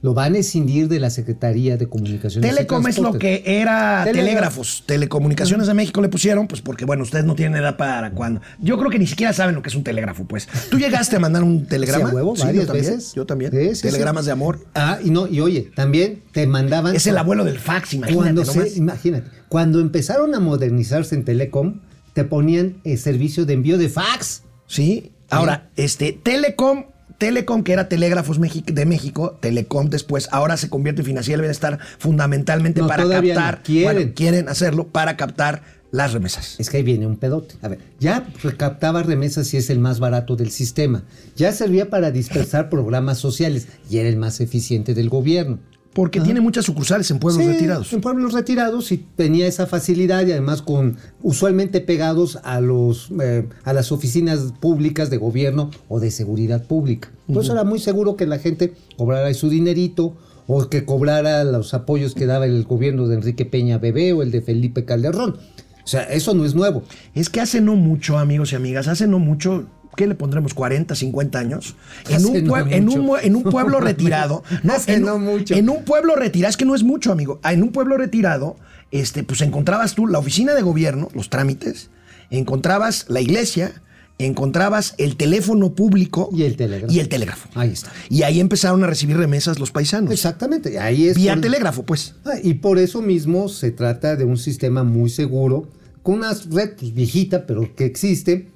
Lo 0.06 0.14
van 0.14 0.36
a 0.36 0.38
escindir 0.38 0.86
de 0.86 1.00
la 1.00 1.10
Secretaría 1.10 1.76
de 1.76 1.88
Comunicaciones. 1.88 2.48
Telecom 2.48 2.86
es 2.86 2.98
lo 2.98 3.14
que 3.18 3.42
era 3.44 4.04
telégrafos. 4.04 4.84
Telecomunicaciones 4.86 5.66
de 5.66 5.74
México 5.74 6.00
le 6.00 6.08
pusieron, 6.08 6.46
pues 6.46 6.62
porque, 6.62 6.84
bueno, 6.84 7.02
ustedes 7.02 7.24
no 7.24 7.34
tienen 7.34 7.60
edad 7.60 7.76
para 7.76 8.12
cuando. 8.12 8.40
Yo 8.60 8.78
creo 8.78 8.88
que 8.88 9.00
ni 9.00 9.08
siquiera 9.08 9.32
saben 9.32 9.56
lo 9.56 9.62
que 9.62 9.68
es 9.68 9.74
un 9.74 9.82
telégrafo, 9.82 10.24
pues. 10.24 10.46
¿Tú 10.70 10.78
llegaste 10.78 11.16
a 11.16 11.18
mandar 11.18 11.42
un 11.42 11.66
telegrama? 11.66 12.04
Sí, 12.04 12.12
a 12.12 12.14
huevo, 12.14 12.36
Sí, 12.36 12.42
varias 12.44 12.66
yo 12.66 12.72
también, 12.72 12.94
veces. 12.94 13.14
Yo 13.16 13.26
también. 13.26 13.50
Sí, 13.50 13.74
sí, 13.74 13.82
Telegramas 13.82 14.26
de 14.26 14.30
amor. 14.30 14.64
Ah, 14.76 15.00
y 15.02 15.10
no, 15.10 15.26
y 15.26 15.40
oye, 15.40 15.72
también 15.74 16.22
te 16.30 16.46
mandaban. 16.46 16.94
Es 16.94 17.08
el 17.08 17.18
abuelo 17.18 17.42
del 17.44 17.58
fax, 17.58 17.94
imagínate 17.94 18.14
Cuando 18.22 18.44
nomás. 18.44 18.70
se, 18.70 18.78
imagínate, 18.78 19.28
cuando 19.48 19.80
empezaron 19.80 20.36
a 20.36 20.38
modernizarse 20.38 21.16
en 21.16 21.24
Telecom, 21.24 21.80
te 22.12 22.22
ponían 22.22 22.76
el 22.84 22.96
servicio 22.96 23.44
de 23.44 23.54
envío 23.54 23.76
de 23.76 23.88
fax. 23.88 24.44
Sí. 24.68 25.10
Ahora, 25.30 25.68
este, 25.74 26.12
Telecom, 26.12 26.84
Telecom, 27.18 27.62
que 27.62 27.72
era 27.72 27.88
Telégrafos 27.88 28.38
de 28.40 28.86
México, 28.86 29.38
Telecom 29.40 29.88
después, 29.88 30.28
ahora 30.32 30.56
se 30.56 30.68
convierte 30.68 31.00
en 31.02 31.06
Financiera 31.06 31.36
del 31.36 31.42
Bienestar 31.42 31.78
fundamentalmente 31.98 32.80
No, 32.80 32.86
para 32.88 33.04
todavía 33.04 33.34
no. 33.34 33.40
captar. 33.40 33.62
Quieren. 33.62 33.94
bueno, 33.96 34.12
quieren 34.14 34.48
hacerlo 34.48 34.88
para 34.88 35.16
captar 35.16 35.62
las 35.92 36.12
remesas. 36.12 36.56
Es 36.58 36.68
que 36.68 36.78
ahí 36.78 36.82
viene 36.82 37.06
un 37.06 37.16
pedote. 37.16 37.54
A 37.62 37.68
ver, 37.68 37.78
ya 38.00 38.26
recaptaba 38.42 39.02
remesas 39.02 39.52
y 39.54 39.56
es 39.56 39.70
el 39.70 39.78
más 39.78 39.98
barato 39.98 40.36
del 40.36 40.50
sistema. 40.50 41.04
Ya 41.36 41.52
servía 41.52 41.88
para 41.88 42.10
dispersar 42.10 42.68
programas 42.70 43.18
sociales 43.18 43.68
y 43.88 43.98
era 43.98 44.08
el 44.08 44.16
más 44.16 44.40
eficiente 44.40 44.94
del 44.94 45.08
gobierno. 45.08 45.58
Porque 45.96 46.20
tiene 46.20 46.42
muchas 46.42 46.66
sucursales 46.66 47.10
en 47.10 47.18
pueblos 47.18 47.42
Sí, 47.42 47.50
retirados. 47.50 47.90
En 47.94 48.02
pueblos 48.02 48.34
retirados 48.34 48.92
y 48.92 48.98
tenía 48.98 49.46
esa 49.46 49.66
facilidad 49.66 50.26
y 50.26 50.32
además 50.32 50.60
con 50.60 50.98
usualmente 51.22 51.80
pegados 51.80 52.38
a 52.44 52.60
los 52.60 53.10
eh, 53.18 53.48
a 53.64 53.72
las 53.72 53.92
oficinas 53.92 54.52
públicas 54.60 55.08
de 55.08 55.16
gobierno 55.16 55.70
o 55.88 55.98
de 55.98 56.10
seguridad 56.10 56.66
pública. 56.66 57.10
Entonces 57.26 57.50
era 57.50 57.64
muy 57.64 57.78
seguro 57.78 58.14
que 58.14 58.26
la 58.26 58.38
gente 58.38 58.74
cobrara 58.98 59.32
su 59.32 59.48
dinerito 59.48 60.14
o 60.46 60.68
que 60.68 60.84
cobrara 60.84 61.42
los 61.44 61.72
apoyos 61.72 62.14
que 62.14 62.26
daba 62.26 62.44
el 62.44 62.64
gobierno 62.64 63.08
de 63.08 63.14
Enrique 63.14 63.46
Peña 63.46 63.78
Bebé 63.78 64.12
o 64.12 64.22
el 64.22 64.30
de 64.30 64.42
Felipe 64.42 64.84
Calderón. 64.84 65.38
O 65.86 65.88
sea, 65.88 66.02
eso 66.02 66.34
no 66.34 66.44
es 66.44 66.54
nuevo. 66.54 66.82
Es 67.14 67.30
que 67.30 67.40
hace 67.40 67.60
no 67.60 67.76
mucho, 67.76 68.18
amigos 68.18 68.52
y 68.52 68.56
amigas, 68.56 68.88
hace 68.88 69.06
no 69.06 69.20
mucho, 69.20 69.66
¿qué 69.96 70.06
le 70.06 70.14
pondremos? 70.14 70.54
40, 70.54 70.94
50 70.94 71.38
años. 71.38 71.74
En 72.08 72.24
un, 72.24 72.44
no 72.44 72.52
pue- 72.54 72.72
en 72.72 72.88
un, 72.88 73.00
mucho. 73.00 73.02
mue- 73.02 73.20
en 73.24 73.34
un 73.36 73.42
pueblo 73.42 73.80
retirado. 73.80 74.44
Hace 74.70 74.94
en, 74.94 75.02
no 75.02 75.18
mucho. 75.18 75.54
En 75.54 75.68
un 75.68 75.84
pueblo 75.84 76.14
retirado, 76.14 76.50
es 76.50 76.56
que 76.56 76.64
no 76.64 76.74
es 76.74 76.82
mucho, 76.84 77.10
amigo. 77.12 77.40
Ah, 77.42 77.52
En 77.52 77.62
un 77.62 77.70
pueblo 77.72 77.96
retirado, 77.96 78.56
este, 78.92 79.24
pues 79.24 79.40
encontrabas 79.40 79.94
tú 79.94 80.06
la 80.06 80.18
oficina 80.18 80.54
de 80.54 80.62
gobierno, 80.62 81.08
los 81.14 81.30
trámites, 81.30 81.90
encontrabas 82.30 83.06
la 83.08 83.20
iglesia, 83.20 83.82
encontrabas 84.18 84.94
el 84.98 85.16
teléfono 85.16 85.74
público 85.74 86.30
Y 86.32 86.44
el 86.44 86.56
telégrafo. 86.56 86.92
Y 86.92 87.00
el 87.00 87.08
telégrafo. 87.08 87.48
Ahí 87.54 87.70
está. 87.70 87.92
Y 88.08 88.22
ahí 88.22 88.40
empezaron 88.40 88.82
a 88.84 88.86
recibir 88.86 89.16
remesas 89.16 89.58
los 89.58 89.70
paisanos. 89.70 90.12
Exactamente. 90.12 90.78
Ahí 90.78 91.06
es 91.08 91.16
Vía 91.16 91.34
por- 91.34 91.42
telégrafo, 91.42 91.82
pues. 91.84 92.14
Ah, 92.24 92.34
y 92.42 92.54
por 92.54 92.78
eso 92.78 93.02
mismo 93.02 93.48
se 93.48 93.70
trata 93.72 94.16
de 94.16 94.24
un 94.24 94.38
sistema 94.38 94.84
muy 94.84 95.10
seguro, 95.10 95.68
con 96.02 96.16
una 96.16 96.32
red 96.50 96.70
viejita, 96.94 97.46
pero 97.46 97.74
que 97.74 97.84
existe. 97.84 98.48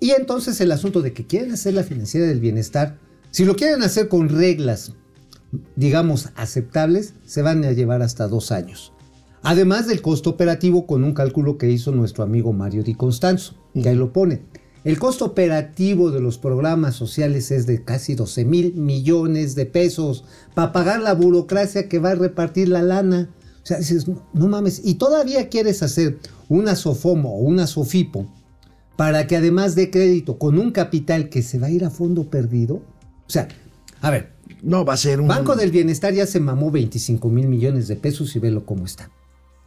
Y 0.00 0.10
entonces 0.10 0.60
el 0.60 0.72
asunto 0.72 1.02
de 1.02 1.12
que 1.12 1.26
quieren 1.26 1.52
hacer 1.52 1.74
la 1.74 1.82
financiera 1.82 2.26
del 2.26 2.40
bienestar, 2.40 2.98
si 3.30 3.44
lo 3.44 3.56
quieren 3.56 3.82
hacer 3.82 4.08
con 4.08 4.28
reglas, 4.28 4.92
digamos, 5.76 6.30
aceptables, 6.36 7.14
se 7.24 7.42
van 7.42 7.64
a 7.64 7.72
llevar 7.72 8.02
hasta 8.02 8.28
dos 8.28 8.52
años. 8.52 8.92
Además 9.42 9.86
del 9.86 10.02
costo 10.02 10.30
operativo 10.30 10.86
con 10.86 11.04
un 11.04 11.12
cálculo 11.12 11.58
que 11.58 11.70
hizo 11.70 11.92
nuestro 11.92 12.24
amigo 12.24 12.52
Mario 12.52 12.82
Di 12.82 12.94
Constanzo, 12.94 13.54
que 13.74 13.88
ahí 13.88 13.94
lo 13.94 14.12
pone. 14.12 14.42
El 14.84 14.98
costo 14.98 15.24
operativo 15.24 16.10
de 16.10 16.20
los 16.20 16.38
programas 16.38 16.94
sociales 16.94 17.50
es 17.50 17.66
de 17.66 17.82
casi 17.84 18.14
12 18.14 18.44
mil 18.44 18.74
millones 18.74 19.54
de 19.54 19.66
pesos 19.66 20.24
para 20.54 20.72
pagar 20.72 21.00
la 21.00 21.14
burocracia 21.14 21.88
que 21.88 21.98
va 21.98 22.10
a 22.10 22.14
repartir 22.14 22.68
la 22.68 22.82
lana. 22.82 23.30
O 23.62 23.66
sea, 23.66 23.78
dices, 23.78 24.06
no, 24.06 24.48
mames, 24.48 24.82
y 24.84 24.94
todavía 24.94 25.48
quieres 25.48 25.82
hacer 25.82 26.18
una 26.50 26.76
SOFOMO 26.76 27.30
o 27.30 27.38
una 27.38 27.66
SOFIPO 27.66 28.26
para 28.96 29.26
que 29.26 29.36
además 29.36 29.74
de 29.74 29.90
crédito 29.90 30.38
con 30.38 30.58
un 30.58 30.70
capital 30.70 31.28
que 31.28 31.42
se 31.42 31.58
va 31.58 31.66
a 31.68 31.70
ir 31.70 31.84
a 31.84 31.90
fondo 31.90 32.30
perdido. 32.30 32.76
O 32.76 33.30
sea, 33.30 33.48
a 34.00 34.10
ver, 34.10 34.32
No, 34.62 34.84
va 34.84 34.94
a 34.94 34.96
ser 34.96 35.20
un. 35.20 35.28
Banco 35.28 35.56
del 35.56 35.70
Bienestar 35.70 36.12
ya 36.12 36.26
se 36.26 36.40
mamó 36.40 36.70
25 36.70 37.28
mil 37.28 37.48
millones 37.48 37.88
de 37.88 37.96
pesos 37.96 38.34
y 38.36 38.38
velo 38.38 38.64
cómo 38.64 38.84
está. 38.84 39.10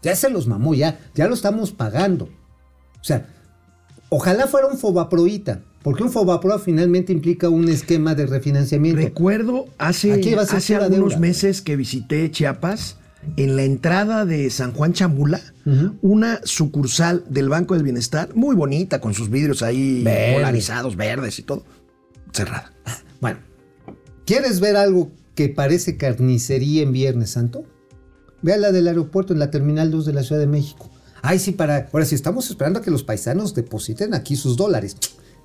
Ya 0.03 0.15
se 0.15 0.29
los 0.29 0.47
mamó, 0.47 0.73
ya, 0.73 0.99
ya 1.15 1.27
lo 1.27 1.33
estamos 1.33 1.71
pagando. 1.71 2.25
O 3.01 3.03
sea, 3.03 3.27
ojalá 4.09 4.47
fuera 4.47 4.67
un 4.67 4.77
Fobaproita, 4.77 5.63
porque 5.83 6.03
un 6.03 6.11
Fobaproa 6.11 6.59
finalmente 6.59 7.11
implica 7.13 7.49
un 7.49 7.67
esquema 7.69 8.13
de 8.15 8.27
refinanciamiento. 8.27 9.01
Recuerdo 9.01 9.65
hace, 9.77 10.13
hace 10.39 10.75
algunos 10.75 11.09
deuda. 11.09 11.19
meses 11.19 11.61
que 11.61 11.75
visité 11.75 12.29
Chiapas, 12.29 12.97
en 13.35 13.55
la 13.55 13.63
entrada 13.63 14.25
de 14.25 14.49
San 14.49 14.73
Juan 14.73 14.93
Chambula, 14.93 15.41
una 16.01 16.39
sucursal 16.43 17.25
del 17.29 17.49
Banco 17.49 17.73
del 17.73 17.83
Bienestar, 17.83 18.33
muy 18.35 18.55
bonita, 18.55 19.01
con 19.01 19.13
sus 19.13 19.29
vidrios 19.29 19.61
ahí 19.63 20.03
Verde. 20.03 20.35
polarizados, 20.35 20.95
verdes 20.95 21.39
y 21.39 21.43
todo, 21.43 21.63
cerrada. 22.31 22.71
Bueno, 23.19 23.39
¿quieres 24.25 24.59
ver 24.59 24.75
algo 24.77 25.11
que 25.33 25.49
parece 25.49 25.97
carnicería 25.97 26.83
en 26.83 26.91
Viernes 26.91 27.31
Santo? 27.31 27.65
Ve 28.43 28.53
a 28.53 28.57
la 28.57 28.71
del 28.71 28.87
aeropuerto 28.87 29.33
en 29.33 29.39
la 29.39 29.49
Terminal 29.49 29.89
2 29.89 30.05
de 30.05 30.13
la 30.13 30.21
Ciudad 30.21 30.39
de 30.39 30.45
México. 30.45 30.91
Ay, 31.23 31.39
sí, 31.39 31.51
para. 31.51 31.89
Ahora 31.91 32.05
sí, 32.05 32.13
estamos 32.13 32.49
esperando 32.49 32.79
a 32.79 32.81
que 32.83 32.91
los 32.91 33.03
paisanos 33.03 33.55
depositen 33.55 34.13
aquí 34.13 34.35
sus 34.35 34.55
dólares. 34.55 34.95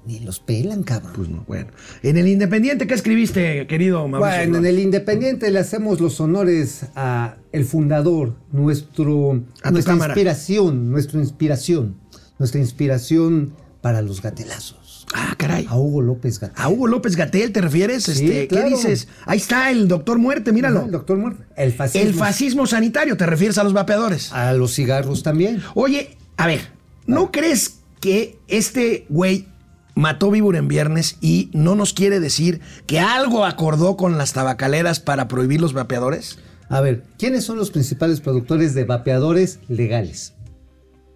Ni 0.04 0.18
los 0.20 0.40
pelan, 0.40 0.82
cabrón. 0.82 1.12
Pues 1.14 1.28
no, 1.28 1.44
bueno. 1.46 1.68
En 2.02 2.16
el 2.16 2.26
Independiente, 2.26 2.86
¿qué 2.86 2.94
escribiste, 2.94 3.66
querido 3.68 4.08
Mauricio? 4.08 4.36
Bueno, 4.36 4.58
en 4.58 4.66
el 4.66 4.80
Independiente 4.80 5.50
le 5.50 5.60
hacemos 5.60 6.00
los 6.00 6.20
honores 6.20 6.86
a 6.96 7.36
el 7.52 7.64
fundador, 7.64 8.34
nuestro, 8.50 9.44
A 9.62 9.70
nuestra 9.70 9.94
inspiración, 9.94 10.90
nuestra 10.90 11.20
inspiración, 11.20 11.96
nuestra 12.38 12.60
inspiración 12.60 13.52
para 13.80 14.02
los 14.02 14.22
gatelazos. 14.22 15.06
Ah, 15.14 15.34
caray. 15.36 15.66
A 15.68 15.76
Hugo 15.76 16.00
López 16.00 16.40
Gatel. 16.40 16.56
A 16.60 16.68
Hugo 16.68 16.86
López 16.86 17.16
Gatel, 17.16 17.52
¿te 17.52 17.60
refieres? 17.60 18.04
Sí, 18.04 18.24
este, 18.24 18.48
claro. 18.48 18.68
¿Qué 18.68 18.74
dices? 18.74 19.08
Ahí 19.26 19.38
está 19.38 19.70
el 19.70 19.86
doctor 19.86 20.18
muerte, 20.18 20.52
míralo. 20.52 20.78
Ajá, 20.78 20.86
el 20.86 20.92
doctor 20.92 21.18
Muerte. 21.18 21.44
El 21.56 21.72
fascismo. 21.72 22.08
el 22.08 22.14
fascismo 22.14 22.66
sanitario, 22.66 23.16
¿te 23.16 23.26
refieres 23.26 23.58
a 23.58 23.64
los 23.64 23.72
vapeadores? 23.72 24.32
A 24.32 24.52
los 24.54 24.74
cigarros 24.74 25.22
también. 25.22 25.62
Oye, 25.74 26.16
a 26.36 26.46
ver, 26.46 26.60
¿no 27.06 27.30
crees 27.30 27.80
que 28.00 28.38
este 28.48 29.06
güey 29.08 29.46
mató 29.94 30.30
víbora 30.30 30.58
en 30.58 30.68
viernes 30.68 31.16
y 31.20 31.50
no 31.52 31.74
nos 31.74 31.92
quiere 31.92 32.20
decir 32.20 32.60
que 32.86 33.00
algo 33.00 33.44
acordó 33.44 33.96
con 33.96 34.18
las 34.18 34.32
tabacaleras 34.32 35.00
para 35.00 35.28
prohibir 35.28 35.60
los 35.60 35.72
vapeadores? 35.72 36.38
A 36.68 36.80
ver, 36.80 37.04
¿quiénes 37.18 37.44
son 37.44 37.58
los 37.58 37.70
principales 37.70 38.20
productores 38.20 38.74
de 38.74 38.84
vapeadores 38.84 39.58
legales? 39.68 40.32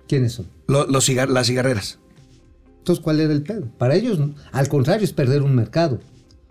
¿Quiénes 0.08 0.32
son? 0.32 0.46
Lo- 0.68 0.86
los 0.86 1.04
cigar- 1.08 1.30
las 1.30 1.46
cigarreras. 1.46 1.98
Entonces, 2.78 3.02
¿cuál 3.02 3.20
era 3.20 3.32
el 3.32 3.42
pedo? 3.42 3.66
Para 3.78 3.94
ellos, 3.94 4.18
al 4.52 4.68
contrario, 4.68 5.04
es 5.04 5.12
perder 5.12 5.42
un 5.42 5.54
mercado. 5.54 5.96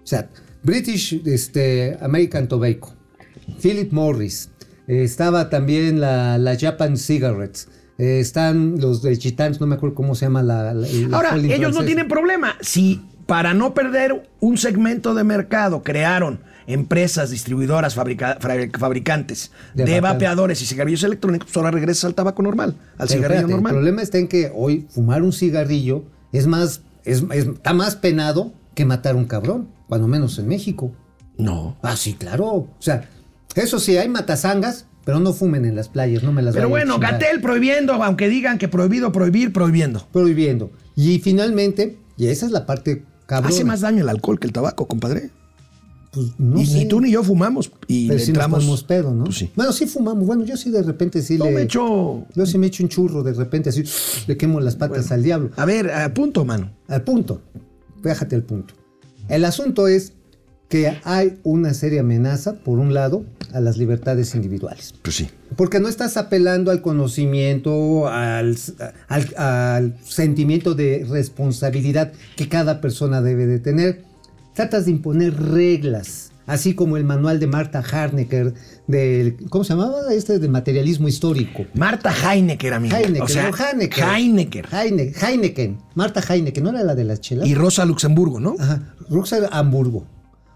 O 0.03 0.07
sea, 0.07 0.29
British 0.63 1.21
este, 1.25 1.97
American 2.01 2.47
Tobacco, 2.47 2.93
Philip 3.61 3.91
Morris, 3.93 4.49
eh, 4.87 5.03
estaba 5.03 5.49
también 5.49 6.01
la, 6.01 6.37
la 6.37 6.57
Japan 6.59 6.97
Cigarettes, 6.97 7.69
eh, 7.97 8.19
están 8.19 8.79
los 8.79 9.01
de 9.01 9.15
Gitans, 9.15 9.59
no 9.61 9.67
me 9.67 9.75
acuerdo 9.75 9.95
cómo 9.95 10.15
se 10.15 10.25
llama 10.25 10.43
la. 10.43 10.73
Ahora, 11.11 11.35
ellos 11.37 11.73
no 11.73 11.83
tienen 11.83 12.07
problema. 12.07 12.55
Si 12.61 13.01
para 13.25 13.53
no 13.53 13.73
perder 13.73 14.29
un 14.39 14.57
segmento 14.57 15.13
de 15.15 15.23
mercado 15.23 15.81
crearon 15.83 16.39
empresas 16.67 17.29
distribuidoras, 17.29 17.95
fabrica- 17.95 18.37
fabricantes 18.77 19.51
De 19.73 19.85
de, 19.85 20.01
vapeadores. 20.01 20.61
y 20.61 20.65
cigarrillos 20.65 21.03
electrónicos, 21.03 21.47
pues 21.47 21.57
ahora 21.57 21.71
regresas 21.71 22.05
al 22.05 22.15
tabaco 22.15 22.41
normal, 22.41 22.75
al 22.97 23.07
Pero 23.07 23.19
cigarrillo 23.21 23.47
normal. 23.47 23.71
El 23.73 23.75
problema 23.77 24.01
está 24.01 24.17
en 24.17 24.27
que 24.27 24.51
hoy 24.55 24.87
fumar 24.89 25.21
un 25.23 25.31
cigarrillo 25.31 26.03
es 26.31 26.47
más, 26.47 26.81
es, 27.03 27.23
es- 27.31 27.45
está 27.47 27.73
más 27.73 27.95
penado 27.95 28.53
que 28.73 28.83
matar 28.85 29.15
un 29.15 29.25
cabrón, 29.25 29.69
cuando 29.87 30.07
menos 30.07 30.37
en 30.39 30.47
México. 30.47 30.91
No. 31.37 31.77
Ah, 31.81 31.95
sí, 31.95 32.13
claro. 32.13 32.45
O 32.45 32.69
sea, 32.79 33.07
eso 33.55 33.79
sí, 33.79 33.97
hay 33.97 34.09
matazangas, 34.09 34.85
pero 35.05 35.19
no 35.19 35.31
fumen 35.33 35.63
en 35.65 35.75
las 35.75 35.87
playas, 35.87 36.23
no 36.23 36.33
me 36.33 36.41
las 36.41 36.55
Pero 36.55 36.67
bueno. 36.67 36.99
Gatel 36.99 37.39
prohibiendo, 37.39 37.93
aunque 38.03 38.27
digan 38.27 38.57
que 38.57 38.67
prohibido, 38.67 39.11
prohibir, 39.11 39.53
prohibiendo. 39.53 40.07
Prohibiendo. 40.11 40.71
Y 40.95 41.19
finalmente, 41.19 41.97
y 42.17 42.27
esa 42.27 42.45
es 42.47 42.51
la 42.51 42.65
parte 42.65 43.03
cabrón. 43.27 43.51
Hace 43.51 43.63
más 43.63 43.81
daño 43.81 44.01
el 44.01 44.09
alcohol 44.09 44.39
que 44.39 44.47
el 44.47 44.53
tabaco, 44.53 44.87
compadre. 44.87 45.29
Pues 46.11 46.27
no 46.37 46.59
y 46.61 46.65
sé. 46.65 46.77
ni 46.77 46.87
tú 46.87 47.01
ni 47.01 47.11
yo 47.11 47.23
fumamos. 47.23 47.71
Y 47.87 48.07
Pero 48.07 48.17
le 48.17 48.19
nos 48.21 48.27
entramos. 48.29 48.83
pedo, 48.85 49.13
¿no? 49.13 49.25
Pues 49.25 49.37
sí. 49.37 49.51
Bueno, 49.55 49.73
sí 49.73 49.85
fumamos. 49.85 50.25
Bueno, 50.25 50.45
yo 50.45 50.55
sí 50.57 50.71
de 50.71 50.81
repente 50.81 51.21
sí 51.21 51.37
No 51.37 51.45
le. 51.45 51.51
me 51.51 51.61
echo. 51.63 52.25
Yo 52.33 52.45
sí 52.45 52.57
me 52.57 52.67
echo 52.67 52.83
un 52.83 52.89
churro 52.89 53.21
de 53.21 53.33
repente 53.33 53.69
así, 53.69 53.83
le 54.25 54.37
quemo 54.37 54.59
las 54.61 54.75
patas 54.75 55.11
al 55.11 55.21
diablo. 55.23 55.51
A 55.57 55.65
ver, 55.65 55.91
a 55.91 56.13
punto, 56.13 56.45
mano. 56.45 56.71
Al 56.87 57.03
punto. 57.03 57.41
Déjate 58.01 58.35
al 58.35 58.43
punto. 58.43 58.73
El 59.27 59.43
asunto 59.43 59.87
es 59.87 60.13
que 60.69 60.97
hay 61.03 61.37
una 61.43 61.73
seria 61.73 62.01
amenaza, 62.01 62.55
por 62.55 62.79
un 62.79 62.93
lado, 62.93 63.23
a 63.53 63.59
las 63.59 63.77
libertades 63.77 64.33
individuales. 64.35 64.93
Pues 65.01 65.15
sí. 65.15 65.29
Porque 65.55 65.79
no 65.79 65.87
estás 65.87 66.17
apelando 66.17 66.71
al 66.71 66.81
conocimiento, 66.81 68.07
al, 68.07 68.57
al- 69.07 69.35
al 69.37 69.97
sentimiento 70.03 70.73
de 70.75 71.05
responsabilidad 71.09 72.11
que 72.35 72.49
cada 72.49 72.81
persona 72.81 73.21
debe 73.21 73.45
de 73.45 73.59
tener. 73.59 74.03
Tratas 74.53 74.85
de 74.85 74.91
imponer 74.91 75.35
reglas 75.39 76.31
así 76.47 76.75
como 76.75 76.95
el 76.95 77.03
manual 77.03 77.39
de 77.39 77.47
Marta 77.47 77.79
Harnecker 77.79 78.53
del, 78.87 79.35
¿cómo 79.49 79.63
se 79.63 79.73
llamaba? 79.73 80.13
Este 80.13 80.37
de 80.37 80.47
materialismo 80.47 81.07
histórico. 81.07 81.65
Marta 81.73 82.13
Heinecker, 82.13 82.73
amigo. 82.73 82.95
Heinecker, 82.95 83.21
o 83.23 83.27
sea, 83.27 83.49
no, 83.49 83.57
Heinecker. 83.57 84.03
Heinecker. 84.03 84.65
Heine- 84.71 85.11
Heineken. 85.19 85.77
Marta 85.95 86.21
Heineken, 86.21 86.63
¿no 86.63 86.69
era 86.69 86.83
la 86.83 86.93
de 86.95 87.03
las 87.03 87.19
chelas? 87.19 87.47
Y 87.47 87.55
Rosa 87.55 87.83
Luxemburgo, 87.85 88.39
¿no? 88.39 88.55
Ajá, 88.59 88.93
Ruxa 89.09 89.37
Hamburgo. 89.51 90.05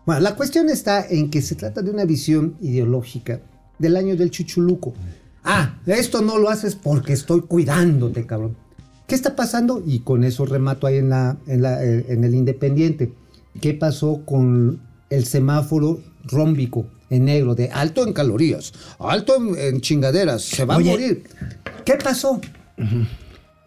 Bueno, 0.10 0.22
la 0.22 0.34
cuestión 0.36 0.72
está 0.72 1.06
en 1.08 1.30
que 1.30 1.39
se 1.39 1.54
trata 1.54 1.84
de 1.84 1.91
una 1.91 2.04
visión 2.04 2.56
ideológica 2.62 3.41
del 3.78 3.95
año 3.95 4.15
del 4.15 4.32
chuchuluco. 4.32 4.95
Ah, 5.43 5.78
esto 5.86 6.24
no 6.24 6.39
lo 6.39 6.50
haces 6.50 6.74
porque 6.74 7.13
estoy 7.13 7.41
cuidándote, 7.41 8.26
cabrón. 8.26 8.58
¿Qué 9.06 9.13
está 9.13 9.36
pasando? 9.36 9.84
Y 9.86 10.00
con 10.00 10.24
eso 10.24 10.48
remato 10.48 10.88
ahí 10.88 10.98
en, 10.98 11.10
la, 11.10 11.38
en, 11.45 11.62
la- 11.62 11.86
eh, 11.86 12.08
en 12.10 12.24
el 12.24 12.34
Independiente. 12.34 13.13
¿Qué 13.62 13.76
pasó 13.76 14.24
con 14.26 14.82
el 15.12 15.26
semáforo 15.26 16.00
rómbico 16.24 16.88
en 17.12 17.26
negro 17.26 17.54
de 17.54 17.69
alto 17.69 18.04
en 18.04 18.13
calorías, 18.13 18.74
alto 18.98 19.36
en, 19.56 19.80
chingaderas, 19.80 20.41
se 20.41 20.65
va 20.65 20.78
Oye. 20.78 20.89
a 20.89 20.93
morir? 20.93 21.24
¿Qué 21.86 21.98
pasó? 22.04 22.41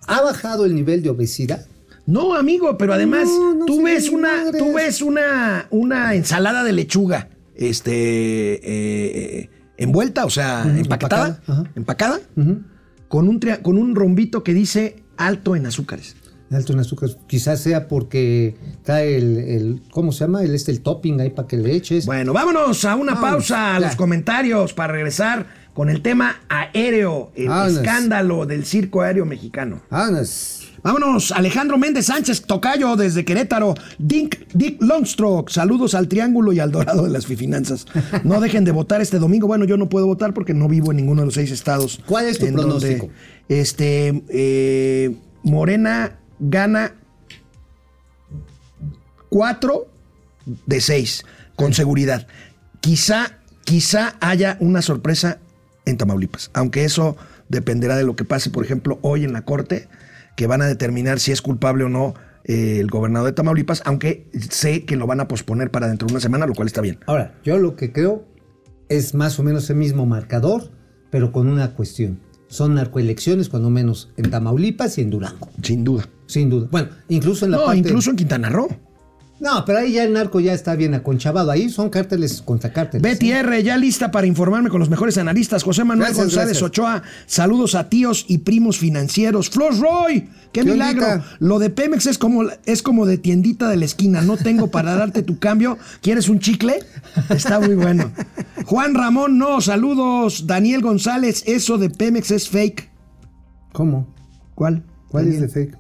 ¿Ha 0.09 0.23
bajado 0.23 0.65
el 0.65 0.75
nivel 0.75 1.05
de 1.05 1.11
obesidad? 1.11 1.65
No, 2.07 2.35
amigo, 2.35 2.77
pero 2.79 2.93
además 2.95 3.29
No, 3.29 3.55
no 3.55 3.65
tú 3.67 3.83
ves 3.83 4.09
una, 4.11 4.51
tú 4.59 4.75
ves 4.75 5.01
una, 5.03 5.67
una 5.71 6.15
ensalada 6.15 6.65
de 6.65 6.73
lechuga, 6.73 7.29
este, 7.55 9.41
eh, 9.43 9.51
envuelta, 9.77 10.25
o 10.25 10.31
sea, 10.31 10.63
empaquetada, 10.65 11.41
empacada, 11.47 11.71
empacada, 11.77 12.21
con 13.09 13.29
un 13.29 13.41
con 13.63 13.79
un 13.79 13.95
rombito 13.95 14.43
que 14.43 14.55
dice 14.55 14.97
alto 15.17 15.55
en 15.57 15.67
azúcares. 15.67 16.17
Alto 16.51 16.75
en 16.75 16.81
azúcar. 16.81 17.09
Quizás 17.27 17.61
sea 17.61 17.89
porque 17.89 18.57
trae 18.83 19.17
el, 19.17 19.39
el- 19.39 19.83
¿cómo 19.91 20.13
se 20.13 20.21
llama? 20.25 20.43
El, 20.43 20.55
este, 20.55 20.71
el 20.71 20.83
topping 20.83 21.19
ahí 21.21 21.31
para 21.31 21.49
que 21.49 21.57
le 21.57 21.75
eches. 21.75 22.05
Bueno, 22.05 22.33
vámonos 22.35 22.85
a 22.85 22.95
una 22.95 23.15
Vámonos, 23.15 23.33
pausa 23.49 23.77
a 23.77 23.81
los 23.81 23.97
comentarios 23.97 24.75
para 24.75 24.93
regresar 24.93 25.47
con 25.73 25.89
el 25.89 26.03
tema 26.03 26.43
aéreo, 26.51 27.33
el 27.37 27.49
Vámonos. 27.49 27.77
escándalo 27.79 28.45
del 28.45 28.67
circo 28.67 29.01
aéreo 29.01 29.25
mexicano. 29.25 29.81
Vámonos. 29.89 30.72
Vámonos, 30.83 31.31
Alejandro 31.31 31.79
Méndez 31.79 32.07
Sánchez, 32.07 32.43
Tocayo 32.43 32.97
desde 32.97 33.25
Querétaro, 33.25 33.75
Dick, 33.99 34.49
Dick 34.53 34.83
Longstroke, 34.83 35.51
saludos 35.51 35.95
al 35.95 36.09
Triángulo 36.09 36.53
y 36.53 36.59
al 36.59 36.73
Dorado 36.73 37.05
de 37.05 37.11
las 37.11 37.27
Fifinanzas. 37.27 37.87
No 38.25 38.41
dejen 38.41 38.65
de 38.65 38.73
votar 38.73 39.01
este 39.01 39.19
domingo. 39.21 39.47
Bueno, 39.47 39.65
yo 39.65 39.77
no 39.77 39.89
puedo 39.89 40.07
votar 40.07 40.35
porque 40.35 40.55
no 40.55 40.67
vivo 40.67 40.91
en 40.91 40.97
ninguno 40.97 41.23
de 41.23 41.27
los 41.27 41.35
seis 41.35 41.53
estados. 41.53 42.01
¿Cuál 42.07 42.27
es 42.27 42.39
tu 42.39 42.47
en 42.47 42.57
donde, 42.57 42.97
pronóstico? 42.97 43.11
este, 43.49 44.25
eh, 44.29 45.17
Morena 45.45 46.19
gana 46.41 46.95
4 49.29 49.87
de 50.67 50.81
6, 50.81 51.25
con 51.55 51.75
seguridad. 51.75 52.27
Quizá, 52.81 53.39
quizá 53.65 54.17
haya 54.21 54.57
una 54.61 54.83
sorpresa 54.83 55.39
en 55.85 55.97
Tamaulipas, 55.97 56.51
aunque 56.55 56.85
eso 56.85 57.17
dependerá 57.49 57.97
de 57.97 58.05
lo 58.05 58.17
que 58.17 58.25
pase, 58.25 58.51
por 58.51 58.65
ejemplo, 58.65 58.99
hoy 59.03 59.25
en 59.25 59.33
la 59.33 59.43
Corte, 59.43 59.89
que 60.37 60.47
van 60.47 60.63
a 60.63 60.67
determinar 60.67 61.19
si 61.21 61.33
es 61.33 61.43
culpable 61.43 61.85
o 61.85 61.89
no 61.89 62.15
eh, 62.45 62.79
el 62.81 62.89
gobernador 62.89 63.29
de 63.29 63.33
Tamaulipas, 63.35 63.83
aunque 63.85 64.29
sé 64.51 64.85
que 64.85 64.97
lo 64.97 65.07
van 65.07 65.21
a 65.21 65.29
posponer 65.29 65.71
para 65.71 65.89
dentro 65.89 66.07
de 66.09 66.15
una 66.15 66.21
semana, 66.21 66.47
lo 66.47 66.55
cual 66.55 66.67
está 66.67 66.81
bien. 66.81 66.99
Ahora, 67.07 67.35
yo 67.45 67.59
lo 67.59 67.77
que 67.77 67.93
creo 67.93 68.25
es 68.89 69.15
más 69.15 69.39
o 69.39 69.43
menos 69.43 69.71
el 69.71 69.77
mismo 69.77 70.07
marcador, 70.07 70.71
pero 71.11 71.33
con 71.33 71.49
una 71.49 71.75
cuestión. 71.75 72.21
Son 72.49 72.75
narcoelecciones, 72.75 73.49
cuando 73.49 73.71
menos, 73.71 74.13
en 74.17 74.31
Tamaulipas 74.31 74.99
y 74.99 75.03
en 75.03 75.11
Durango. 75.11 75.49
Sin 75.63 75.85
duda. 75.85 76.07
Sin 76.27 76.51
duda. 76.51 76.69
Bueno, 76.71 76.89
incluso 77.09 77.45
en 77.47 77.53
la 77.53 77.59
No, 77.59 77.65
parte... 77.65 77.79
incluso 77.79 78.11
en 78.11 78.17
Quintana 78.17 78.51
Roo. 78.51 78.69
No, 79.43 79.65
pero 79.65 79.81
ahí 79.81 79.95
ya 79.95 80.05
el 80.05 80.13
narco 80.13 80.39
ya 80.39 80.53
está 80.53 80.77
bien 80.77 80.95
aconchabado. 80.95 81.51
Ahí 81.51 81.69
son 81.69 81.91
cárteles 81.91 82.43
contra 82.43 82.73
cárteles. 82.73 83.03
Betty 83.03 83.33
¿eh? 83.33 83.41
R, 83.41 83.61
ya 83.65 83.77
lista 83.77 84.13
para 84.13 84.29
informarme 84.29 84.71
con 84.71 84.79
los 84.79 84.89
mejores 84.89 85.19
analistas. 85.19 85.65
José 85.65 85.83
Manuel 85.83 86.11
Gracias, 86.11 86.27
González 86.27 86.61
gracias. 86.61 86.63
Ochoa, 86.63 87.03
saludos 87.27 87.75
a 87.75 87.89
tíos 87.89 88.25
y 88.29 88.39
primos 88.39 88.79
financieros. 88.79 89.51
Flor 89.51 89.77
Roy, 89.81 90.29
qué, 90.53 90.61
¿Qué 90.61 90.65
milagro. 90.65 91.05
ondita? 91.05 91.37
Lo 91.41 91.59
de 91.59 91.71
Pemex 91.71 92.07
es 92.07 92.19
como, 92.19 92.45
es 92.67 92.85
como 92.85 93.05
de 93.05 93.19
tiendita 93.19 93.69
de 93.69 93.79
la 93.79 93.85
esquina. 93.85 94.21
No 94.21 94.37
tengo 94.37 94.69
para 94.71 94.95
darte 94.95 95.25
tu 95.25 95.41
cambio. 95.41 95.77
¿Quieres 96.03 96.29
un 96.29 96.39
chicle? 96.39 96.79
Está 97.29 97.59
muy 97.59 97.75
bueno. 97.75 98.13
Juan 98.65 98.95
Ramón, 98.95 99.39
no, 99.39 99.61
saludos. 99.61 100.47
Daniel 100.47 100.83
González, 100.83 101.43
eso 101.49 101.79
de 101.79 101.91
Pemex 101.91 102.31
es 102.31 102.49
fake. 102.49 102.91
¿Cómo? 103.73 104.07
¿Cuál? 104.55 104.85
¿Cuál 105.09 105.25
Daniel? 105.25 105.43
es 105.43 105.53
de 105.53 105.67
fake? 105.67 105.79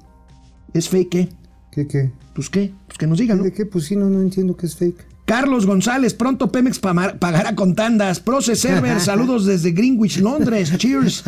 ¿Es 0.74 0.88
fake 0.88 1.08
qué? 1.08 1.28
¿Qué, 1.70 1.86
qué? 1.86 2.12
Pues 2.34 2.48
qué, 2.48 2.72
pues 2.92 2.98
que 2.98 3.06
nos 3.06 3.18
digan, 3.18 3.38
¿no? 3.38 3.44
¿De 3.44 3.52
qué? 3.52 3.64
Pues 3.64 3.86
sí, 3.86 3.96
no, 3.96 4.10
no 4.10 4.20
entiendo 4.20 4.54
qué 4.54 4.66
es 4.66 4.76
fake. 4.76 5.06
Carlos 5.24 5.64
González, 5.66 6.12
pronto 6.12 6.52
Pemex 6.52 6.78
pagará 6.78 7.54
con 7.54 7.74
tandas. 7.74 8.20
Proce 8.20 8.54
Server, 8.54 9.00
saludos 9.00 9.46
desde 9.46 9.70
Greenwich, 9.70 10.18
Londres. 10.18 10.72
Cheers. 10.76 11.24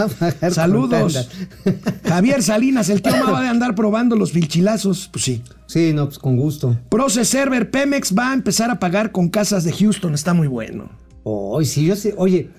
Saludos. 0.51 1.31
Javier 2.05 2.43
Salinas, 2.43 2.91
el 2.91 3.01
tío 3.01 3.33
va 3.33 3.41
de 3.41 3.49
andar 3.49 3.75
probando 3.75 4.15
los 4.15 4.33
filchilazos. 4.33 5.09
Pues 5.11 5.25
sí. 5.25 5.43
Sí, 5.67 5.93
no, 5.95 6.07
pues 6.07 6.19
con 6.19 6.37
gusto. 6.37 6.79
Proce 6.91 7.25
Server, 7.25 7.71
Pemex 7.71 8.15
va 8.15 8.33
a 8.33 8.35
empezar 8.35 8.71
a 8.71 8.79
pagar 8.79 9.11
con 9.11 9.31
casas 9.31 9.65
de 9.65 9.73
Houston. 9.73 10.13
Está 10.13 10.35
muy 10.35 10.49
bueno. 10.49 10.91
Oh, 11.23 11.63
sí, 11.65 11.87
yo 11.87 11.97
sé. 11.97 12.15
Oye, 12.19 12.51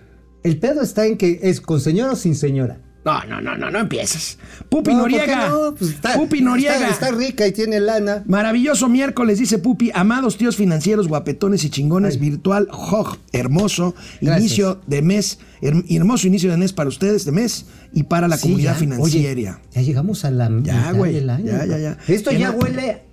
el 0.41 0.57
pedo 0.57 0.81
está 0.81 1.05
en 1.05 1.17
que 1.17 1.41
es 1.43 1.61
con 1.61 1.79
señora 1.79 2.13
o 2.13 2.15
sin 2.15 2.33
señora. 2.33 2.79
No, 3.05 3.23
no, 3.25 3.39
no, 3.39 3.55
no, 3.55 3.69
no 3.69 3.79
empieces. 3.79 4.39
Pupi 4.67 4.91
No, 4.91 5.01
¿por 5.01 5.11
qué 5.11 5.17
Noriega. 5.19 5.49
no? 5.49 5.75
Pues 5.75 5.91
está- 5.91 6.15
Pupi 6.15 6.41
Noriega. 6.41 6.73
Está, 6.89 6.89
está 6.89 7.11
rica 7.11 7.45
y 7.45 7.51
tiene 7.51 7.79
lana. 7.79 8.23
Maravilloso 8.25 8.89
miércoles, 8.89 9.37
dice 9.37 9.59
Pupi. 9.59 9.91
Amados 9.93 10.37
tíos 10.37 10.55
financieros, 10.55 11.07
guapetones 11.07 11.63
y 11.65 11.69
chingones, 11.69 12.15
Ay. 12.15 12.19
virtual, 12.31 12.67
joj, 12.71 13.17
hermoso. 13.31 13.93
Gracias. 14.21 14.39
Inicio 14.39 14.81
de 14.87 15.03
mes, 15.03 15.37
her- 15.61 15.85
hermoso 15.87 16.25
inicio 16.25 16.49
de 16.49 16.57
mes 16.57 16.73
para 16.73 16.89
ustedes, 16.89 17.25
de 17.25 17.31
mes 17.31 17.67
y 17.93 18.03
para 18.03 18.27
la 18.27 18.37
Sí, 18.37 18.41
comunidad 18.43 18.73
ya. 18.73 18.79
financiera. 18.79 19.31
Oye, 19.31 19.59
ya 19.71 19.81
llegamos 19.83 20.25
a 20.25 20.31
la 20.31 20.45
Ya, 20.45 20.49
mitad 20.49 20.93
del 20.95 21.29
año. 21.29 21.45
ya, 21.45 21.65
ya, 21.65 21.77
ya. 21.77 21.97
Esto 22.07 22.31
ya 22.31 22.49
huele 22.51 23.03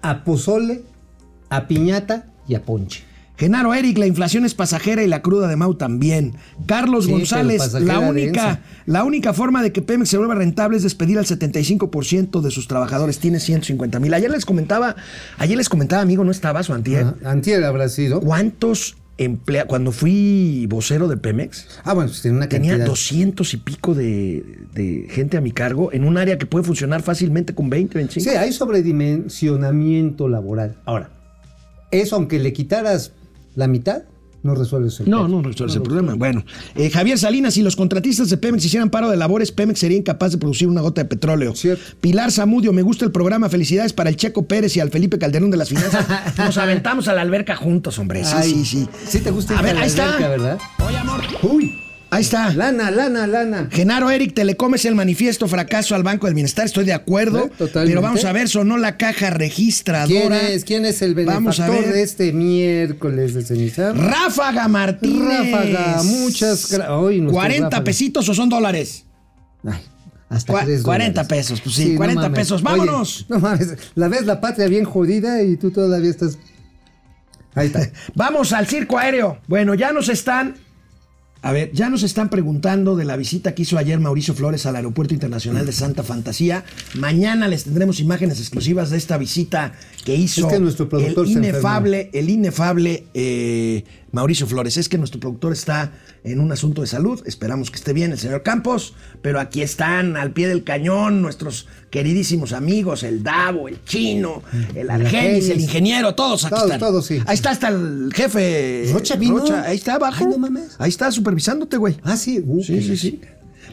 a 0.00 0.22
pozole, 0.22 0.82
a 1.50 1.66
piñata 1.66 2.26
y 2.46 2.54
a 2.54 2.62
ponche. 2.62 3.02
Genaro 3.36 3.74
Eric, 3.74 3.98
la 3.98 4.06
inflación 4.06 4.44
es 4.44 4.54
pasajera 4.54 5.02
y 5.02 5.08
la 5.08 5.20
cruda 5.20 5.48
de 5.48 5.56
Mau 5.56 5.74
también. 5.74 6.36
Carlos 6.66 7.06
Sí, 7.06 7.10
González, 7.10 7.72
la 7.74 7.98
única, 7.98 8.60
la 8.86 9.02
única 9.02 9.32
forma 9.32 9.60
de 9.62 9.72
que 9.72 9.82
Pemex 9.82 10.08
se 10.10 10.18
vuelva 10.18 10.36
rentable 10.36 10.76
es 10.76 10.84
despedir 10.84 11.18
al 11.18 11.24
75% 11.26 12.40
de 12.40 12.50
sus 12.52 12.68
trabajadores. 12.68 13.18
Tiene 13.18 13.40
150 13.40 13.98
mil. 13.98 14.14
Ayer 14.14 14.30
les 14.30 14.44
comentaba, 14.44 14.94
ayer 15.38 15.56
les 15.56 15.68
comentaba, 15.68 16.00
amigo, 16.02 16.22
no 16.22 16.30
estabas 16.30 16.70
o 16.70 16.74
antier. 16.74 17.04
Ajá, 17.20 17.30
Antier 17.30 17.64
habrá 17.64 17.88
sido. 17.88 18.20
¿Cuántos 18.20 18.96
empleados? 19.18 19.68
Cuando 19.68 19.90
fui 19.90 20.66
vocero 20.68 21.08
de 21.08 21.16
Pemex, 21.16 21.66
Ah, 21.82 21.92
bueno, 21.94 22.10
pues 22.10 22.22
tiene 22.22 22.36
una 22.36 22.48
tenía 22.48 22.72
cantidad. 22.72 22.86
200 22.86 23.52
y 23.52 23.56
pico 23.56 23.94
de, 23.94 24.44
de 24.74 25.08
gente 25.10 25.36
a 25.36 25.40
mi 25.40 25.50
cargo 25.50 25.92
en 25.92 26.04
un 26.04 26.18
área 26.18 26.38
que 26.38 26.46
puede 26.46 26.64
funcionar 26.64 27.02
fácilmente 27.02 27.52
con 27.52 27.68
20, 27.68 27.98
25. 27.98 28.30
Sí, 28.30 28.36
hay 28.36 28.52
sobredimensionamiento 28.52 30.28
laboral. 30.28 30.76
Ahora, 30.84 31.10
eso 31.90 32.16
aunque 32.16 32.38
le 32.38 32.52
quitaras 32.52 33.12
la 33.54 33.66
mitad, 33.68 34.02
no 34.42 34.54
resuelves 34.54 35.00
el 35.00 35.08
No, 35.08 35.18
pedo. 35.24 35.28
no 35.28 35.42
resuelve 35.42 35.74
el 35.74 35.82
problema. 35.82 36.14
Bueno, 36.16 36.44
eh, 36.74 36.90
Javier 36.90 37.18
Salinas, 37.18 37.54
si 37.54 37.62
los 37.62 37.76
contratistas 37.76 38.28
de 38.28 38.36
Pemex 38.36 38.62
hicieran 38.64 38.90
paro 38.90 39.08
de 39.10 39.16
labores, 39.16 39.52
Pemex 39.52 39.78
sería 39.80 39.96
incapaz 39.96 40.32
de 40.32 40.38
producir 40.38 40.68
una 40.68 40.82
gota 40.82 41.00
de 41.02 41.08
petróleo. 41.08 41.54
Cierto. 41.56 41.82
Pilar 42.02 42.30
Zamudio, 42.30 42.72
me 42.74 42.82
gusta 42.82 43.06
el 43.06 43.10
programa. 43.10 43.48
Felicidades 43.48 43.94
para 43.94 44.10
el 44.10 44.16
Checo 44.16 44.46
Pérez 44.46 44.76
y 44.76 44.80
al 44.80 44.90
Felipe 44.90 45.18
Calderón 45.18 45.50
de 45.50 45.56
las 45.56 45.70
Finanzas. 45.70 46.06
Nos 46.38 46.58
aventamos 46.58 47.08
a 47.08 47.14
la 47.14 47.22
alberca 47.22 47.56
juntos, 47.56 47.98
hombre. 47.98 48.22
Sí, 48.24 48.32
Ay, 48.36 48.50
sí, 48.52 48.64
sí. 48.66 48.88
Sí 49.08 49.20
te 49.20 49.30
gusta 49.30 49.58
A 49.58 49.62
ver, 49.62 49.76
la 49.76 49.80
ahí 49.82 49.86
está. 49.88 50.04
alberca, 50.08 50.28
¿verdad? 50.28 50.58
Oye, 50.86 50.96
amor. 50.98 51.20
Uy, 51.42 51.80
Ahí 52.14 52.22
está. 52.22 52.52
lana, 52.54 52.90
lana, 52.90 53.26
lana. 53.26 53.68
Genaro 53.70 54.10
Eric, 54.10 54.34
Telecomes 54.34 54.84
el 54.84 54.94
manifiesto 54.94 55.48
fracaso 55.48 55.94
al 55.94 56.02
Banco 56.02 56.26
del 56.26 56.34
Bienestar, 56.34 56.66
estoy 56.66 56.84
de 56.84 56.92
acuerdo. 56.92 57.46
Eh, 57.46 57.50
totalmente. 57.58 57.90
Pero 57.90 58.02
vamos 58.02 58.24
a 58.24 58.32
ver, 58.32 58.48
sonó 58.48 58.76
la 58.78 58.96
caja 58.96 59.30
registradora. 59.30 60.06
¿Quién 60.06 60.32
es? 60.32 60.64
¿Quién 60.64 60.84
es 60.84 61.02
el 61.02 61.14
benefactor 61.14 61.84
de 61.92 62.02
este 62.02 62.32
miércoles 62.32 63.34
de 63.34 63.42
ceniza? 63.44 63.92
Ráfaga 63.92 64.68
Martínez. 64.68 65.50
Ráfaga, 65.52 66.02
muchas 66.04 66.70
gra- 66.72 66.86
Ay, 67.08 67.20
nuestro 67.20 67.32
40 67.40 67.64
Ráfaga. 67.68 67.84
pesitos 67.84 68.28
o 68.28 68.34
son 68.34 68.48
dólares. 68.48 69.04
Ay, 69.66 69.80
hasta 70.28 70.64
tres 70.64 70.82
40 70.82 71.22
dólares. 71.24 71.46
pesos, 71.46 71.60
pues 71.62 71.74
sí, 71.74 71.94
40 71.96 72.22
mames. 72.22 72.38
pesos. 72.38 72.62
Oye, 72.62 72.64
¡Vámonos! 72.78 73.26
no 73.28 73.38
mames, 73.40 73.74
la 73.94 74.08
ves 74.08 74.24
la 74.26 74.40
patria 74.40 74.68
bien 74.68 74.84
jodida 74.84 75.42
y 75.42 75.56
tú 75.56 75.70
todavía 75.70 76.10
estás. 76.10 76.38
Ahí 77.56 77.66
está. 77.68 77.88
Vamos 78.14 78.52
al 78.52 78.66
circo 78.66 78.98
aéreo. 78.98 79.38
Bueno, 79.48 79.74
ya 79.74 79.92
nos 79.92 80.08
están. 80.08 80.56
A 81.44 81.52
ver, 81.52 81.72
ya 81.74 81.90
nos 81.90 82.02
están 82.02 82.30
preguntando 82.30 82.96
de 82.96 83.04
la 83.04 83.18
visita 83.18 83.54
que 83.54 83.62
hizo 83.62 83.76
ayer 83.76 84.00
Mauricio 84.00 84.32
Flores 84.32 84.64
al 84.64 84.76
Aeropuerto 84.76 85.12
Internacional 85.12 85.66
de 85.66 85.72
Santa 85.72 86.02
Fantasía. 86.02 86.64
Mañana 86.94 87.48
les 87.48 87.64
tendremos 87.64 88.00
imágenes 88.00 88.40
exclusivas 88.40 88.88
de 88.88 88.96
esta 88.96 89.18
visita 89.18 89.74
que 90.06 90.14
hizo 90.14 90.46
Es 90.46 90.54
que 90.54 90.58
nuestro 90.58 90.88
el 90.90 91.30
inefable, 91.30 92.08
el 92.14 92.30
inefable 92.30 93.04
eh, 93.12 93.84
Mauricio 94.14 94.46
Flores. 94.46 94.76
Es 94.76 94.88
que 94.88 94.96
nuestro 94.96 95.20
productor 95.20 95.52
está 95.52 95.92
en 96.22 96.40
un 96.40 96.52
asunto 96.52 96.80
de 96.80 96.86
salud. 96.86 97.20
Esperamos 97.26 97.70
que 97.70 97.76
esté 97.76 97.92
bien 97.92 98.12
el 98.12 98.18
señor 98.18 98.42
Campos. 98.42 98.94
Pero 99.20 99.40
aquí 99.40 99.60
están 99.60 100.16
al 100.16 100.30
pie 100.30 100.48
del 100.48 100.64
cañón 100.64 101.20
nuestros 101.20 101.66
queridísimos 101.90 102.52
amigos, 102.52 103.02
el 103.02 103.22
Davo, 103.22 103.68
el 103.68 103.84
Chino, 103.84 104.42
el 104.74 104.88
Argenis, 104.90 105.48
el 105.48 105.60
ingeniero, 105.60 106.14
todos 106.14 106.44
aquí 106.44 106.54
Todos, 106.54 106.64
están. 106.64 106.80
todos, 106.80 107.06
sí. 107.06 107.20
Ahí 107.26 107.34
está 107.34 107.50
hasta 107.50 107.68
el 107.68 108.10
jefe. 108.14 108.88
Rocha 108.92 109.16
vino. 109.16 109.44
ahí 109.64 109.76
está 109.76 109.94
abajo. 109.96 110.16
Ay, 110.20 110.26
no 110.26 110.38
mames. 110.38 110.76
Ahí 110.78 110.88
está 110.88 111.10
supervisándote, 111.10 111.76
güey. 111.76 111.96
Ah, 112.02 112.16
sí. 112.16 112.42
Uh, 112.44 112.62
Sí, 112.62 112.80
sí, 112.82 112.96
sí. 112.96 113.20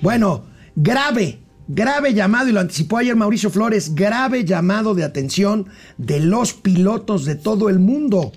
Bueno, 0.02 0.46
grave, 0.76 1.40
grave 1.68 2.14
llamado, 2.14 2.50
y 2.50 2.52
lo 2.52 2.60
anticipó 2.60 2.98
ayer 2.98 3.16
Mauricio 3.16 3.50
Flores, 3.52 3.94
grave 3.94 4.44
llamado 4.44 4.96
de 4.96 5.04
atención 5.04 5.68
de 5.98 6.20
los 6.20 6.54
pilotos 6.54 7.26
de 7.26 7.36
todo 7.36 7.70
el 7.70 7.80
mundo 7.80 8.32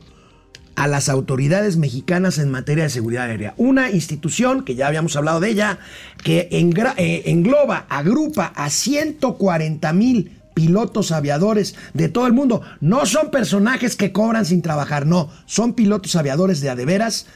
a 0.76 0.86
las 0.86 1.08
autoridades 1.08 1.76
mexicanas 1.76 2.38
en 2.38 2.50
materia 2.50 2.84
de 2.84 2.90
seguridad 2.90 3.24
aérea. 3.24 3.54
Una 3.56 3.90
institución, 3.90 4.64
que 4.64 4.74
ya 4.74 4.86
habíamos 4.86 5.16
hablado 5.16 5.40
de 5.40 5.50
ella, 5.50 5.78
que 6.22 6.48
eh, 6.50 7.22
engloba, 7.26 7.86
agrupa 7.88 8.52
a 8.54 8.70
140 8.70 9.92
mil 9.92 10.40
pilotos 10.54 11.12
aviadores 11.12 11.74
de 11.92 12.08
todo 12.08 12.26
el 12.26 12.32
mundo. 12.32 12.62
No 12.80 13.06
son 13.06 13.30
personajes 13.30 13.96
que 13.96 14.12
cobran 14.12 14.46
sin 14.46 14.62
trabajar, 14.62 15.06
no, 15.06 15.30
son 15.46 15.74
pilotos 15.74 16.16
aviadores 16.16 16.60
de 16.60 16.70
a 16.70 16.76
de 16.76 16.84
veras 16.84 17.26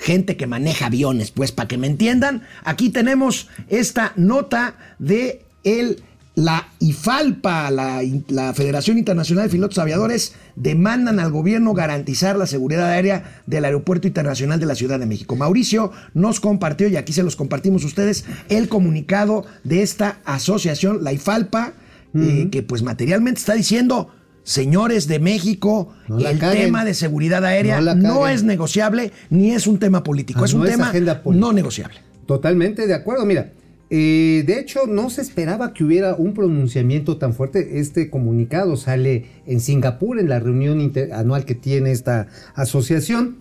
gente 0.00 0.36
que 0.36 0.46
maneja 0.46 0.86
aviones, 0.86 1.30
pues 1.30 1.52
para 1.52 1.68
que 1.68 1.76
me 1.76 1.86
entiendan, 1.86 2.42
aquí 2.64 2.90
tenemos 2.90 3.48
esta 3.68 4.12
nota 4.16 4.74
de 4.98 5.44
el, 5.62 6.02
la 6.40 6.68
IFALPA, 6.78 7.70
la, 7.70 8.00
la 8.28 8.54
Federación 8.54 8.96
Internacional 8.96 9.44
de 9.44 9.50
Pilotos 9.50 9.78
Aviadores, 9.78 10.34
demandan 10.56 11.20
al 11.20 11.30
gobierno 11.30 11.74
garantizar 11.74 12.36
la 12.38 12.46
seguridad 12.46 12.88
aérea 12.88 13.42
del 13.46 13.66
Aeropuerto 13.66 14.06
Internacional 14.08 14.58
de 14.58 14.64
la 14.64 14.74
Ciudad 14.74 14.98
de 14.98 15.04
México. 15.04 15.36
Mauricio 15.36 15.92
nos 16.14 16.40
compartió, 16.40 16.88
y 16.88 16.96
aquí 16.96 17.12
se 17.12 17.22
los 17.22 17.36
compartimos 17.36 17.82
a 17.84 17.86
ustedes, 17.88 18.24
el 18.48 18.68
comunicado 18.68 19.44
de 19.64 19.82
esta 19.82 20.18
asociación, 20.24 21.04
la 21.04 21.12
IFALPA, 21.12 21.74
eh, 22.14 22.48
que 22.50 22.62
pues 22.62 22.82
materialmente 22.82 23.38
está 23.40 23.54
diciendo... 23.54 24.10
Señores 24.42 25.06
de 25.06 25.18
México, 25.18 25.92
No 26.08 26.18
el 26.18 26.38
caguen. 26.38 26.62
tema 26.64 26.84
de 26.86 26.94
seguridad 26.94 27.44
aérea 27.44 27.78
No 27.94 28.26
es 28.26 28.42
negociable 28.42 29.12
ni 29.28 29.50
es 29.52 29.66
un 29.66 29.78
tema 29.78 30.02
político, 30.02 30.40
Ah, 30.42 30.46
es 30.46 30.54
un 30.54 30.60
no 30.60 30.64
es 30.66 30.72
tema 30.72 30.86
política. 30.90 31.22
no 31.46 31.52
negociable. 31.52 31.96
Totalmente 32.24 32.86
de 32.86 32.94
acuerdo. 32.94 33.26
Mira, 33.26 33.52
eh, 33.92 34.44
de 34.46 34.60
hecho 34.60 34.86
no 34.86 35.10
se 35.10 35.20
esperaba 35.20 35.74
que 35.74 35.82
hubiera 35.82 36.14
un 36.14 36.32
pronunciamiento 36.32 37.18
tan 37.18 37.34
fuerte. 37.34 37.80
Este 37.80 38.08
comunicado 38.08 38.76
sale 38.76 39.26
en 39.46 39.60
Singapur 39.60 40.20
en 40.20 40.28
la 40.28 40.38
reunión 40.38 40.92
anual 41.12 41.44
que 41.44 41.56
tiene 41.56 41.90
esta 41.90 42.28
asociación. 42.54 43.38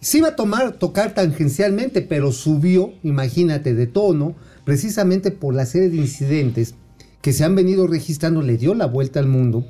Sí 0.00 0.18
iba 0.18 0.28
a 0.28 0.36
tomar, 0.36 0.72
tocar 0.72 1.14
tangencialmente, 1.14 2.02
pero 2.02 2.32
subió, 2.32 2.92
imagínate, 3.04 3.74
de 3.74 3.86
tono, 3.86 4.34
precisamente 4.64 5.30
por 5.30 5.54
la 5.54 5.64
serie 5.64 5.90
de 5.90 5.98
incidentes 5.98 6.74
que 7.20 7.32
se 7.32 7.44
han 7.44 7.54
venido 7.54 7.86
registrando, 7.86 8.42
le 8.42 8.56
dio 8.56 8.74
la 8.74 8.86
vuelta 8.86 9.20
al 9.20 9.28
mundo. 9.28 9.64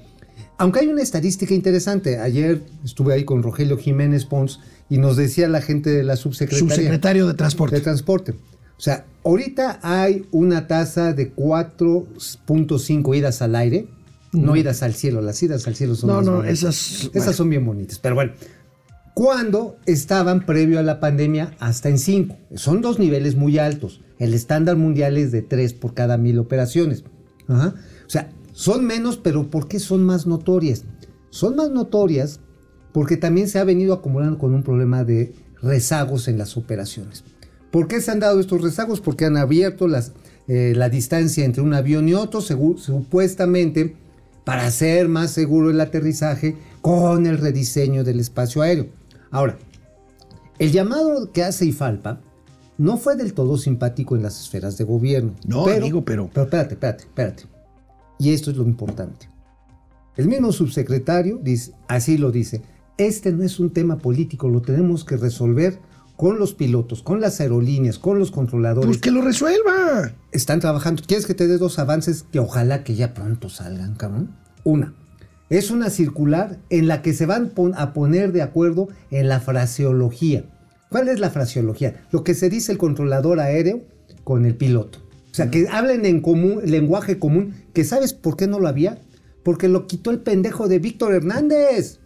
Aunque 0.56 0.80
hay 0.80 0.88
una 0.88 1.02
estadística 1.02 1.52
interesante, 1.52 2.18
ayer 2.18 2.62
estuve 2.82 3.12
ahí 3.12 3.24
con 3.24 3.42
Rogelio 3.42 3.76
Jiménez 3.76 4.24
Pons 4.24 4.60
y 4.88 4.96
nos 4.96 5.18
decía 5.18 5.48
la 5.48 5.60
gente 5.60 5.90
de 5.90 6.02
la 6.02 6.16
subsecretaría 6.16 6.76
Subsecretario 6.76 7.26
de 7.26 7.34
Transporte. 7.34 7.76
de 7.76 7.82
transporte. 7.82 8.34
O 8.82 8.84
sea, 8.84 9.06
ahorita 9.24 9.78
hay 9.84 10.26
una 10.32 10.66
tasa 10.66 11.12
de 11.12 11.32
4.5 11.32 13.16
idas 13.16 13.40
al 13.40 13.54
aire, 13.54 13.86
no 14.32 14.56
idas 14.56 14.82
al 14.82 14.94
cielo, 14.94 15.20
las 15.22 15.40
idas 15.40 15.68
al 15.68 15.76
cielo 15.76 15.94
son 15.94 16.10
No, 16.10 16.20
no, 16.22 16.36
bonitas. 16.38 16.58
esas- 16.58 16.92
Esas 17.04 17.12
bueno. 17.14 17.32
son 17.32 17.50
bien 17.50 17.64
bonitas, 17.64 18.00
pero 18.00 18.16
bueno. 18.16 18.32
Cuando 19.14 19.76
estaban 19.86 20.44
previo 20.46 20.80
a 20.80 20.82
la 20.82 20.98
pandemia 20.98 21.54
hasta 21.60 21.90
en 21.90 21.98
5. 21.98 22.36
Son 22.56 22.80
dos 22.80 22.98
niveles 22.98 23.36
muy 23.36 23.58
altos. 23.58 24.00
El 24.18 24.34
estándar 24.34 24.76
mundial 24.76 25.16
es 25.16 25.30
de 25.30 25.42
3 25.42 25.74
por 25.74 25.94
cada 25.94 26.16
mil 26.16 26.38
operaciones. 26.40 27.04
Ajá. 27.46 27.74
O 28.04 28.10
sea, 28.10 28.32
son 28.52 28.84
menos, 28.84 29.16
pero 29.18 29.48
¿por 29.48 29.68
qué 29.68 29.78
son 29.78 30.02
más 30.02 30.26
notorias? 30.26 30.84
Son 31.30 31.54
más 31.54 31.70
notorias 31.70 32.40
porque 32.92 33.16
también 33.16 33.48
se 33.48 33.58
ha 33.60 33.64
venido 33.64 33.94
acumulando 33.94 34.38
con 34.38 34.54
un 34.54 34.64
problema 34.64 35.04
de 35.04 35.34
rezagos 35.60 36.26
en 36.26 36.38
las 36.38 36.56
operaciones. 36.56 37.22
¿Por 37.72 37.88
qué 37.88 38.00
se 38.00 38.12
han 38.12 38.20
dado 38.20 38.38
estos 38.38 38.60
rezagos? 38.62 39.00
Porque 39.00 39.24
han 39.24 39.36
abierto 39.36 39.88
las, 39.88 40.12
eh, 40.46 40.74
la 40.76 40.88
distancia 40.88 41.44
entre 41.44 41.62
un 41.62 41.74
avión 41.74 42.08
y 42.08 42.14
otro, 42.14 42.40
supuestamente 42.40 43.96
para 44.44 44.66
hacer 44.66 45.08
más 45.08 45.30
seguro 45.32 45.70
el 45.70 45.80
aterrizaje 45.80 46.56
con 46.80 47.26
el 47.26 47.38
rediseño 47.38 48.04
del 48.04 48.20
espacio 48.20 48.62
aéreo. 48.62 48.86
Ahora, 49.30 49.56
el 50.58 50.70
llamado 50.72 51.32
que 51.32 51.42
hace 51.42 51.64
IFALPA 51.66 52.20
no 52.78 52.96
fue 52.98 53.16
del 53.16 53.34
todo 53.34 53.56
simpático 53.56 54.16
en 54.16 54.22
las 54.22 54.40
esferas 54.40 54.76
de 54.76 54.84
gobierno. 54.84 55.34
No, 55.46 55.64
amigo, 55.84 56.04
pero- 56.04 56.28
Pero 56.32 56.44
espérate, 56.44 56.74
espérate, 56.74 57.04
espérate. 57.04 57.44
Y 58.18 58.30
esto 58.32 58.50
es 58.50 58.56
lo 58.56 58.64
importante. 58.64 59.28
El 60.16 60.28
mismo 60.28 60.52
subsecretario 60.52 61.38
dice, 61.42 61.72
así 61.88 62.18
lo 62.18 62.30
dice, 62.30 62.60
este 62.98 63.32
no 63.32 63.42
es 63.44 63.58
un 63.58 63.70
tema 63.70 63.96
político, 63.98 64.48
lo 64.48 64.60
tenemos 64.60 65.04
que 65.04 65.16
resolver 65.16 65.78
con 66.16 66.38
los 66.38 66.54
pilotos, 66.54 67.02
con 67.02 67.20
las 67.20 67.40
aerolíneas, 67.40 67.98
con 67.98 68.18
los 68.18 68.30
controladores. 68.30 68.86
Pues 68.86 68.98
que 68.98 69.10
lo 69.10 69.22
resuelva. 69.22 70.12
Están 70.30 70.60
trabajando. 70.60 71.02
¿Quieres 71.06 71.26
que 71.26 71.34
te 71.34 71.46
dé 71.48 71.58
dos 71.58 71.78
avances 71.78 72.24
que 72.30 72.38
ojalá 72.38 72.84
que 72.84 72.94
ya 72.94 73.14
pronto 73.14 73.48
salgan, 73.48 73.94
cabrón? 73.94 74.30
Una, 74.64 74.94
es 75.50 75.70
una 75.70 75.90
circular 75.90 76.58
en 76.70 76.86
la 76.86 77.02
que 77.02 77.12
se 77.12 77.26
van 77.26 77.50
pon- 77.50 77.74
a 77.76 77.92
poner 77.92 78.32
de 78.32 78.42
acuerdo 78.42 78.88
en 79.10 79.28
la 79.28 79.40
fraseología. 79.40 80.44
¿Cuál 80.90 81.08
es 81.08 81.18
la 81.20 81.30
fraseología? 81.30 82.04
Lo 82.12 82.22
que 82.22 82.34
se 82.34 82.48
dice 82.50 82.70
el 82.72 82.78
controlador 82.78 83.40
aéreo 83.40 83.82
con 84.24 84.44
el 84.44 84.54
piloto. 84.54 84.98
O 85.30 85.34
sea, 85.34 85.50
que 85.50 85.66
hablen 85.70 86.04
en 86.04 86.20
común, 86.20 86.60
lenguaje 86.64 87.18
común, 87.18 87.54
que 87.72 87.84
sabes 87.84 88.12
por 88.12 88.36
qué 88.36 88.46
no 88.46 88.60
lo 88.60 88.68
había. 88.68 88.98
Porque 89.42 89.66
lo 89.66 89.86
quitó 89.88 90.10
el 90.12 90.20
pendejo 90.20 90.68
de 90.68 90.78
Víctor 90.78 91.14
Hernández. 91.14 91.98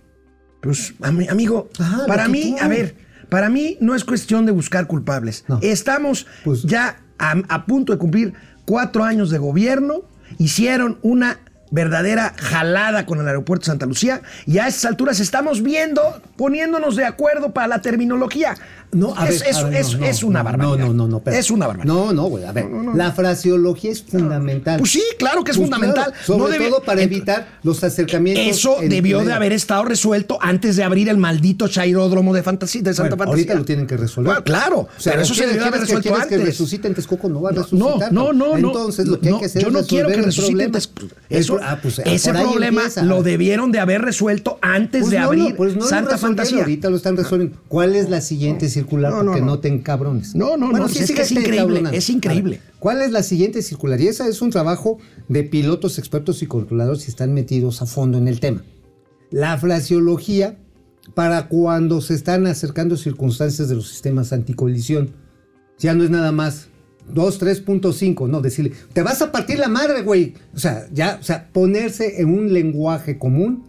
Pues, 0.63 0.95
ami- 1.01 1.29
amigo, 1.29 1.69
Ajá, 1.79 2.07
para 2.07 2.29
mí, 2.29 2.57
a 2.61 2.69
ver, 2.69 2.95
para 3.29 3.49
mí 3.49 3.77
no 3.81 3.95
es 3.95 4.05
cuestión 4.05 4.47
de 4.47 4.53
buscar 4.53 4.87
culpables. 4.87 5.45
No. 5.49 5.59
Estamos 5.63 6.27
Pues- 6.45 6.63
ya 6.63 6.99
a, 7.19 7.35
a 7.49 7.67
punto 7.67 7.93
de 7.93 7.99
cumplir 7.99 8.35
cuatro 8.65 9.05
años 9.05 9.31
de 9.31 9.39
gobierno. 9.39 10.03
Hicieron 10.39 10.99
una 11.03 11.39
verdadera 11.71 12.33
jalada 12.39 13.07
con 13.07 13.21
el 13.21 13.27
aeropuerto 13.27 13.65
de 13.65 13.67
Santa 13.73 13.87
Lucía 13.87 14.23
y 14.47 14.59
a 14.59 14.69
estas 14.69 14.85
alturas 14.85 15.19
estamos 15.19 15.63
viendo, 15.63 16.01
poniéndonos 16.37 16.95
de 16.95 17.05
acuerdo 17.05 17.53
para 17.53 17.67
la 17.67 17.81
terminología. 17.83 18.55
No, 18.93 19.15
a 19.17 19.29
es, 19.29 19.41
ver, 19.41 19.49
es- 19.51 19.57
a 19.57 19.63
ver, 19.65 19.75
es- 19.81 19.93
no, 19.93 19.99
no, 19.99 20.07
es 20.07 20.23
una 20.23 20.43
barbaridad. 20.43 20.79
No, 20.79 20.95
no, 20.95 21.09
no, 21.09 21.23
no. 21.25 21.33
Es 21.33 21.51
una 21.51 21.67
barbaridad. 21.67 21.95
No, 21.95 22.13
no, 22.13 22.25
güey. 22.25 22.45
A 22.45 22.53
ver, 22.53 22.67
la 22.95 23.13
fraseología 23.13 23.91
es 23.93 24.03
fundamental. 24.03 24.79
Pues 24.79 24.93
sí, 24.93 25.03
claro 25.19 25.45
que 25.45 25.51
es 25.51 25.57
Pues 25.57 25.69
fundamental. 25.69 26.13
claro, 26.13 26.25
sobre 26.25 26.59
todo 26.69 26.83
para 26.83 27.01
Ent- 27.01 27.05
evitar 27.05 27.49
los 27.63 27.83
acercamientos. 27.85 28.45
Eso 28.47 28.77
debió 28.81 29.21
de 29.25 29.33
haber 29.33 29.53
estado 29.53 29.85
resuelto 29.85 30.39
antes 30.41 30.77
de 30.77 30.85
abrir 30.85 31.09
el 31.09 31.19
maldito 31.19 31.69
chairódromo 31.69 32.33
de, 32.35 32.43
fantasía, 32.43 32.83
de 32.83 32.95
Santa 32.95 33.17
Bueno, 33.17 33.33
Fantasía. 33.33 33.33
ahorita 33.53 33.55
lo 33.55 33.65
tienen 33.65 33.87
que 33.87 33.97
resolver. 33.97 34.27
Bueno, 34.33 34.45
claro, 34.45 34.79
O 34.81 34.89
sea, 34.99 35.13
pero 35.13 35.23
eso 35.25 35.35
se 35.35 35.41
¿quieres- 35.41 35.55
debió 35.55 35.63
de 35.65 35.69
haber 35.69 35.81
que- 35.81 35.87
resuelto 35.87 36.15
que 36.29 36.35
antes. 36.35 36.45
resucite 36.47 36.89
en 36.89 36.95
Texcoco? 36.95 37.29
No 37.29 37.43
va 37.43 37.51
a 37.51 37.53
No, 37.53 37.63
resucitar. 37.63 38.13
no, 38.13 38.33
no, 38.33 38.57
no. 38.57 38.69
Entonces, 38.69 39.07
lo 39.09 39.21
que 39.21 39.31
no, 39.31 39.37
hay 39.37 39.41
que 39.41 39.47
hacer 39.47 39.63
yo 39.63 39.69
es 39.69 39.75
no 39.75 39.85
quiero 39.85 40.09
que 40.09 40.23
resuciten. 40.23 40.73
ah, 41.63 41.79
pues, 41.83 41.99
ese 42.05 42.33
problema 42.33 42.83
lo 43.03 43.23
debieron 43.23 43.73
de 43.73 43.79
haber 43.81 44.03
resuelto 44.03 44.59
antes 44.63 45.03
Pues 45.03 45.11
de 45.11 45.19
abrir 45.19 45.57
Santa 45.81 46.19
Fantasía. 46.19 46.61
Ahorita 46.61 46.91
lo 46.91 46.97
están 46.97 47.17
resolviendo. 47.17 47.57
¿Cuál 47.69 47.97
es 47.97 48.09
la 48.09 48.21
siguiente 48.21 48.69
circular? 48.81 49.11
No, 49.11 49.23
no, 49.23 49.33
Porque 49.33 49.41
no. 49.41 49.47
no, 49.47 49.59
te 49.59 49.69
encabrones. 49.69 50.35
No, 50.35 50.57
no, 50.57 50.73
no, 50.73 50.87
es 50.87 50.93
que 50.93 51.03
es 51.03 51.29
síguete 51.29 51.41
increíble, 51.41 51.83
es 51.93 52.11
increíble. 52.11 52.57
Ver, 52.57 52.75
¿Cuál 52.79 53.03
es 53.03 53.11
la 53.11 53.23
siguiente 53.23 53.63
circular? 53.63 54.01
Y 54.01 54.09
esa 54.09 54.29
es 54.29 54.43
un 54.43 54.51
trabajo 54.51 54.99
de 55.29 55.43
pilotos, 55.43 55.99
expertos 55.99 56.43
y 56.43 56.47
controladores 56.47 57.05
que 57.05 57.11
están 57.11 57.35
metidos 57.35 57.83
a 57.83 57.87
fondo 57.87 58.19
en 58.19 58.29
el 58.29 58.41
tema. 58.41 58.63
La 59.31 59.59
fraseología 59.59 60.59
para 61.15 61.49
cuando 61.49 62.01
se 62.01 62.15
están 62.15 62.47
acercando 62.47 62.97
circunstancias 62.97 63.69
de 63.69 63.75
los 63.77 63.89
sistemas 63.89 64.33
anticolisión. 64.33 65.11
Ya 65.79 65.95
no 65.95 66.05
es 66.05 66.11
nada 66.11 66.33
más 66.33 66.69
2, 67.13 67.41
3.5, 67.41 68.29
no, 68.29 68.41
decirle, 68.41 68.73
te 68.93 69.03
vas 69.03 69.23
a 69.23 69.31
partir 69.31 69.59
la 69.59 69.69
madre, 69.69 70.03
güey. 70.03 70.35
O 70.55 70.59
sea, 70.59 70.89
ya, 70.93 71.19
o 71.21 71.25
sea, 71.25 71.49
ponerse 71.53 72.21
en 72.21 72.31
un 72.31 72.53
lenguaje 72.53 73.19
común, 73.19 73.65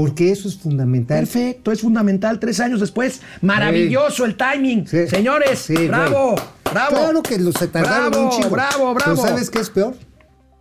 porque 0.00 0.32
eso 0.32 0.48
es 0.48 0.56
fundamental. 0.56 1.18
Perfecto, 1.18 1.70
es 1.72 1.82
fundamental. 1.82 2.40
Tres 2.40 2.58
años 2.60 2.80
después, 2.80 3.20
maravilloso 3.42 4.24
el 4.24 4.34
timing. 4.34 4.86
Sí. 4.88 5.06
Señores, 5.08 5.58
Sí, 5.58 5.74
güey. 5.74 5.88
bravo, 5.88 6.36
bravo. 6.72 6.96
Claro 6.96 7.22
que 7.22 7.38
los 7.38 7.54
se 7.54 7.66
tardaron 7.68 8.10
Bravo, 8.10 8.24
un 8.24 8.30
chingo. 8.30 8.48
bravo, 8.48 8.94
bravo. 8.94 9.14
Pero 9.16 9.28
¿sabes 9.28 9.50
qué 9.50 9.58
es 9.60 9.68
peor? 9.68 9.94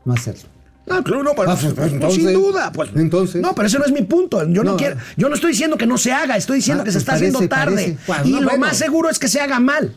No 0.04 0.12
hacerlo. 0.13 0.49
No, 0.88 1.02
claro, 1.06 1.23
no, 1.23 1.34
pues, 1.36 1.47
Ah, 1.49 1.58
pues, 1.62 1.73
pues, 1.73 1.93
entonces- 1.93 2.21
sin 2.21 2.34
duda. 2.34 2.69
Pues, 2.73 2.89
entonces- 2.97 3.41
no, 3.41 3.56
pero 3.56 3.67
ese 3.69 3.80
no 3.80 3.86
es 3.86 3.93
mi 3.93 4.02
punto. 4.02 4.39
Yo 4.49 4.62
no, 4.65 4.71
No. 4.71 4.78
quiero, 4.78 4.97
yo 5.15 5.30
no 5.30 5.36
estoy 5.36 5.52
diciendo 5.52 5.78
que 5.78 5.86
no 5.88 5.97
se 5.97 6.12
haga, 6.12 6.36
estoy 6.36 6.58
diciendo 6.58 6.82
Ah, 6.82 6.84
que 6.84 6.91
se 6.91 6.95
pues 6.97 7.04
está 7.04 7.13
haciendo 7.13 7.47
tarde. 7.47 7.95
y 8.25 8.30
no, 8.32 8.41
lo 8.41 8.49
bueno. 8.49 8.65
más 8.65 8.75
seguro 8.75 9.10
es 9.10 9.19
que 9.19 9.30
se 9.30 9.39
haga 9.39 9.62
mal. 9.62 9.95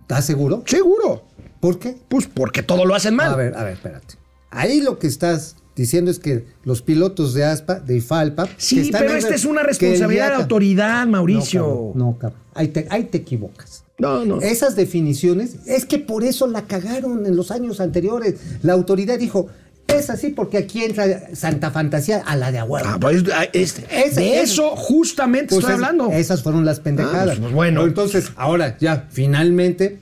¿Estás 0.00 0.24
seguro? 0.26 0.64
Seguro. 0.66 1.24
¿Por 1.60 1.78
qué? 1.78 1.96
Pues 2.08 2.26
porque 2.26 2.64
todo 2.64 2.84
lo 2.86 2.96
hacen 2.96 3.14
mal. 3.14 3.32
A 3.34 3.36
ver, 3.36 3.54
a 3.56 3.62
ver, 3.62 3.74
espérate. 3.74 4.16
Ahí 4.50 4.80
lo 4.80 4.98
que 4.98 5.06
estás 5.06 5.54
diciendo 5.76 6.10
es 6.10 6.18
que 6.18 6.44
los 6.64 6.82
pilotos 6.82 7.34
de 7.34 7.44
ASPA, 7.44 7.80
de 7.80 7.96
IFALPA... 7.96 8.46
que 8.46 8.52
Sí, 8.58 8.80
están 8.80 9.02
pero 9.02 9.14
esta 9.16 9.34
es 9.34 9.44
una 9.44 9.62
responsabilidad 9.62 10.28
de 10.30 10.34
autoridad, 10.36 11.06
Mauricio. 11.06 11.62
No, 11.62 11.68
cabrón, 11.68 11.92
no, 11.98 12.18
cabrón. 12.18 12.40
Ahí 12.54 12.68
te, 12.68 12.86
ahí 12.90 13.04
te 13.04 13.18
equivocas. 13.18 13.84
No, 13.98 14.24
no. 14.24 14.40
Esas 14.40 14.74
definiciones, 14.76 15.56
es 15.66 15.84
que 15.86 15.98
por 15.98 16.24
eso 16.24 16.46
la 16.46 16.62
cagaron 16.62 17.26
en 17.26 17.36
los 17.36 17.50
años 17.50 17.80
anteriores. 17.80 18.34
La 18.62 18.72
autoridad 18.72 19.18
dijo, 19.18 19.48
es 19.86 20.10
así 20.10 20.30
porque 20.30 20.58
aquí 20.58 20.82
entra 20.82 21.34
Santa 21.34 21.70
Fantasía 21.70 22.22
a 22.26 22.36
la 22.36 22.50
de 22.50 22.58
Agüero. 22.58 22.88
Ah, 22.88 22.98
pues, 23.00 23.22
ah, 23.32 23.44
Ese- 23.52 23.82
de 24.14 24.40
eso 24.40 24.74
justamente 24.76 25.48
Pues 25.54 25.60
estoy 25.60 25.74
es- 25.74 25.80
hablando. 25.82 26.10
Esas 26.10 26.42
fueron 26.42 26.64
las 26.64 26.80
pendejadas. 26.80 27.36
Ah, 27.36 27.40
pues 27.40 27.52
bueno. 27.52 27.80
Pero 27.82 27.88
entonces, 27.88 28.32
ahora 28.36 28.76
ya, 28.80 29.06
finalmente, 29.10 30.00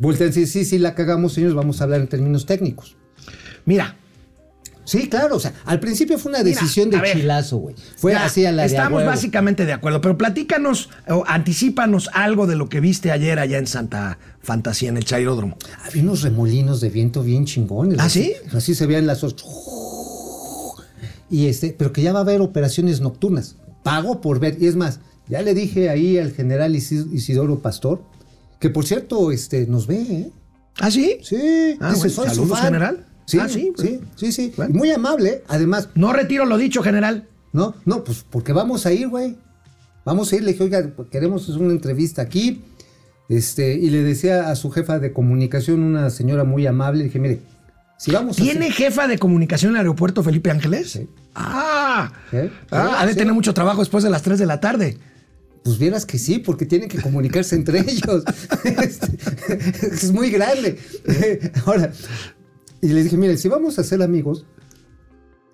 vuelten 0.00 0.26
a 0.26 0.28
decir, 0.28 0.46
sí, 0.46 0.64
sí, 0.64 0.78
la 0.78 0.94
cagamos, 0.94 1.32
señores, 1.32 1.54
vamos 1.56 1.80
a 1.80 1.84
hablar 1.84 2.00
en 2.02 2.08
términos 2.08 2.46
técnicos. 2.46 2.96
Mira, 3.64 3.96
Sí, 4.84 5.08
claro, 5.08 5.36
o 5.36 5.40
sea, 5.40 5.54
al 5.64 5.80
principio 5.80 6.18
fue 6.18 6.30
una 6.30 6.42
decisión 6.42 6.90
de 6.90 6.98
ver. 7.00 7.16
chilazo, 7.16 7.56
güey. 7.56 7.74
Fue 7.96 8.12
ya, 8.12 8.24
así 8.26 8.44
a 8.44 8.52
la 8.52 8.62
de 8.62 8.68
Estamos 8.68 8.98
huevo. 8.98 9.10
básicamente 9.10 9.64
de 9.64 9.72
acuerdo, 9.72 10.00
pero 10.02 10.18
platícanos 10.18 10.90
o 11.08 11.24
anticípanos 11.26 12.10
algo 12.12 12.46
de 12.46 12.54
lo 12.56 12.68
que 12.68 12.80
viste 12.80 13.10
ayer 13.10 13.38
allá 13.38 13.56
en 13.58 13.66
Santa 13.66 14.18
Fantasía, 14.42 14.90
en 14.90 14.98
el 14.98 15.04
Chairódromo. 15.04 15.56
Había 15.86 16.02
unos 16.02 16.20
remolinos 16.22 16.80
de 16.82 16.90
viento 16.90 17.22
bien 17.22 17.46
chingones. 17.46 17.98
¿Ah, 17.98 18.04
así- 18.04 18.34
sí? 18.50 18.56
Así 18.56 18.74
se 18.74 18.86
veían 18.86 19.06
las. 19.06 19.24
Y 21.30 21.46
este, 21.46 21.74
pero 21.76 21.92
que 21.92 22.02
ya 22.02 22.12
va 22.12 22.20
a 22.20 22.22
haber 22.22 22.40
operaciones 22.40 23.00
nocturnas. 23.00 23.56
Pago 23.82 24.20
por 24.20 24.38
ver. 24.40 24.56
Y 24.60 24.66
es 24.66 24.76
más, 24.76 25.00
ya 25.28 25.42
le 25.42 25.54
dije 25.54 25.88
ahí 25.90 26.18
al 26.18 26.32
general 26.32 26.74
Isi- 26.74 27.10
Isidoro 27.12 27.60
Pastor, 27.60 28.02
que 28.60 28.70
por 28.70 28.84
cierto, 28.86 29.32
este, 29.32 29.66
nos 29.66 29.86
ve, 29.86 29.96
¿eh? 30.02 30.30
¿Ah, 30.80 30.90
sí? 30.90 31.18
Sí, 31.22 31.36
Ah, 31.80 31.90
dice, 31.90 31.98
bueno, 31.98 31.98
soy 31.98 32.10
su 32.10 32.34
saludos, 32.34 32.58
fan. 32.58 32.64
general. 32.66 33.06
Sí, 33.26 33.38
Ah, 33.40 33.48
sí, 33.48 33.72
sí, 33.76 34.00
sí, 34.16 34.32
sí. 34.32 34.52
Bueno. 34.56 34.74
Y 34.74 34.78
muy 34.78 34.90
amable, 34.90 35.28
¿eh? 35.30 35.44
además. 35.48 35.88
No 35.94 36.12
retiro 36.12 36.44
lo 36.44 36.58
dicho, 36.58 36.82
general. 36.82 37.26
No, 37.52 37.74
no, 37.84 38.04
pues 38.04 38.24
porque 38.28 38.52
vamos 38.52 38.84
a 38.86 38.92
ir, 38.92 39.08
güey. 39.08 39.36
Vamos 40.04 40.32
a 40.32 40.36
ir, 40.36 40.42
le 40.44 40.52
dije, 40.52 40.64
oiga, 40.64 40.82
pues, 40.94 41.08
queremos 41.08 41.48
hacer 41.48 41.60
una 41.62 41.72
entrevista 41.72 42.20
aquí. 42.22 42.62
Este, 43.28 43.74
y 43.74 43.88
le 43.88 44.02
decía 44.02 44.50
a 44.50 44.56
su 44.56 44.70
jefa 44.70 44.98
de 44.98 45.12
comunicación, 45.12 45.82
una 45.82 46.10
señora 46.10 46.44
muy 46.44 46.66
amable, 46.66 46.98
le 46.98 47.04
dije, 47.04 47.18
mire, 47.18 47.40
si 47.98 48.10
vamos 48.10 48.38
a 48.38 48.42
¿Tiene 48.42 48.66
hacer- 48.66 48.72
jefa 48.72 49.06
de 49.08 49.18
comunicación 49.18 49.70
en 49.70 49.76
el 49.76 49.80
aeropuerto 49.80 50.22
Felipe 50.22 50.50
Ángeles? 50.50 50.90
Sí. 50.90 51.08
Ah, 51.34 52.12
Sí, 52.30 52.36
Ah, 52.70 52.88
sí, 52.90 52.96
ha 53.02 53.06
de 53.06 53.12
sí. 53.12 53.18
tener 53.18 53.32
mucho 53.32 53.54
trabajo 53.54 53.78
después 53.80 54.04
de 54.04 54.10
las 54.10 54.20
3 54.22 54.38
de 54.38 54.44
la 54.46 54.60
tarde. 54.60 54.98
Pues 55.64 55.78
vieras 55.78 56.04
que 56.04 56.18
sí, 56.18 56.38
porque 56.40 56.66
tienen 56.66 56.90
que 56.90 57.00
comunicarse 57.00 57.56
entre 57.56 57.78
ellos. 57.90 58.24
Este, 58.64 59.06
es 59.86 60.12
muy 60.12 60.28
grande. 60.30 60.78
Ahora, 61.64 61.92
y 62.84 62.88
les 62.88 63.04
dije, 63.04 63.16
mire, 63.16 63.38
si 63.38 63.48
vamos 63.48 63.78
a 63.78 63.82
ser 63.82 64.02
amigos, 64.02 64.44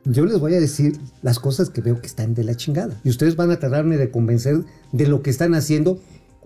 yo 0.05 0.25
les 0.25 0.41
voy 0.41 0.55
a 0.55 0.61
decir 0.61 0.99
las 1.23 1.39
cosas 1.39 1.71
que 1.71 1.81
veo 1.81 2.01
que 2.01 2.09
están 2.09 2.35
de 2.35 2.43
la 2.43 2.57
chingada. 2.57 3.01
Y 3.05 3.09
ustedes 3.09 3.37
van 3.37 3.53
a 3.53 3.61
tratarme 3.61 3.97
de 3.99 4.11
convencer 4.11 4.65
de 4.91 5.07
lo 5.07 5.23
que 5.23 5.31
están 5.31 5.55
haciendo, 5.55 6.01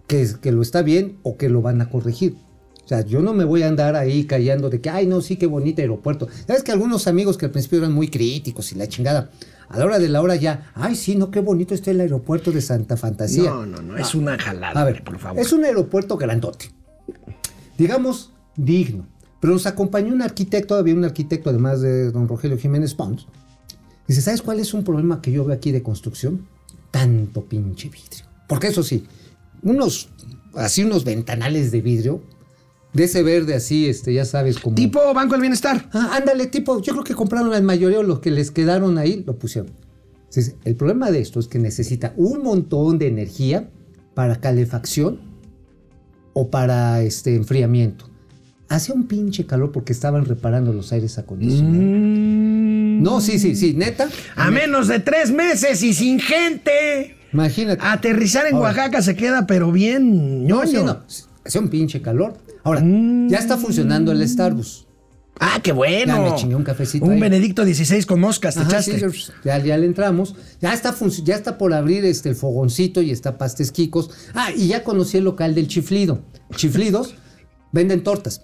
que, 0.06 0.28
que 0.42 0.52
lo 0.52 0.60
está 0.60 0.82
bien 0.82 1.16
o 1.22 1.38
que 1.38 1.48
lo 1.48 1.62
van 1.62 1.80
a 1.80 1.88
corregir. 1.88 2.36
O 2.84 2.86
sea, 2.86 3.00
yo 3.00 3.22
no 3.22 3.32
me 3.32 3.44
voy 3.44 3.62
a 3.62 3.68
andar 3.68 3.96
ahí 3.96 4.24
callando 4.24 4.68
de 4.68 4.82
que, 4.82 4.90
ay, 4.90 5.06
no, 5.06 5.22
sí, 5.22 5.36
qué 5.36 5.46
bonito 5.46 5.80
aeropuerto. 5.80 6.28
Sabes 6.46 6.62
que 6.62 6.70
algunos 6.70 7.06
amigos 7.06 7.38
que 7.38 7.46
al 7.46 7.50
principio 7.50 7.78
eran 7.78 7.92
muy 7.92 8.08
críticos 8.08 8.70
y 8.72 8.74
la 8.74 8.86
chingada, 8.86 9.30
a 9.70 9.78
la 9.78 9.86
hora 9.86 9.98
de 9.98 10.10
la 10.10 10.20
hora 10.20 10.36
ya, 10.36 10.70
ay, 10.74 10.96
sí, 10.96 11.16
no, 11.16 11.30
qué 11.30 11.40
bonito 11.40 11.72
está 11.72 11.92
el 11.92 12.00
aeropuerto 12.00 12.52
de 12.52 12.60
Santa 12.60 12.98
Fantasía. 12.98 13.48
No, 13.48 13.64
no, 13.64 13.80
no, 13.80 13.96
es 13.96 14.14
una 14.14 14.36
jalada, 14.38 14.78
A 14.78 14.84
ver, 14.84 15.02
por 15.02 15.18
favor. 15.18 15.40
Es 15.40 15.50
un 15.54 15.64
aeropuerto 15.64 16.18
grandote. 16.18 16.72
Digamos, 17.78 18.34
digno. 18.54 19.13
Pero 19.44 19.52
nos 19.52 19.66
acompañó 19.66 20.14
un 20.14 20.22
arquitecto, 20.22 20.74
había 20.74 20.94
un 20.94 21.04
arquitecto 21.04 21.50
además 21.50 21.82
de 21.82 22.10
don 22.10 22.26
Rogelio 22.26 22.56
Jiménez 22.56 22.94
Pons. 22.94 23.26
Dice, 24.08 24.22
¿sabes 24.22 24.40
cuál 24.40 24.58
es 24.58 24.72
un 24.72 24.84
problema 24.84 25.20
que 25.20 25.30
yo 25.32 25.44
veo 25.44 25.54
aquí 25.54 25.70
de 25.70 25.82
construcción? 25.82 26.46
Tanto 26.90 27.44
pinche 27.44 27.90
vidrio. 27.90 28.24
Porque 28.48 28.68
eso 28.68 28.82
sí, 28.82 29.04
unos, 29.62 30.08
así 30.54 30.82
unos 30.82 31.04
ventanales 31.04 31.72
de 31.72 31.82
vidrio, 31.82 32.22
de 32.94 33.04
ese 33.04 33.22
verde 33.22 33.54
así, 33.54 33.86
este, 33.86 34.14
ya 34.14 34.24
sabes, 34.24 34.58
como... 34.58 34.76
Tipo 34.76 35.12
Banco 35.12 35.32
del 35.32 35.42
Bienestar. 35.42 35.90
Ah, 35.92 36.16
ándale, 36.16 36.46
tipo, 36.46 36.80
yo 36.80 36.94
creo 36.94 37.04
que 37.04 37.14
compraron 37.14 37.50
la 37.50 37.60
mayoría 37.60 37.98
de 37.98 38.04
los 38.04 38.20
que 38.20 38.30
les 38.30 38.50
quedaron 38.50 38.96
ahí, 38.96 39.24
lo 39.26 39.38
pusieron. 39.38 39.72
Entonces, 40.20 40.54
el 40.64 40.74
problema 40.74 41.10
de 41.10 41.20
esto 41.20 41.38
es 41.38 41.48
que 41.48 41.58
necesita 41.58 42.14
un 42.16 42.42
montón 42.42 42.98
de 42.98 43.08
energía 43.08 43.68
para 44.14 44.40
calefacción 44.40 45.20
o 46.32 46.48
para 46.48 47.02
este 47.02 47.36
enfriamiento. 47.36 48.13
Hacía 48.68 48.94
un 48.94 49.04
pinche 49.06 49.46
calor 49.46 49.72
porque 49.72 49.92
estaban 49.92 50.24
reparando 50.24 50.72
los 50.72 50.90
aires 50.92 51.18
acondicionados. 51.18 51.76
Mm. 51.76 53.02
No, 53.02 53.20
sí, 53.20 53.38
sí, 53.38 53.54
sí, 53.54 53.74
neta. 53.74 54.08
A 54.36 54.50
menos 54.50 54.88
de 54.88 55.00
tres 55.00 55.30
meses 55.30 55.82
y 55.82 55.92
sin 55.92 56.18
gente. 56.20 57.16
Imagínate. 57.32 57.80
Aterrizar 57.84 58.46
en 58.46 58.54
Ahora. 58.54 58.68
Oaxaca 58.68 59.02
se 59.02 59.14
queda, 59.16 59.46
pero 59.46 59.70
bien 59.72 60.46
no, 60.46 60.64
ñoño. 60.64 60.66
sí, 60.66 60.76
no. 60.84 61.02
Hacía 61.44 61.60
un 61.60 61.68
pinche 61.68 62.00
calor. 62.00 62.34
Ahora, 62.62 62.80
Mm. 62.80 63.28
ya 63.28 63.38
está 63.38 63.58
funcionando 63.58 64.12
el 64.12 64.26
Starbucks. 64.26 64.86
Ah, 65.40 65.58
qué 65.62 65.72
bueno. 65.72 66.24
Ya 66.24 66.30
me 66.30 66.36
chingué 66.36 66.54
un 66.54 66.62
cafecito 66.62 67.04
Un 67.04 67.12
ahí. 67.12 67.20
Benedicto 67.20 67.64
XVI 67.64 68.04
con 68.04 68.20
moscas, 68.20 68.54
te 68.54 68.60
Ajá, 68.60 68.70
echaste. 68.70 69.10
sí, 69.10 69.32
ya, 69.44 69.58
ya 69.58 69.76
le 69.76 69.84
entramos. 69.86 70.36
Ya 70.62 70.72
está, 70.72 70.94
ya 71.24 71.34
está 71.34 71.58
por 71.58 71.74
abrir 71.74 72.04
este, 72.04 72.28
el 72.30 72.36
fogoncito 72.36 73.02
y 73.02 73.10
está 73.10 73.36
Pastes 73.36 73.72
Quicos. 73.72 74.10
Ah, 74.32 74.50
y 74.56 74.68
ya 74.68 74.84
conocí 74.84 75.18
el 75.18 75.24
local 75.24 75.54
del 75.54 75.66
Chiflido. 75.66 76.22
Chiflidos 76.54 77.16
venden 77.72 78.04
tortas. 78.04 78.42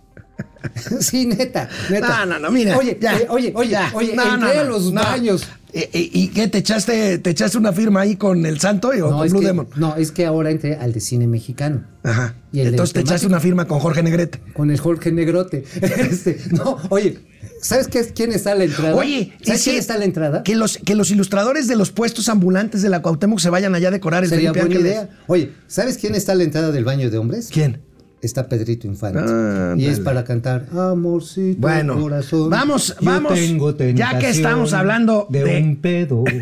sí, 1.00 1.26
neta, 1.26 1.68
neta. 1.90 2.24
No, 2.26 2.34
no, 2.34 2.38
no, 2.40 2.50
mira. 2.50 2.76
Oye, 2.78 2.98
ya, 3.00 3.14
oye, 3.28 3.28
oye, 3.28 3.52
oye, 3.54 3.70
ya. 3.70 3.90
oye, 3.94 4.14
No, 4.14 4.22
entré 4.34 4.54
no, 4.54 4.60
a 4.60 4.64
los 4.64 4.92
baños. 4.92 5.46
¿Y, 5.72 5.78
y- 5.96 6.10
y 6.12 6.28
qué? 6.28 6.48
¿Te 6.48 6.58
echaste, 6.58 7.18
¿Te 7.18 7.30
echaste 7.30 7.56
una 7.56 7.72
firma 7.72 8.00
ahí 8.00 8.16
con 8.16 8.44
el 8.44 8.58
Santo 8.58 8.88
o 8.88 9.10
con 9.10 9.28
Blue 9.28 9.38
que, 9.40 9.46
Demon? 9.46 9.68
no, 9.76 9.94
es 9.94 10.10
que 10.10 10.26
ahora 10.26 10.50
entré 10.50 10.74
al 10.74 10.92
de 10.92 11.00
cine 11.00 11.28
mexicano. 11.28 11.84
Ajá. 12.02 12.34
Y 12.52 12.60
Entonces 12.60 12.92
te 12.92 13.00
echaste 13.00 13.26
una 13.28 13.38
firma 13.38 13.66
con 13.68 13.78
Jorge 13.78 14.02
Negrete. 14.02 14.40
Con 14.52 14.70
el 14.72 14.80
Jorge 14.80 15.12
Negrote. 15.12 15.64
Este, 15.80 16.40
no, 16.50 16.76
oye, 16.88 17.18
¿sabes 17.62 17.86
qué, 17.86 18.02
quién 18.12 18.32
está 18.32 18.50
a 18.52 18.54
la 18.56 18.64
entrada? 18.64 18.96
Oye, 18.96 19.32
¿sabes 19.44 19.60
¿y 19.60 19.70
quién 19.70 19.78
está 19.78 19.94
a 19.94 19.98
la 19.98 20.06
entrada? 20.06 20.42
Que 20.42 20.56
los, 20.56 20.76
que 20.78 20.96
los 20.96 21.12
ilustradores 21.12 21.68
de 21.68 21.76
los 21.76 21.92
puestos 21.92 22.28
ambulantes 22.28 22.82
de 22.82 22.88
la 22.88 23.00
Cuauhtémoc 23.00 23.38
se 23.38 23.50
vayan 23.50 23.72
allá 23.76 23.88
a 23.88 23.92
decorar 23.92 24.24
el 24.24 24.30
Sería 24.30 24.52
buena 24.52 24.74
idea. 24.74 25.08
Oye, 25.28 25.52
¿sabes 25.68 25.98
quién 25.98 26.16
está 26.16 26.32
a 26.32 26.34
la 26.34 26.42
entrada 26.42 26.72
del 26.72 26.84
baño 26.84 27.10
de 27.10 27.18
hombres? 27.18 27.48
¿Quién? 27.52 27.80
Está 28.22 28.48
Pedrito 28.48 28.86
Infante. 28.86 29.20
Ah, 29.22 29.74
y 29.76 29.86
es 29.86 30.00
para 30.00 30.24
cantar 30.24 30.66
Amorcito 30.72 31.60
Bueno, 31.60 32.00
corazón. 32.00 32.50
vamos, 32.50 32.96
vamos, 33.00 33.34
tengo 33.34 33.76
ya 33.94 34.18
que 34.18 34.30
estamos 34.30 34.72
hablando 34.72 35.26
de, 35.30 35.44
de- 35.44 35.60
un 35.62 35.76
pedo. 35.76 36.24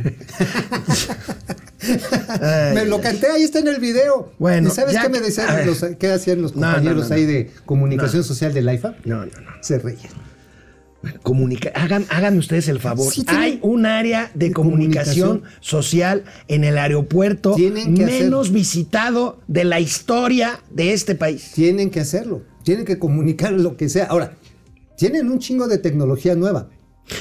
me 2.75 2.85
lo 2.87 3.01
canté, 3.01 3.29
ahí 3.29 3.43
está 3.43 3.61
en 3.61 3.69
el 3.69 3.81
video. 3.81 4.33
Bueno, 4.39 4.69
¿Y 4.69 4.71
sabes 4.73 4.97
qué 5.01 5.09
me 5.09 5.21
decían 5.21 5.67
los- 5.67 5.85
qué 5.99 6.13
hacían 6.13 6.43
los 6.43 6.55
no, 6.57 6.63
compañeros 6.67 7.05
no, 7.05 7.09
no. 7.11 7.15
ahí 7.15 7.25
de 7.27 7.51
comunicación 7.65 8.25
social 8.25 8.53
de 8.53 8.63
la 8.63 8.75
IFA? 8.75 8.95
No, 9.05 9.19
no, 9.19 9.27
no. 9.27 9.51
Se 9.61 9.79
reían. 9.79 10.28
Hagan, 11.75 12.05
háganme 12.11 12.39
ustedes 12.39 12.69
el 12.69 12.81
favor. 12.81 13.13
Sí, 13.13 13.25
Hay 13.29 13.59
un 13.63 13.87
área 13.87 14.31
de, 14.35 14.47
de 14.49 14.53
comunicación, 14.53 15.29
comunicación. 15.29 15.59
social 15.61 16.25
en 16.49 16.65
el 16.65 16.79
aeropuerto 16.79 17.57
menos 17.57 18.53
visitado 18.53 19.41
de 19.47 19.65
la 19.65 19.81
historia 19.81 20.61
de 20.71 20.93
este 20.93 21.15
país. 21.15 21.53
Tienen 21.55 21.91
que 21.91 22.01
hacerlo. 22.01 22.43
Tienen 22.63 22.85
que 22.85 22.99
comunicar 22.99 23.53
lo 23.53 23.77
que 23.77 23.89
sea. 23.89 24.07
Ahora, 24.07 24.37
tienen 24.97 25.31
un 25.31 25.39
chingo 25.39 25.69
de 25.69 25.79
tecnología 25.79 26.35
nueva. 26.35 26.69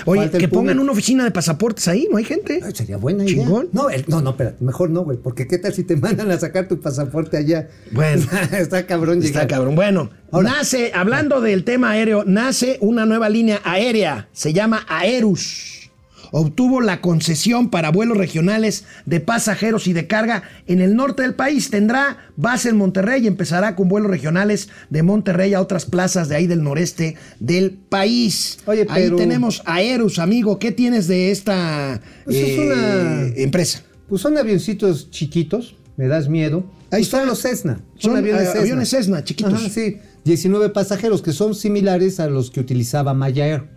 Oye, 0.06 0.30
que 0.30 0.48
pongan 0.48 0.66
público. 0.76 0.82
una 0.84 0.92
oficina 0.92 1.24
de 1.24 1.32
pasaportes 1.32 1.88
ahí, 1.88 2.08
¿no 2.12 2.18
hay 2.18 2.24
gente? 2.24 2.60
Ay, 2.64 2.74
sería 2.76 2.98
buena 2.98 3.24
idea. 3.26 3.44
Chingón. 3.44 3.70
No, 3.72 3.90
el- 3.90 4.06
no, 4.08 4.22
no, 4.22 4.32
espérate, 4.32 4.64
mejor 4.64 4.90
no, 4.90 5.04
güey, 5.04 5.18
porque 5.18 5.48
qué 5.48 5.58
tal 5.58 5.74
si 5.74 5.84
te 5.84 5.96
mandan 5.98 6.30
a 6.32 6.40
sacar 6.40 6.68
tu 6.68 6.80
pasaporte 6.80 7.38
allá. 7.38 7.68
Bueno. 7.92 8.26
está 8.58 8.86
cabrón 8.86 9.24
Está 9.24 9.48
cabrón. 9.48 9.76
Bueno, 9.76 10.10
Ahora- 10.32 10.52
nace, 10.58 10.92
hablando 10.94 11.42
del 11.42 11.64
tema 11.64 11.92
aéreo, 11.92 12.24
nace 12.26 12.78
una 12.82 13.06
nueva 13.06 13.30
línea 13.30 13.62
aérea. 13.64 14.28
Se 14.34 14.54
llama 14.54 14.86
Aerus. 14.88 15.87
Obtuvo 16.32 16.82
la 16.82 17.02
concesión 17.02 17.70
para 17.70 17.92
vuelos 17.92 18.18
regionales 18.18 18.86
de 19.06 19.20
pasajeros 19.20 19.88
y 19.88 19.94
de 19.94 20.08
carga 20.08 20.44
en 20.68 20.82
el 20.82 20.96
norte 20.96 21.22
del 21.24 21.34
país. 21.36 21.70
Tendrá 21.70 22.18
base 22.36 22.70
en 22.70 22.78
Monterrey 22.78 23.24
y 23.24 23.28
empezará 23.28 23.76
con 23.76 23.88
vuelos 23.90 24.10
regionales 24.12 24.70
de 24.90 25.04
Monterrey 25.04 25.54
a 25.54 25.62
otras 25.62 25.86
plazas 25.86 26.30
de 26.30 26.36
ahí 26.36 26.48
del 26.48 26.64
noreste 26.64 27.16
del 27.40 27.72
país. 27.72 28.60
Oye, 28.66 28.86
Ahí 28.90 29.04
pero- 29.06 29.16
tenemos 29.18 29.62
Aerus, 29.66 30.20
amigo. 30.20 30.60
¿Qué 30.60 30.72
tienes 30.72 31.08
de 31.08 31.32
esta 31.32 32.02
Pues 32.26 32.38
es 32.38 32.50
eh, 32.50 32.60
una- 32.62 33.28
empresa? 33.42 33.84
Pues 34.10 34.22
son 34.22 34.38
avioncitos 34.38 35.12
chiquitos, 35.12 35.76
me 35.98 36.08
das 36.08 36.30
miedo. 36.30 36.64
Ahí 36.92 37.02
Pues 37.02 37.08
son 37.10 37.28
los 37.28 37.42
Cessna. 37.42 37.82
Son, 37.98 38.14
eh, 38.26 38.34
aviones 38.58 38.90
Cessna, 38.90 39.24
chiquitos. 39.24 39.54
Ajá, 39.54 39.70
sí, 39.70 39.98
19 40.24 40.70
pasajeros 40.70 41.22
que 41.22 41.34
son 41.34 41.54
similares 41.56 42.20
a 42.22 42.28
los 42.28 42.50
que 42.52 42.60
utilizaba 42.62 43.14
Maya 43.14 43.46
Air. 43.48 43.77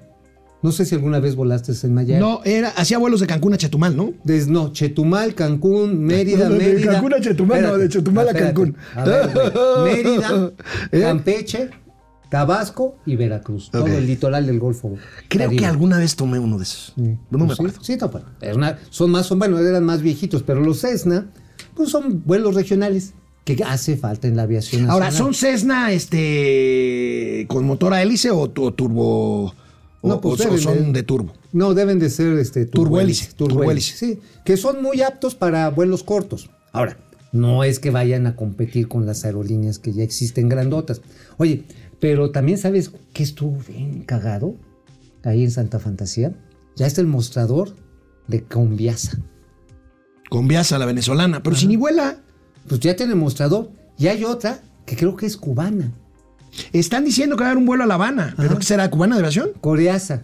No 0.63 0.73
sé 0.73 0.85
si 0.85 0.95
alguna 0.95 1.21
vez 1.21 1.37
volaste 1.37 1.73
en 1.87 1.99
Air. 1.99 2.21
No, 2.21 2.41
era, 2.45 2.69
hacía 2.71 2.99
vuelos 2.99 3.21
de 3.21 3.27
Cancún 3.27 3.55
a 3.55 3.57
Chetumal, 3.57 3.97
¿no? 3.97 4.13
Des- 4.25 4.49
no, 4.49 4.73
Chetumal, 4.73 5.35
Cancún, 5.35 5.99
Mérida, 6.05 6.45
No, 6.49 6.51
no, 6.51 6.59
de 6.59 6.59
Mérida. 6.75 6.93
Cancún 6.93 7.15
a 7.15 7.21
Chetumal, 7.21 7.63
no, 7.63 7.79
de 7.79 7.89
Chetumal 7.89 8.29
a. 8.29 8.33
Cancún. 8.35 8.77
A 8.95 9.05
ver, 9.05 9.31
güey. 9.33 9.85
Mérida, 10.05 10.53
¿Eh? 10.93 11.01
Campeche, 11.01 11.71
Tabasco 12.29 12.97
y 13.07 13.17
Veracruz. 13.17 13.71
Todo 13.71 13.87
el 13.87 14.07
litoral 14.07 14.47
del 14.47 14.59
Golfo. 14.61 14.97
Creo 15.29 15.47
Caribe. 15.47 15.61
que 15.61 15.67
alguna 15.67 15.99
vez 15.99 16.15
tomé 16.15 16.39
uno 16.39 16.59
de 16.59 16.65
esos. 16.65 16.93
Sí. 16.95 17.17
No 17.31 17.39
me 17.39 17.47
Pues 17.47 17.57
sí, 17.57 17.63
acuerdo. 17.65 17.83
Sí, 17.83 17.97
no, 17.99 18.09
bueno, 18.09 18.27
es 18.41 18.57
una- 18.57 18.79
son 18.91 19.11
más, 19.11 19.27
son, 19.27 19.39
bueno, 19.39 19.59
eran 19.59 19.85
más 19.85 20.03
viejitos, 20.03 20.43
pero 20.43 20.61
los 20.61 20.81
Cessna, 20.81 21.27
pues 21.75 21.89
son 21.89 22.23
vuelos 22.27 22.55
regionales 22.55 23.15
que 23.45 23.57
hace 23.65 23.97
falta 23.97 24.29
en 24.29 24.37
la 24.37 24.43
aviación 24.43 24.91
Ahora, 24.91 25.07
nacional. 25.07 25.35
¿son 25.35 25.35
Cessna 25.35 25.93
este, 25.93 27.47
con 27.49 27.65
motor 27.65 27.95
a 27.95 28.03
hélice 28.03 28.31
o, 28.31 28.49
tu- 28.51 28.71
turbo? 28.73 29.55
O, 30.03 30.09
No, 30.09 30.21
pues 30.21 30.41
o 30.41 30.45
deben 30.45 30.59
son 30.61 30.93
de- 30.93 31.03
turbo. 31.03 31.33
No, 31.53 31.75
deben 31.75 31.99
de 31.99 32.09
ser 32.11 32.39
este, 32.39 32.65
Turbohélice, 32.67 33.33
turbohélice, 33.35 33.35
turbohélice. 33.35 33.97
Sí, 33.97 34.19
que 34.45 34.57
son 34.57 34.83
muy 34.83 35.03
aptos 35.03 35.35
para 35.35 35.69
vuelos 35.71 36.03
cortos. 36.03 36.49
Ahora, 36.73 36.97
no 37.33 37.65
es 37.65 37.79
que 37.79 37.91
vayan 37.91 38.27
a 38.27 38.35
competir 38.37 38.89
con 38.89 39.05
las 39.07 39.25
aerolíneas 39.25 39.79
que 39.79 39.93
ya 39.93 40.03
existen 40.03 40.49
grandotas. 40.49 41.03
Oye, 41.37 41.65
pero 42.01 42.31
también 42.31 42.57
sabes 42.59 42.93
que 43.13 43.23
estuvo 43.23 43.59
bien 43.69 44.03
cagado 44.05 44.55
ahí 45.23 45.45
en 45.45 45.51
Santa 45.51 45.79
Fantasía. 45.79 46.33
Ya 46.77 46.87
está 46.87 47.01
el 47.03 47.07
mostrador 47.07 47.75
de 48.27 48.43
Conviasa. 48.45 49.19
Con 50.31 50.49
Viasa, 50.49 50.79
la 50.79 50.87
venezolana, 50.87 51.43
pero 51.43 51.57
sin 51.57 51.79
vuela. 51.79 52.17
Pues 52.69 52.81
ya 52.81 52.95
tiene 52.97 53.15
mostrador. 53.17 53.71
Y 53.99 54.07
hay 54.07 54.25
otra 54.25 54.63
que 54.87 54.97
creo 54.97 55.15
que 55.17 55.27
es 55.27 55.37
cubana. 55.37 55.93
Están 56.73 57.05
diciendo 57.05 57.37
que 57.37 57.43
va 57.43 57.49
a 57.49 57.51
haber 57.53 57.59
un 57.59 57.67
vuelo 57.67 57.85
a 57.85 57.87
La 57.87 57.95
Habana. 57.95 58.35
¿Pero 58.37 58.59
qué 58.59 58.65
será? 58.65 58.91
¿Cubana 58.91 59.17
de 59.17 59.21
aviación? 59.21 59.51
Coreasa. 59.61 60.23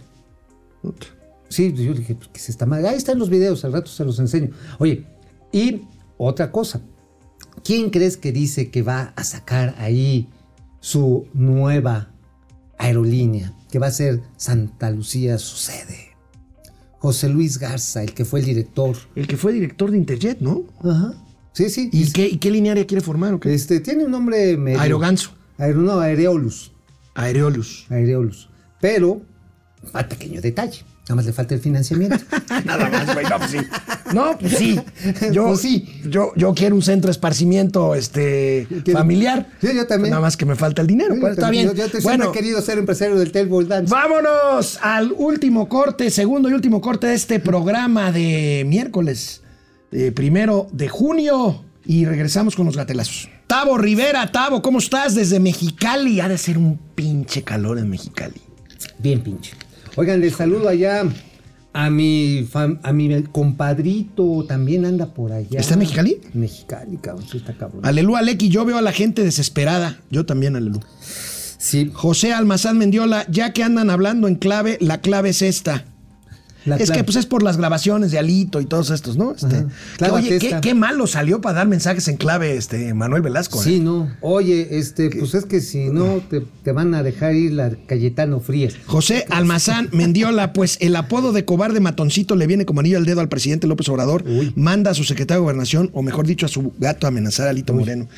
Sí, 1.49 1.73
yo 1.73 1.95
dije, 1.95 2.15
pues, 2.15 2.29
que 2.29 2.41
se 2.41 2.51
está 2.51 2.67
mal. 2.67 2.85
Ahí 2.87 2.97
están 2.97 3.19
los 3.19 3.31
videos, 3.31 3.65
al 3.65 3.73
rato 3.73 3.91
se 3.91 4.05
los 4.05 4.19
enseño. 4.19 4.51
Oye, 4.79 5.07
y 5.53 5.83
otra 6.19 6.51
cosa. 6.51 6.81
¿Quién 7.65 7.91
crees 7.91 8.17
que 8.17 8.33
dice 8.33 8.71
que 8.71 8.83
va 8.83 9.13
a 9.17 9.25
sacar 9.25 9.75
ahí 9.79 10.29
su 10.81 11.27
nueva 11.33 12.11
aerolínea? 12.79 13.53
Que 13.71 13.79
va 13.79 13.87
a 13.87 13.93
ser 13.93 14.21
Santa 14.37 14.91
Lucía 14.91 15.39
Sucede. 15.39 16.17
José 16.99 17.29
Luis 17.29 17.59
Garza, 17.59 18.03
el 18.03 18.15
que 18.15 18.25
fue 18.25 18.41
el 18.41 18.47
director. 18.47 18.97
El 19.15 19.27
que 19.27 19.37
fue 19.37 19.53
director 19.53 19.91
de 19.91 19.97
Interjet, 19.97 20.41
¿no? 20.41 20.65
Ajá. 20.81 21.15
Sí, 21.53 21.71
sí. 21.71 21.89
¿Y 21.93 22.11
qué, 22.13 22.27
y 22.27 22.37
qué 22.39 22.51
linearia 22.51 22.87
quiere 22.87 23.01
formar 23.01 23.35
o 23.35 23.41
qué? 23.41 23.55
Este, 23.55 23.81
tiene 23.81 24.05
un 24.05 24.11
nombre 24.11 24.57
medio. 24.57 24.81
Aeroganso. 24.81 25.31
No, 25.59 26.01
Aereolus. 26.01 26.73
Aereolus. 27.15 27.87
Aereolus. 27.91 28.49
Pero, 28.81 29.23
un 29.93 30.03
pequeño 30.09 30.41
detalle. 30.41 30.83
Nada 31.05 31.15
más 31.17 31.27
le 31.27 31.33
falta 31.33 31.55
el 31.55 31.61
financiamiento. 31.61 32.17
Nada 32.65 32.91
más, 32.91 33.15
güey. 33.15 33.25
No, 33.27 33.39
pues 33.39 33.51
sí. 33.51 33.59
No, 34.13 34.39
pues 34.39 34.53
sí. 34.57 34.81
Yo, 35.33 35.47
Pues 35.47 35.61
sí. 35.61 36.01
Yo, 36.09 36.33
yo 36.37 36.53
quiero 36.53 36.75
un 36.75 36.83
centro 36.83 37.07
de 37.07 37.13
esparcimiento 37.13 37.95
este, 37.95 38.67
quiero- 38.85 38.99
familiar. 38.99 39.49
Sí, 39.61 39.69
yo 39.75 39.87
también. 39.87 40.11
Nada 40.11 40.23
más 40.23 40.37
que 40.37 40.45
me 40.45 40.57
falta 40.57 40.83
el 40.83 40.89
dinero. 40.89 41.15
Pues, 41.21 41.33
está 41.33 41.43
también- 41.43 41.67
bien. 41.67 41.77
Yo, 41.77 41.85
yo 41.87 41.91
te- 41.93 42.01
bueno, 42.03 42.25
siempre 42.25 42.41
he 42.41 42.43
querido 42.43 42.61
ser 42.61 42.79
empresario 42.79 43.17
del 43.17 43.31
Tailball 43.31 43.69
Dance. 43.69 43.91
vámonos 43.91 44.79
al 44.83 45.13
último 45.13 45.69
corte, 45.69 46.11
segundo 46.11 46.51
y 46.51 46.53
último 46.55 46.81
corte 46.81 47.07
de 47.07 47.15
este 47.15 47.39
programa 47.41 48.11
de 48.11 48.65
miércoles, 48.67 49.43
eh, 49.93 50.11
primero 50.13 50.67
de 50.73 50.89
junio. 50.89 51.63
Y 51.85 52.05
regresamos 52.05 52.57
con 52.57 52.67
los 52.67 52.77
gatelazos. 52.77 53.29
Tavo 53.47 53.79
Rivera, 53.79 54.31
Tavo, 54.33 54.61
¿cómo 54.61 54.79
estás? 54.79 55.15
Desde 55.15 55.39
Mexicali. 55.39 56.21
Ha 56.21 56.29
de 56.29 56.39
ser 56.39 56.59
un 56.59 56.79
pinche 56.95 57.43
calor 57.43 57.79
en 57.79 57.89
Mexicali. 57.89 58.41
Bien 58.99 59.21
pinche. 59.23 59.53
Oigan, 59.97 60.21
les 60.21 60.35
saludo 60.35 60.69
allá 60.69 61.05
a 61.73 61.91
mi, 61.91 62.47
fam- 62.53 62.81
a 62.83 62.93
mi 62.93 63.23
compadrito, 63.25 64.45
también 64.49 64.85
anda 64.85 65.15
por 65.15 65.33
allá. 65.33 65.61
¿Está 65.61 65.75
en 65.75 65.81
Mexicali? 65.81 66.21
Mexicali, 66.35 66.97
cabrón, 66.97 67.25
sí 67.31 67.37
está 67.39 67.53
cabrón. 67.55 67.85
Alelú, 67.87 68.17
Aleki, 68.17 68.49
yo 68.49 68.65
veo 68.65 68.79
a 68.79 68.83
la 68.83 68.93
gente 68.93 69.23
desesperada. 69.23 70.01
Yo 70.11 70.27
también, 70.27 70.57
Alelú. 70.57 70.81
Sí, 71.01 71.91
José 71.95 72.33
Almazán 72.33 72.79
Mendiola, 72.79 73.27
ya 73.31 73.53
que 73.53 73.63
andan 73.63 73.91
hablando 73.91 74.29
en 74.29 74.35
clave, 74.35 74.77
la 74.81 75.01
clave 75.01 75.31
es 75.31 75.43
esta. 75.43 75.85
La 76.67 76.77
es 76.77 76.91
que 76.91 77.05
pues 77.05 77.17
es 77.17 77.27
por 77.27 77.43
las 77.43 77.57
grabaciones 77.57 78.11
de 78.11 78.19
Alito 78.19 78.61
y 78.61 78.67
todos 78.67 78.91
estos, 78.91 79.17
¿no? 79.17 79.33
Este, 79.33 79.67
que, 79.99 80.11
oye, 80.11 80.39
qué, 80.61 80.75
malo 80.75 81.07
salió 81.07 81.41
para 81.41 81.59
dar 81.59 81.69
mensajes 81.69 82.09
en 82.09 82.17
clave 82.17 82.57
este 82.57 82.93
Manuel 82.93 83.23
Velasco. 83.23 83.63
Sí, 83.63 83.77
¿eh? 83.77 83.81
no. 83.81 84.11
Oye, 84.21 84.79
este, 84.79 85.11
pues 85.11 85.35
es 85.35 85.45
que 85.47 85.61
si 85.61 85.89
no, 85.89 86.21
te, 86.29 86.41
te 86.63 86.73
van 86.73 86.95
a 86.95 87.03
dejar 87.03 87.35
ir 87.35 87.53
la 87.53 87.71
Cayetano 87.87 88.41
Frías. 88.41 88.75
José 88.87 89.27
Almazán 89.31 89.89
Mendiola, 89.93 90.53
pues 90.53 90.77
el 90.81 90.97
apodo 90.97 91.33
de 91.33 91.45
cobarde 91.45 91.81
matoncito 91.81 92.37
le 92.37 92.47
viene 92.47 92.67
como 92.67 92.81
anillo 92.81 92.99
al 92.99 93.05
dedo 93.07 93.21
al 93.21 93.29
presidente 93.29 93.67
López 93.67 93.89
Obrador. 93.89 94.25
Uy. 94.27 94.53
Manda 94.57 94.91
a 94.91 94.95
su 94.95 95.05
secretario 95.05 95.41
de 95.41 95.45
gobernación, 95.45 95.91
o 95.95 96.03
mejor 96.03 96.27
dicho, 96.27 96.47
a 96.47 96.49
su 96.49 96.73
gato 96.79 97.07
a 97.07 97.09
amenazar 97.09 97.47
a 97.47 97.51
Alito 97.51 97.73
Moreno. 97.73 98.09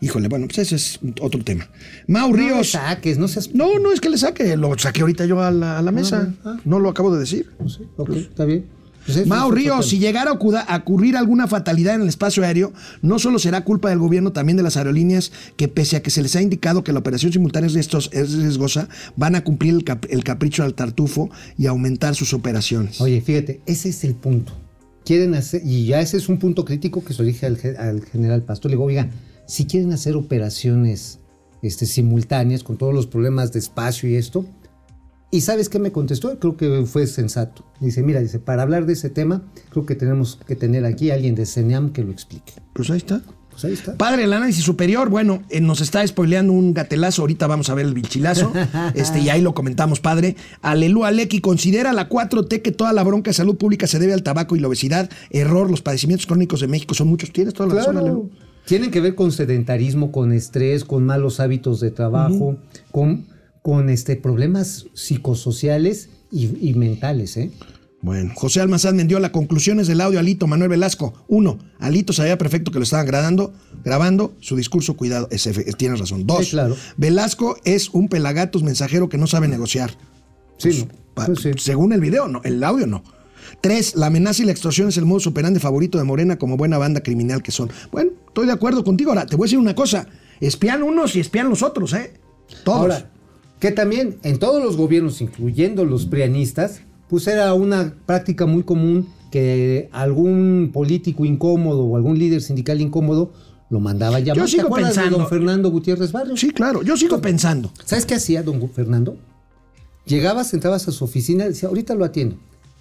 Híjole, 0.00 0.28
bueno, 0.28 0.46
pues 0.46 0.58
ese 0.58 0.76
es 0.76 0.98
otro 1.20 1.42
tema. 1.44 1.68
Mau 2.06 2.30
No 2.30 2.36
le 2.36 2.42
Ríos. 2.42 2.70
saques, 2.70 3.18
no 3.18 3.28
seas... 3.28 3.54
No, 3.54 3.78
no 3.78 3.92
es 3.92 4.00
que 4.00 4.08
le 4.08 4.18
saque, 4.18 4.56
lo 4.56 4.76
saqué 4.78 5.02
ahorita 5.02 5.26
yo 5.26 5.42
a 5.42 5.50
la, 5.50 5.78
a 5.78 5.82
la 5.82 5.92
mesa. 5.92 6.32
ah. 6.44 6.56
No 6.64 6.78
lo 6.78 6.88
acabo 6.88 7.12
de 7.12 7.20
decir. 7.20 7.50
Ok, 7.98 8.10
está 8.16 8.44
bien. 8.44 8.64
Pues 9.06 9.26
otro 9.46 9.54
Ríos, 9.56 9.88
si 9.88 9.98
llegara 9.98 10.32
a 10.32 10.76
ocurrir 10.76 11.16
alguna 11.16 11.46
fatalidad 11.46 11.94
en 11.94 12.02
el 12.02 12.08
espacio 12.08 12.44
aéreo, 12.44 12.74
no 13.00 13.18
solo 13.18 13.38
será 13.38 13.64
culpa 13.64 13.88
del 13.88 13.98
gobierno, 13.98 14.32
también 14.32 14.58
de 14.58 14.62
las 14.62 14.76
aerolíneas, 14.76 15.32
que 15.56 15.66
pese 15.66 15.96
a 15.96 16.02
que 16.02 16.10
se 16.10 16.20
les 16.20 16.36
ha 16.36 16.42
indicado 16.42 16.84
que 16.84 16.92
la 16.92 16.98
operación 16.98 17.32
simultánea 17.32 17.68
es 17.68 17.74
riesgos- 17.74 18.10
es 18.12 18.34
riesgosa, 18.34 18.86
van 19.16 19.34
a 19.34 19.44
cumplir 19.44 19.72
el, 19.72 19.84
cap- 19.84 20.04
el 20.10 20.24
capricho 20.24 20.62
al 20.62 20.74
tartufo 20.74 21.30
y 21.56 21.66
aumentar 21.66 22.14
sus 22.16 22.34
operaciones. 22.34 23.00
Oye, 23.00 23.22
fíjate, 23.22 23.62
ese 23.64 23.88
es 23.88 24.04
el 24.04 24.14
punto. 24.14 24.52
Quieren 25.06 25.34
hacer, 25.34 25.62
y 25.64 25.86
ya 25.86 26.02
ese 26.02 26.18
es 26.18 26.28
un 26.28 26.38
punto 26.38 26.66
crítico 26.66 27.02
que 27.02 27.14
se 27.14 27.22
lo 27.22 27.26
dije 27.28 27.46
al, 27.46 27.56
ge- 27.56 27.78
al 27.78 28.04
general 28.04 28.42
Pastor. 28.42 28.70
Le 28.70 28.74
digo, 28.76 28.84
oigan, 28.84 29.10
si 29.46 29.64
quieren 29.64 29.90
hacer 29.94 30.16
operaciones 30.16 31.18
este, 31.62 31.86
simultáneas 31.86 32.62
con 32.62 32.76
todos 32.76 32.92
los 32.92 33.06
problemas 33.06 33.52
de 33.52 33.58
espacio 33.60 34.06
y 34.10 34.16
esto, 34.16 34.44
y 35.30 35.42
¿sabes 35.42 35.68
qué 35.68 35.78
me 35.78 35.92
contestó? 35.92 36.38
Creo 36.38 36.56
que 36.56 36.84
fue 36.86 37.06
sensato. 37.06 37.64
Dice, 37.80 38.02
mira, 38.02 38.20
dice, 38.20 38.38
para 38.38 38.62
hablar 38.62 38.86
de 38.86 38.94
ese 38.94 39.10
tema, 39.10 39.42
creo 39.70 39.84
que 39.84 39.94
tenemos 39.94 40.38
que 40.46 40.56
tener 40.56 40.84
aquí 40.86 41.10
a 41.10 41.14
alguien 41.14 41.34
de 41.34 41.44
CENIAM 41.44 41.90
que 41.90 42.02
lo 42.02 42.12
explique. 42.12 42.54
Pues 42.72 42.90
ahí 42.90 42.96
está. 42.96 43.20
Pues 43.50 43.64
ahí 43.64 43.72
está. 43.74 43.96
Padre 43.96 44.22
del 44.22 44.32
análisis 44.32 44.64
superior, 44.64 45.10
bueno, 45.10 45.42
eh, 45.50 45.60
nos 45.60 45.82
está 45.82 46.06
spoileando 46.06 46.52
un 46.52 46.72
gatelazo, 46.72 47.22
ahorita 47.22 47.46
vamos 47.46 47.68
a 47.68 47.74
ver 47.74 47.84
el 47.84 47.92
bichilazo, 47.92 48.52
este, 48.94 49.20
y 49.20 49.28
ahí 49.28 49.42
lo 49.42 49.52
comentamos, 49.52 50.00
padre. 50.00 50.36
Alelú 50.62 51.04
Aleki, 51.04 51.40
considera 51.40 51.92
la 51.92 52.08
4T 52.08 52.62
que 52.62 52.72
toda 52.72 52.94
la 52.94 53.02
bronca 53.02 53.30
de 53.30 53.34
salud 53.34 53.56
pública 53.56 53.86
se 53.86 53.98
debe 53.98 54.14
al 54.14 54.22
tabaco 54.22 54.56
y 54.56 54.60
la 54.60 54.68
obesidad. 54.68 55.10
Error, 55.30 55.70
los 55.70 55.82
padecimientos 55.82 56.26
crónicos 56.26 56.60
de 56.60 56.68
México 56.68 56.94
son 56.94 57.08
muchos. 57.08 57.32
Tienes 57.32 57.52
toda 57.52 57.68
la 57.68 57.74
razón, 57.74 57.92
Claro. 57.92 58.06
Alelú. 58.06 58.30
Tienen 58.64 58.90
que 58.90 59.00
ver 59.00 59.14
con 59.14 59.32
sedentarismo, 59.32 60.12
con 60.12 60.32
estrés, 60.32 60.84
con 60.84 61.04
malos 61.04 61.40
hábitos 61.40 61.80
de 61.80 61.90
trabajo, 61.90 62.58
con, 62.90 63.26
con 63.68 63.90
este, 63.90 64.16
problemas 64.16 64.86
psicosociales 64.94 66.08
y, 66.32 66.70
y 66.70 66.72
mentales, 66.72 67.36
¿eh? 67.36 67.50
Bueno, 68.00 68.32
José 68.34 68.62
Almazán 68.62 68.96
Mendiola, 68.96 69.28
la 69.28 69.32
conclusiones 69.32 69.88
del 69.88 70.00
audio 70.00 70.18
Alito 70.18 70.46
Manuel 70.46 70.70
Velasco. 70.70 71.12
Uno, 71.28 71.58
Alito 71.78 72.14
sabía 72.14 72.38
perfecto 72.38 72.70
que 72.72 72.78
lo 72.78 72.84
estaban 72.84 73.04
grabando, 73.06 73.52
grabando, 73.84 74.32
su 74.40 74.56
discurso, 74.56 74.96
cuidado, 74.96 75.28
es- 75.30 75.46
tienes 75.76 76.00
razón. 76.00 76.26
Dos, 76.26 76.46
Sí, 76.46 76.50
claro. 76.52 76.76
Velasco 76.96 77.58
es 77.64 77.90
un 77.90 78.08
pelagatos 78.08 78.62
mensajero 78.62 79.10
que 79.10 79.18
no 79.18 79.26
sabe 79.26 79.48
negociar. 79.48 79.90
Sí, 80.56 80.68
Pues, 80.70 80.78
no. 80.78 80.88
pa- 81.12 81.26
Pues 81.26 81.40
sí. 81.40 81.50
Según 81.58 81.92
el 81.92 82.00
video, 82.00 82.26
no, 82.26 82.40
el 82.44 82.64
audio 82.64 82.86
no. 82.86 83.02
Tres, 83.60 83.96
la 83.96 84.06
amenaza 84.06 84.42
y 84.42 84.46
la 84.46 84.52
extorsión 84.52 84.88
es 84.88 84.96
el 84.96 85.04
modo 85.04 85.28
operandi 85.28 85.60
favorito 85.60 85.98
de 85.98 86.04
Morena 86.04 86.38
como 86.38 86.56
buena 86.56 86.78
banda 86.78 87.02
criminal 87.02 87.42
que 87.42 87.50
son. 87.52 87.68
Bueno, 87.92 88.12
estoy 88.28 88.46
de 88.46 88.52
acuerdo 88.52 88.82
contigo. 88.82 89.10
Ahora, 89.10 89.26
te 89.26 89.36
voy 89.36 89.44
a 89.44 89.46
decir 89.48 89.58
una 89.58 89.74
cosa. 89.74 90.06
Espían 90.40 90.82
unos 90.82 91.14
y 91.16 91.20
espían 91.20 91.50
los 91.50 91.62
otros, 91.62 91.92
¿eh? 91.92 92.14
Todos. 92.64 92.80
Ahora, 92.80 93.10
que 93.60 93.70
también 93.72 94.18
en 94.22 94.38
todos 94.38 94.62
los 94.62 94.76
gobiernos, 94.76 95.20
incluyendo 95.20 95.84
los 95.84 96.06
prianistas, 96.06 96.80
pues 97.08 97.26
era 97.26 97.52
una 97.54 97.94
práctica 98.06 98.46
muy 98.46 98.62
común 98.62 99.08
que 99.30 99.88
algún 99.92 100.70
político 100.72 101.24
incómodo 101.24 101.84
o 101.84 101.96
algún 101.96 102.18
líder 102.18 102.40
sindical 102.42 102.80
incómodo 102.80 103.32
lo 103.70 103.80
mandaba 103.80 104.20
llamar. 104.20 104.38
Yo 104.44 104.48
sigo 104.48 104.62
¿Te 104.62 104.66
acuerdas 104.68 104.94
de 104.94 105.00
pensando- 105.02 105.18
don 105.18 105.28
Fernando 105.28 105.70
Gutiérrez 105.70 106.12
Barrios? 106.12 106.40
sí, 106.40 106.50
claro, 106.50 106.82
yo 106.82 106.96
sigo 106.96 107.20
pensando. 107.20 107.70
¿Sabes 107.84 108.06
qué 108.06 108.14
hacía 108.14 108.42
don 108.42 108.68
Fernando? 108.70 109.16
Llegabas, 110.06 110.54
entrabas 110.54 110.88
a 110.88 110.92
su 110.92 111.04
oficina, 111.04 111.44
decía, 111.44 111.68
ahorita 111.68 111.94
lo 111.94 112.04
atiendo. 112.04 112.36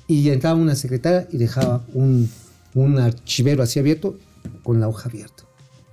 Y 0.07 0.29
entraba 0.29 0.57
una 0.57 0.75
secretaria 0.75 1.27
y 1.31 1.37
dejaba 1.37 1.83
un, 1.93 2.29
un 2.73 2.97
archivero 2.99 3.63
así 3.63 3.79
abierto 3.79 4.17
con 4.63 4.79
la 4.79 4.87
hoja 4.87 5.09
abierta. 5.09 5.43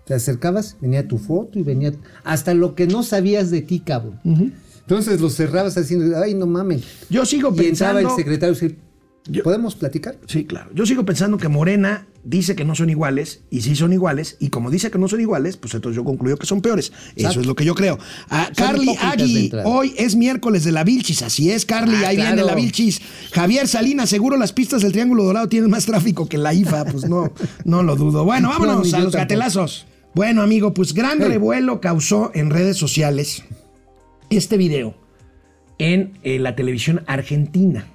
Te 0.06 0.14
acercabas, 0.14 0.76
venía 0.80 1.08
tu 1.08 1.18
foto 1.18 1.58
y 1.58 1.62
venía 1.62 1.92
hasta 2.22 2.54
lo 2.54 2.76
que 2.76 2.86
no 2.86 3.02
sabías 3.02 3.50
de 3.50 3.62
ti, 3.62 3.80
cabrón. 3.80 4.20
Entonces 4.86 5.20
lo 5.20 5.30
cerrabas 5.30 5.76
haciendo, 5.76 6.16
ay, 6.18 6.34
no 6.34 6.46
mames. 6.46 6.82
Yo 7.10 7.24
sigo 7.24 7.50
Y 7.54 7.58
pensando. 7.58 8.00
el 8.00 8.10
secretario 8.10 8.54
Yo- 9.26 9.42
¿podemos 9.42 9.74
platicar? 9.74 10.16
Sí, 10.26 10.44
claro. 10.44 10.70
Yo 10.74 10.84
sigo 10.84 11.06
pensando 11.06 11.38
que 11.38 11.48
Morena 11.48 12.06
dice 12.24 12.54
que 12.54 12.66
no 12.66 12.74
son 12.74 12.90
iguales 12.90 13.40
y 13.50 13.62
sí 13.62 13.74
son 13.74 13.94
iguales 13.94 14.36
y 14.38 14.50
como 14.50 14.70
dice 14.70 14.90
que 14.90 14.98
no 14.98 15.08
son 15.08 15.22
iguales, 15.22 15.56
pues 15.56 15.72
entonces 15.74 15.96
yo 15.96 16.04
concluyo 16.04 16.36
que 16.36 16.44
son 16.44 16.60
peores. 16.60 16.92
Eso 17.16 17.40
es 17.40 17.46
lo 17.46 17.54
que 17.54 17.64
yo 17.64 17.74
creo. 17.74 17.98
Ah, 18.28 18.50
Carly 18.54 18.94
Agui, 19.00 19.50
hoy 19.64 19.94
es 19.96 20.14
miércoles 20.14 20.64
de 20.64 20.72
la 20.72 20.84
Vilchis, 20.84 21.22
así 21.22 21.50
es, 21.50 21.64
Carly, 21.64 21.96
Ah, 22.04 22.08
ahí 22.08 22.16
claro. 22.16 22.34
viene 22.36 22.46
la 22.46 22.54
Vilchis. 22.54 23.00
Javier 23.32 23.66
Salinas, 23.66 24.10
seguro 24.10 24.36
las 24.36 24.52
pistas 24.52 24.82
del 24.82 24.92
Triángulo 24.92 25.24
Dorado 25.24 25.48
tienen 25.48 25.70
más 25.70 25.86
tráfico 25.86 26.28
que 26.28 26.36
la 26.36 26.52
IFA, 26.52 26.84
pues 26.84 27.08
no, 27.08 27.32
no 27.64 27.82
lo 27.82 27.96
dudo. 27.96 28.26
Bueno, 28.26 28.48
No, 28.52 28.58
vámonos 28.58 28.84
ni 28.84 28.90
yo 28.90 28.96
a 28.98 29.00
los 29.00 29.12
tampoco. 29.12 29.18
gatelazos. 29.22 29.86
Bueno, 30.14 30.42
amigo, 30.42 30.74
pues 30.74 30.92
gran 30.92 31.16
Hey. 31.20 31.28
revuelo 31.28 31.80
causó 31.80 32.30
en 32.34 32.50
redes 32.50 32.76
sociales 32.76 33.42
este 34.36 34.56
video 34.56 34.94
en 35.78 36.18
eh, 36.22 36.38
la 36.38 36.56
televisión 36.56 37.02
argentina. 37.06 37.86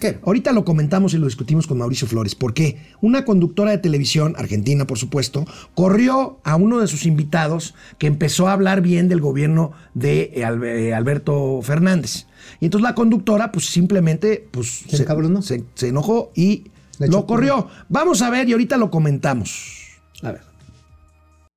¿Qué? 0.00 0.18
Ahorita 0.24 0.52
lo 0.52 0.64
comentamos 0.66 1.14
y 1.14 1.18
lo 1.18 1.24
discutimos 1.24 1.66
con 1.66 1.78
Mauricio 1.78 2.06
Flores, 2.06 2.34
porque 2.34 2.78
una 3.00 3.24
conductora 3.24 3.70
de 3.70 3.78
televisión, 3.78 4.34
argentina 4.36 4.86
por 4.86 4.98
supuesto, 4.98 5.46
corrió 5.74 6.38
a 6.44 6.56
uno 6.56 6.80
de 6.80 6.86
sus 6.86 7.06
invitados 7.06 7.74
que 7.96 8.06
empezó 8.06 8.48
a 8.48 8.52
hablar 8.52 8.82
bien 8.82 9.08
del 9.08 9.22
gobierno 9.22 9.72
de 9.94 10.32
eh, 10.34 10.42
eh, 10.42 10.92
Alberto 10.94 11.60
Fernández. 11.62 12.26
Y 12.60 12.66
entonces 12.66 12.82
la 12.82 12.94
conductora, 12.94 13.52
pues 13.52 13.66
simplemente, 13.66 14.46
pues 14.50 14.84
Se 14.86 15.02
encabronó. 15.02 15.40
se, 15.40 15.64
se 15.74 15.88
enojó 15.88 16.30
y 16.34 16.64
Le 16.98 17.08
lo 17.08 17.24
corrió. 17.24 17.68
Vamos 17.88 18.20
a 18.20 18.28
ver 18.28 18.48
y 18.48 18.52
ahorita 18.52 18.76
lo 18.76 18.90
comentamos. 18.90 19.98
A 20.22 20.32
ver. 20.32 20.55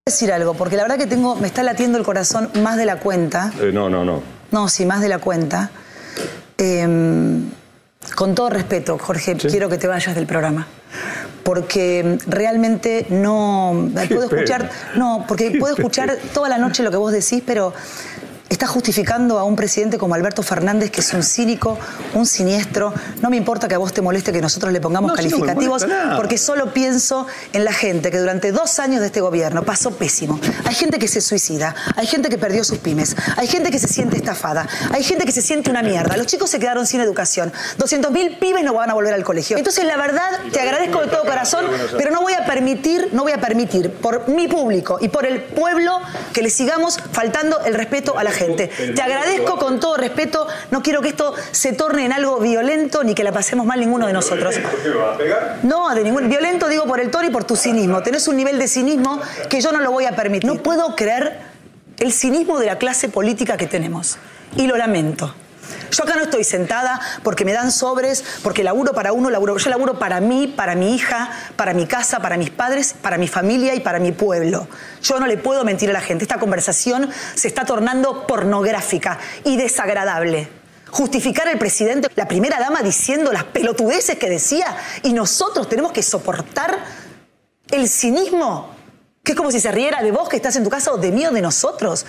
Decir 0.05 0.31
algo, 0.31 0.53
porque 0.53 0.75
la 0.75 0.83
verdad 0.83 0.97
que 0.97 1.07
tengo, 1.07 1.35
me 1.35 1.47
está 1.47 1.63
latiendo 1.63 1.97
el 1.97 2.03
corazón 2.03 2.49
más 2.63 2.77
de 2.77 2.85
la 2.85 2.97
cuenta. 2.97 3.51
Eh, 3.61 3.71
no, 3.73 3.89
no, 3.89 4.03
no. 4.03 4.21
No, 4.51 4.67
sí, 4.67 4.85
más 4.85 5.01
de 5.01 5.09
la 5.09 5.19
cuenta. 5.19 5.69
Eh, 6.57 7.41
con 8.15 8.33
todo 8.33 8.49
respeto, 8.49 8.97
Jorge, 8.97 9.35
quiero 9.35 9.69
que 9.69 9.77
te 9.77 9.87
vayas 9.87 10.15
del 10.15 10.25
programa. 10.25 10.67
Porque 11.43 12.17
realmente 12.27 13.05
no. 13.09 13.89
Puedo 14.07 14.23
escuchar. 14.23 14.69
No, 14.95 15.25
porque 15.27 15.55
puedo 15.59 15.75
escuchar 15.75 16.17
toda 16.33 16.49
la 16.49 16.57
noche 16.57 16.83
lo 16.83 16.91
que 16.91 16.97
vos 16.97 17.11
decís, 17.11 17.43
pero 17.45 17.73
está 18.49 18.67
justificando 18.67 19.37
a 19.39 19.43
un 19.43 19.55
presidente 19.55 19.97
como 19.97 20.15
Alberto 20.15 20.43
Fernández, 20.43 20.91
que 20.91 21.01
es 21.01 21.13
un 21.13 21.23
cínico, 21.23 21.77
un 22.13 22.25
siniestro. 22.25 22.93
No 23.21 23.29
me 23.29 23.37
importa 23.37 23.67
que 23.67 23.75
a 23.75 23.77
vos 23.77 23.93
te 23.93 24.01
moleste 24.01 24.31
que 24.31 24.41
nosotros 24.41 24.73
le 24.73 24.81
pongamos 24.81 25.11
No, 25.11 25.15
calificativos, 25.15 25.85
porque 26.15 26.37
solo 26.37 26.73
pienso 26.73 27.27
en 27.53 27.63
la 27.63 27.73
gente 27.73 28.11
que 28.11 28.17
durante 28.17 28.51
dos 28.51 28.79
años 28.79 29.01
de 29.01 29.07
este 29.07 29.21
gobierno 29.21 29.63
pasó 29.63 29.91
pésimo. 29.91 30.39
Hay 30.65 30.73
gente 30.73 30.97
que 30.99 31.07
se 31.07 31.21
suicida, 31.21 31.75
hay 31.95 32.07
gente 32.07 32.29
que 32.29 32.37
perdió 32.37 32.63
sus 32.63 32.79
pymes, 32.79 33.15
hay 33.37 33.47
gente 33.47 33.71
que 33.71 33.79
se 33.79 33.87
siente 33.87 34.17
estafada, 34.17 34.67
hay 34.91 35.03
gente 35.03 35.25
que 35.25 35.31
se 35.31 35.41
siente 35.41 35.69
una 35.69 35.83
mierda. 35.83 36.17
Los 36.17 36.27
chicos 36.27 36.49
se 36.49 36.59
quedaron 36.59 36.87
sin 36.87 37.01
educación. 37.01 37.53
200.000 37.77 38.39
pibes 38.39 38.63
no 38.63 38.73
van 38.73 38.89
a 38.89 38.93
volver 38.93 39.13
al 39.13 39.23
colegio. 39.23 39.57
Entonces, 39.57 39.85
la 39.85 39.97
verdad, 39.97 40.29
te 40.51 40.59
agradezco 40.59 41.01
de 41.01 41.07
todo 41.07 41.23
corazón, 41.23 41.65
pero 41.97 42.11
no 42.11 42.21
voy 42.21 42.33
a 42.33 42.45
permitir, 42.45 43.09
no 43.11 43.23
voy 43.23 43.31
a 43.31 43.39
permitir 43.39 43.91
por 43.91 44.27
mi 44.27 44.47
público 44.47 44.97
y 44.99 45.09
por 45.09 45.25
el 45.25 45.43
pueblo 45.43 45.99
que 46.33 46.41
le 46.41 46.49
sigamos 46.49 46.97
faltando 47.11 47.59
el 47.65 47.75
respeto 47.75 48.17
a 48.17 48.23
la 48.23 48.31
gente. 48.31 48.38
Te 48.95 49.01
agradezco 49.01 49.57
con 49.57 49.79
todo 49.79 49.97
respeto, 49.97 50.47
no 50.71 50.81
quiero 50.81 51.01
que 51.01 51.09
esto 51.09 51.33
se 51.51 51.73
torne 51.73 52.05
en 52.05 52.13
algo 52.13 52.39
violento 52.39 53.03
ni 53.03 53.13
que 53.13 53.23
la 53.23 53.31
pasemos 53.31 53.65
mal 53.65 53.79
ninguno 53.79 54.07
de 54.07 54.13
nosotros. 54.13 54.55
No, 55.63 55.93
de 55.93 56.03
ningún 56.03 56.29
violento 56.29 56.67
digo 56.67 56.85
por 56.85 56.99
el 56.99 57.11
tono 57.11 57.27
y 57.27 57.31
por 57.31 57.43
tu 57.43 57.55
cinismo. 57.55 58.01
Tenés 58.03 58.27
un 58.27 58.37
nivel 58.37 58.59
de 58.59 58.67
cinismo 58.67 59.19
que 59.49 59.61
yo 59.61 59.71
no 59.71 59.79
lo 59.79 59.91
voy 59.91 60.05
a 60.05 60.15
permitir. 60.15 60.49
No 60.49 60.61
puedo 60.61 60.95
creer 60.95 61.39
el 61.99 62.11
cinismo 62.11 62.59
de 62.59 62.67
la 62.67 62.77
clase 62.77 63.09
política 63.09 63.57
que 63.57 63.67
tenemos. 63.67 64.17
Y 64.55 64.67
lo 64.67 64.77
lamento. 64.77 65.33
Yo 65.91 66.03
acá 66.03 66.15
no 66.15 66.23
estoy 66.23 66.43
sentada 66.43 66.99
porque 67.23 67.45
me 67.45 67.53
dan 67.53 67.71
sobres, 67.71 68.23
porque 68.43 68.63
laburo 68.63 68.93
para 68.93 69.13
uno, 69.13 69.29
laburo, 69.29 69.57
yo 69.57 69.69
laburo 69.69 69.99
para 69.99 70.19
mí, 70.19 70.47
para 70.47 70.75
mi 70.75 70.95
hija, 70.95 71.29
para 71.55 71.73
mi 71.73 71.87
casa, 71.87 72.19
para 72.19 72.37
mis 72.37 72.49
padres, 72.49 72.95
para 73.01 73.17
mi 73.17 73.27
familia 73.27 73.75
y 73.75 73.79
para 73.79 73.99
mi 73.99 74.11
pueblo. 74.11 74.67
Yo 75.01 75.19
no 75.19 75.27
le 75.27 75.37
puedo 75.37 75.63
mentir 75.63 75.89
a 75.89 75.93
la 75.93 76.01
gente. 76.01 76.23
Esta 76.23 76.39
conversación 76.39 77.09
se 77.35 77.47
está 77.47 77.65
tornando 77.65 78.27
pornográfica 78.27 79.19
y 79.43 79.57
desagradable. 79.57 80.49
Justificar 80.91 81.47
al 81.47 81.59
presidente, 81.59 82.07
la 82.15 82.27
primera 82.27 82.59
dama 82.59 82.81
diciendo 82.81 83.31
las 83.31 83.43
pelotudeces 83.43 84.17
que 84.17 84.29
decía 84.29 84.75
y 85.03 85.13
nosotros 85.13 85.69
tenemos 85.69 85.91
que 85.91 86.01
soportar 86.01 86.79
el 87.69 87.87
cinismo, 87.87 88.75
que 89.23 89.33
es 89.33 89.37
como 89.37 89.51
si 89.51 89.59
se 89.59 89.71
riera 89.71 90.01
de 90.01 90.11
vos 90.11 90.27
que 90.27 90.35
estás 90.35 90.55
en 90.55 90.63
tu 90.63 90.69
casa 90.69 90.91
o 90.91 90.97
de 90.97 91.11
mí 91.11 91.25
o 91.25 91.31
de 91.31 91.41
nosotros. 91.41 92.05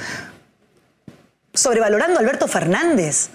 Sobrevalorando 1.52 2.18
a 2.18 2.20
Alberto 2.20 2.48
Fernández. 2.48 3.28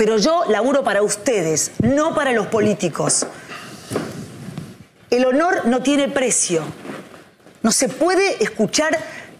Pero 0.00 0.16
yo 0.16 0.44
laburo 0.48 0.82
para 0.82 1.02
ustedes, 1.02 1.72
no 1.82 2.14
para 2.14 2.32
los 2.32 2.46
políticos. 2.46 3.26
El 5.10 5.26
honor 5.26 5.66
no 5.66 5.82
tiene 5.82 6.08
precio. 6.08 6.62
No 7.62 7.70
se 7.70 7.90
puede 7.90 8.42
escuchar 8.42 8.96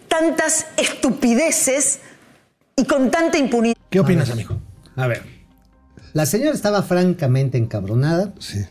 tantas 0.06 0.66
estupideces 0.76 2.00
y 2.76 2.84
con 2.84 3.10
tanta 3.10 3.38
impunidad. 3.38 3.74
¿Qué 3.88 4.00
opinas, 4.00 4.28
amigo? 4.28 4.60
A 4.96 5.06
ver. 5.06 5.22
La 6.12 6.26
señora 6.26 6.54
estaba 6.54 6.82
francamente 6.82 7.56
encabronada 7.56 8.34
Sí. 8.38 8.62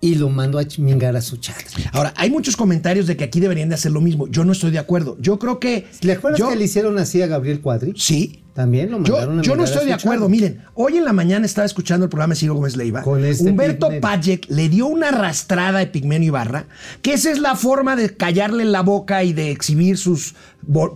y 0.00 0.14
lo 0.14 0.30
mandó 0.30 0.58
a 0.58 0.66
chingar 0.66 1.16
a 1.16 1.20
su 1.20 1.36
chat. 1.36 1.58
Ahora, 1.92 2.14
hay 2.16 2.30
muchos 2.30 2.56
comentarios 2.56 3.06
de 3.06 3.14
que 3.18 3.24
aquí 3.24 3.40
deberían 3.40 3.68
de 3.68 3.74
hacer 3.74 3.92
lo 3.92 4.00
mismo. 4.00 4.26
Yo 4.28 4.46
no 4.46 4.52
estoy 4.52 4.70
de 4.70 4.78
acuerdo. 4.78 5.18
Yo 5.20 5.38
creo 5.38 5.60
que. 5.60 5.86
¿Le 6.00 6.12
acuerdas 6.12 6.40
yo, 6.40 6.48
que 6.48 6.56
le 6.56 6.64
hicieron 6.64 6.98
así 6.98 7.20
a 7.20 7.26
Gabriel 7.26 7.60
Cuadri? 7.60 7.92
Sí. 7.94 8.42
También 8.56 8.90
lo 8.90 8.98
mandaron 8.98 9.34
Yo, 9.36 9.40
a 9.40 9.42
yo 9.42 9.54
no 9.56 9.64
estoy 9.64 9.86
de 9.86 9.92
acuerdo. 9.92 10.28
Miren, 10.30 10.62
hoy 10.74 10.96
en 10.96 11.04
la 11.04 11.12
mañana 11.12 11.44
estaba 11.46 11.66
escuchando 11.66 12.04
el 12.04 12.10
programa 12.10 12.32
de 12.34 12.40
Ciro 12.40 12.54
Gómez 12.54 12.74
Leiva. 12.76 13.02
Con 13.02 13.22
este 13.24 13.44
Humberto 13.50 13.88
Pigmenio. 13.88 14.00
Payek 14.00 14.46
le 14.48 14.68
dio 14.70 14.86
una 14.86 15.08
arrastrada 15.10 15.78
a 15.80 15.82
Epigmenio 15.82 16.28
Ibarra, 16.28 16.64
que 17.02 17.12
esa 17.12 17.30
es 17.30 17.38
la 17.38 17.54
forma 17.54 17.94
de 17.96 18.16
callarle 18.16 18.64
la 18.64 18.80
boca 18.80 19.22
y 19.24 19.34
de 19.34 19.50
exhibir 19.50 19.98
sus 19.98 20.34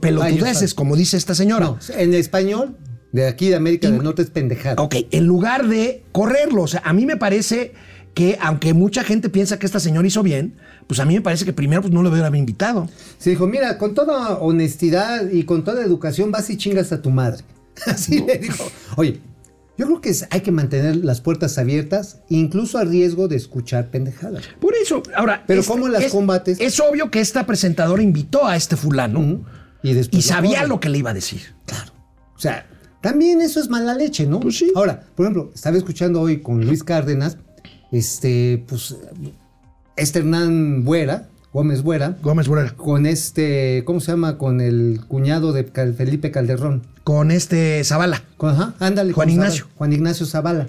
pelotudeces, 0.00 0.74
como 0.74 0.96
dice 0.96 1.16
esta 1.16 1.34
señora. 1.34 1.66
No, 1.66 1.78
en 1.96 2.14
español, 2.14 2.76
de 3.12 3.26
aquí 3.28 3.48
de 3.48 3.56
América 3.56 3.88
Y- 3.88 3.92
del 3.92 4.02
Norte 4.02 4.22
es 4.22 4.30
pendejada. 4.30 4.82
Ok, 4.82 4.96
en 5.10 5.26
lugar 5.26 5.68
de 5.68 6.02
correrlo. 6.12 6.62
O 6.62 6.66
sea, 6.68 6.82
a 6.84 6.92
mí 6.92 7.04
me 7.06 7.16
parece 7.16 7.74
que, 8.14 8.38
aunque 8.40 8.72
mucha 8.74 9.04
gente 9.04 9.28
piensa 9.28 9.58
que 9.58 9.66
esta 9.66 9.80
señora 9.80 10.06
hizo 10.06 10.22
bien, 10.22 10.54
pues 10.90 10.98
a 10.98 11.04
mí 11.04 11.14
me 11.14 11.20
parece 11.20 11.44
que 11.44 11.52
primero 11.52 11.82
pues, 11.82 11.94
no 11.94 12.02
lo 12.02 12.08
haber 12.12 12.34
invitado. 12.34 12.88
Se 13.16 13.30
dijo, 13.30 13.46
mira, 13.46 13.78
con 13.78 13.94
toda 13.94 14.38
honestidad 14.38 15.30
y 15.30 15.44
con 15.44 15.62
toda 15.62 15.84
educación 15.84 16.32
vas 16.32 16.50
y 16.50 16.56
chingas 16.56 16.90
a 16.90 17.00
tu 17.00 17.10
madre. 17.10 17.44
Así 17.86 18.24
le 18.26 18.38
dijo. 18.38 18.68
Oye, 18.96 19.20
yo 19.78 19.86
creo 19.86 20.00
que 20.00 20.12
hay 20.30 20.40
que 20.40 20.50
mantener 20.50 20.96
las 20.96 21.20
puertas 21.20 21.58
abiertas, 21.58 22.22
incluso 22.28 22.76
a 22.76 22.82
riesgo 22.82 23.28
de 23.28 23.36
escuchar 23.36 23.92
pendejadas. 23.92 24.42
Por 24.60 24.74
eso, 24.74 25.00
ahora. 25.14 25.44
Pero 25.46 25.62
¿cómo 25.62 25.86
las 25.86 26.02
es- 26.02 26.10
combates? 26.10 26.58
Es 26.60 26.80
obvio 26.80 27.08
que 27.08 27.20
esta 27.20 27.46
presentadora 27.46 28.02
invitó 28.02 28.48
a 28.48 28.56
este 28.56 28.74
fulano. 28.74 29.44
Y 29.84 29.92
después 29.92 30.24
y 30.24 30.28
lo 30.28 30.34
sabía 30.34 30.66
lo 30.66 30.80
que 30.80 30.88
le 30.88 30.98
iba 30.98 31.10
a 31.10 31.14
decir. 31.14 31.54
Claro. 31.66 31.92
O 32.34 32.40
sea, 32.40 32.66
también 33.00 33.40
eso 33.42 33.60
es 33.60 33.68
mala 33.68 33.94
leche, 33.94 34.26
¿no? 34.26 34.40
Pues 34.40 34.58
sí. 34.58 34.72
Ahora, 34.74 35.04
por 35.14 35.24
ejemplo, 35.24 35.52
estaba 35.54 35.76
escuchando 35.76 36.20
hoy 36.20 36.40
con 36.40 36.66
Luis 36.66 36.82
Cárdenas, 36.82 37.38
este, 37.92 38.64
pues, 38.66 38.96
este 40.00 40.20
Hernán 40.20 40.84
Buera, 40.84 41.28
Gómez 41.52 41.82
Buera, 41.82 42.16
Gómez 42.22 42.46
Burera. 42.48 42.70
con 42.76 43.06
este, 43.06 43.82
¿cómo 43.84 44.00
se 44.00 44.12
llama? 44.12 44.38
Con 44.38 44.60
el 44.60 45.00
cuñado 45.08 45.52
de 45.52 45.64
Felipe 45.64 46.30
Calderón. 46.30 46.82
Con 47.04 47.30
este 47.30 47.82
Zavala. 47.84 48.22
Con- 48.36 48.50
ajá, 48.50 48.74
ándale. 48.78 49.12
Juan 49.12 49.26
con 49.28 49.32
Ignacio. 49.34 49.62
Zavala, 49.64 49.76
Juan 49.78 49.92
Ignacio 49.92 50.26
Zavala. 50.26 50.68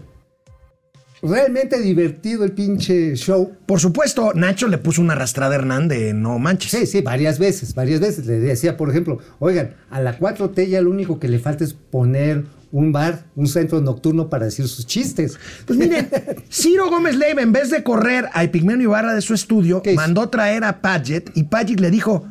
Realmente 1.24 1.80
divertido 1.80 2.44
el 2.44 2.52
pinche 2.54 3.16
show. 3.16 3.52
Por 3.68 3.80
supuesto, 3.80 4.34
Nacho 4.34 4.68
le 4.68 4.80
puso 4.80 5.02
una 5.02 5.14
arrastrada 5.14 5.54
a 5.54 5.60
Hernán 5.60 5.88
de 5.88 6.14
no 6.16 6.40
manches. 6.40 6.72
Sí, 6.72 6.88
sí, 6.88 7.02
varias 7.02 7.38
veces, 7.38 7.76
varias 7.76 8.00
veces. 8.00 8.26
Le 8.26 8.40
decía, 8.40 8.76
por 8.76 8.90
ejemplo, 8.90 9.20
oigan, 9.38 9.76
a 9.92 10.02
la 10.02 10.18
4T 10.18 10.68
ya 10.68 10.82
lo 10.82 10.90
único 10.90 11.20
que 11.20 11.28
le 11.28 11.38
falta 11.38 11.64
es 11.64 11.74
poner 11.74 12.46
un 12.72 12.92
bar, 12.92 13.26
un 13.36 13.48
centro 13.48 13.82
nocturno 13.82 14.30
para 14.30 14.46
decir 14.46 14.68
sus 14.68 14.86
chistes. 14.86 15.38
Pues 15.66 15.78
miren, 15.78 16.10
Ciro 16.50 16.90
Gómez 16.90 17.16
Leiva, 17.16 17.42
en 17.42 17.52
vez 17.52 17.70
de 17.70 17.84
correr 17.84 18.30
a 18.34 18.44
Epigmenio 18.44 18.86
Ibarra 18.90 19.14
de 19.14 19.22
su 19.22 19.34
estudio, 19.34 19.82
mandó 19.96 20.30
traer 20.30 20.64
a 20.64 20.82
Paget 20.82 21.32
y 21.36 21.44
Paget 21.44 21.80
le 21.80 21.92
dijo, 21.92 22.26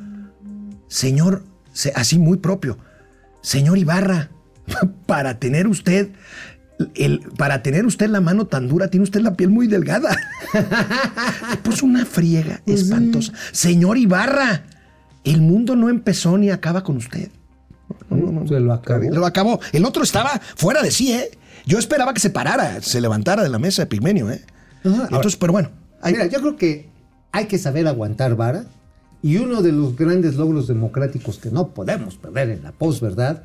señor, 0.89 1.45
se- 1.73 1.93
así 1.95 2.19
muy 2.19 2.39
propio, 2.39 2.79
señor 3.43 3.79
Ibarra, 3.79 4.31
para 5.07 5.39
tener 5.39 5.67
usted 5.67 6.11
el, 6.95 7.21
para 7.37 7.63
tener 7.63 7.85
usted 7.85 8.09
la 8.09 8.23
mano 8.23 8.47
tan 8.47 8.67
dura, 8.67 8.89
tiene 8.89 9.05
usted 9.05 9.21
la 9.21 9.35
piel 9.35 9.51
muy 9.51 9.67
delgada. 9.67 10.17
Le 11.51 11.57
puso 11.59 11.85
una 11.85 12.07
friega 12.07 12.63
espantosa. 12.65 13.35
Señor 13.53 13.99
Ibarra, 13.99 14.65
el 15.25 15.43
mundo 15.43 15.77
no 15.77 15.91
empezó 15.91 16.39
ni 16.39 16.49
acaba 16.51 16.83
con 16.83 16.97
usted. 16.97 17.29
Se 18.47 18.61
lo 18.61 18.73
acabó. 18.73 19.11
Lo 19.11 19.27
acabó. 19.27 19.61
El 19.73 19.85
otro 19.85 20.03
estaba 20.03 20.41
fuera 20.57 20.83
de 20.83 20.91
sí, 20.91 21.13
¿eh? 21.13 21.31
Yo 21.67 21.79
esperaba 21.79 22.15
que 22.15 22.21
se 22.21 22.31
parara, 22.31 22.81
se 22.83 23.01
levantara 23.01 23.43
de 23.43 23.49
la 23.49 23.59
mesa 23.59 23.83
de 23.83 23.87
Pigmenio, 23.87 24.31
¿eh? 24.31 24.43
Ajá. 24.85 25.05
Entonces, 25.05 25.37
pero 25.37 25.53
bueno. 25.53 25.71
Mira, 26.05 26.27
yo 26.27 26.41
creo 26.41 26.57
que 26.57 26.89
hay 27.33 27.47
que 27.47 27.59
saber 27.59 27.87
aguantar 27.87 28.35
vara 28.37 28.65
y 29.23 29.37
uno 29.37 29.63
de 29.63 29.73
los 29.73 29.97
grandes 29.97 30.37
logros 30.37 30.67
democráticos 30.67 31.39
que 31.39 31.51
no 31.51 31.69
podemos 31.69 32.17
perder 32.17 32.51
en 32.51 32.63
la 32.63 32.73
posverdad 32.73 33.43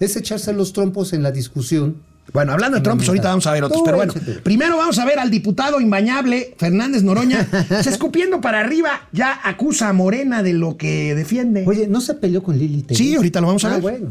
es 0.00 0.16
echarse 0.16 0.52
los 0.52 0.72
trompos 0.72 1.12
en 1.12 1.22
la 1.22 1.32
discusión. 1.32 2.02
Bueno, 2.32 2.52
hablando 2.52 2.78
de 2.78 2.82
Trump, 2.82 2.98
pues 2.98 3.08
ahorita 3.08 3.28
vamos 3.28 3.46
a 3.46 3.52
ver 3.52 3.64
otros. 3.64 3.82
Pero 3.84 3.96
bueno, 3.96 4.12
primero 4.42 4.76
vamos 4.76 4.98
a 4.98 5.04
ver 5.04 5.18
al 5.18 5.30
diputado 5.30 5.80
imbañable 5.80 6.54
Fernández 6.58 7.02
Noroña. 7.02 7.46
se 7.82 7.90
escupiendo 7.90 8.40
para 8.40 8.60
arriba, 8.60 9.02
ya 9.12 9.40
acusa 9.44 9.88
a 9.88 9.92
Morena 9.92 10.42
de 10.42 10.52
lo 10.54 10.76
que 10.76 11.14
defiende. 11.14 11.64
Oye, 11.66 11.86
¿no 11.86 12.00
se 12.00 12.14
peleó 12.14 12.42
con 12.42 12.58
Lili? 12.58 12.84
Sí, 12.90 13.14
ahorita 13.14 13.40
lo 13.40 13.48
vamos 13.48 13.64
a 13.64 13.68
Ah, 13.68 13.72
ver. 13.74 13.80
bueno. 13.82 14.10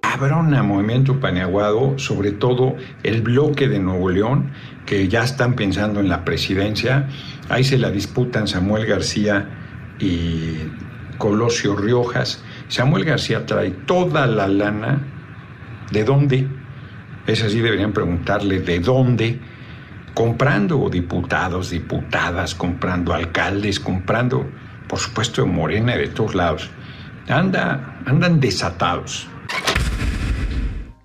Cabrona 0.00 0.62
Movimiento 0.62 1.20
Paneaguado, 1.20 1.98
sobre 1.98 2.30
todo 2.32 2.74
el 3.02 3.20
bloque 3.22 3.68
de 3.68 3.80
Nuevo 3.80 4.08
León, 4.08 4.50
que 4.86 5.08
ya 5.08 5.24
están 5.24 5.56
pensando 5.56 6.00
en 6.00 6.08
la 6.08 6.24
presidencia. 6.24 7.08
Ahí 7.48 7.64
se 7.64 7.76
la 7.76 7.90
disputan 7.90 8.46
Samuel 8.48 8.86
García 8.86 9.46
y 9.98 10.54
Colosio 11.18 11.76
Riojas. 11.76 12.40
Samuel 12.68 13.04
García 13.04 13.44
trae 13.44 13.70
toda 13.70 14.26
la 14.26 14.46
lana 14.48 15.02
¿De 15.90 16.04
dónde? 16.04 16.48
Es 17.26 17.42
así, 17.42 17.60
deberían 17.60 17.92
preguntarle 17.92 18.60
de 18.60 18.80
dónde. 18.80 19.40
Comprando 20.14 20.88
diputados, 20.88 21.70
diputadas, 21.70 22.54
comprando 22.54 23.12
alcaldes, 23.12 23.78
comprando, 23.80 24.46
por 24.88 24.98
supuesto, 24.98 25.42
de 25.42 25.48
Morena 25.48 25.94
y 25.96 25.98
de 25.98 26.08
todos 26.08 26.34
lados. 26.34 26.70
Anda, 27.28 28.00
andan 28.06 28.40
desatados. 28.40 29.28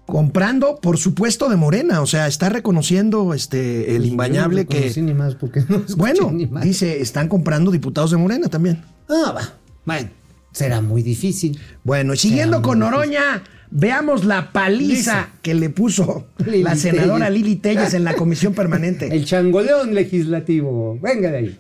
Comprando, 0.06 0.76
por 0.82 0.98
supuesto, 0.98 1.48
de 1.50 1.56
Morena. 1.56 2.02
O 2.02 2.06
sea, 2.06 2.28
está 2.28 2.50
reconociendo 2.50 3.34
este 3.34 3.96
el 3.96 4.06
imbañable 4.06 4.64
no 4.64 4.70
que. 4.70 5.02
ni 5.02 5.14
más 5.14 5.36
porque 5.36 5.64
no 5.70 5.84
Bueno, 5.96 6.32
ni 6.32 6.48
más. 6.48 6.64
dice, 6.64 7.02
están 7.02 7.28
comprando 7.30 7.72
diputados 7.72 8.12
de 8.12 8.18
Morena 8.18 8.50
también. 8.50 8.84
Ah, 9.10 9.32
va. 9.34 9.42
Bueno, 9.86 10.10
será 10.52 10.82
muy 10.82 11.02
difícil. 11.02 11.58
Bueno, 11.84 12.14
y 12.14 12.18
siguiendo 12.18 12.62
con 12.62 12.80
Noroña, 12.80 13.42
veamos 13.72 14.26
la 14.26 14.52
paliza 14.52 15.30
que 15.42 15.54
le 15.54 15.70
puso 15.70 16.28
Lili 16.46 16.64
la 16.64 16.76
senadora 16.76 17.26
Telles. 17.28 17.42
Lili 17.42 17.56
Telles 17.56 17.94
en 17.94 18.04
la 18.04 18.14
comisión 18.14 18.54
permanente. 18.54 19.08
El 19.12 19.26
changoleón 19.26 19.96
legislativo. 19.96 21.00
Venga 21.02 21.32
de 21.32 21.38
ahí. 21.38 21.60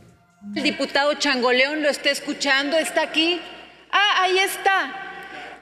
El 0.56 0.64
diputado 0.64 1.14
Changoleón 1.16 1.84
lo 1.84 1.90
está 1.90 2.10
escuchando, 2.10 2.78
está 2.78 3.04
aquí. 3.04 3.40
Ah, 3.92 4.24
ahí 4.24 4.38
está. 4.40 5.08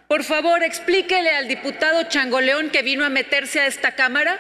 Por 0.08 0.24
favor, 0.24 0.64
explíquele 0.64 1.30
al 1.32 1.48
diputado 1.48 2.04
Changoleón 2.04 2.70
que 2.70 2.82
vino 2.82 3.06
a 3.06 3.10
meterse 3.10 3.60
a 3.60 3.68
esta 3.68 3.96
Cámara 3.96 4.40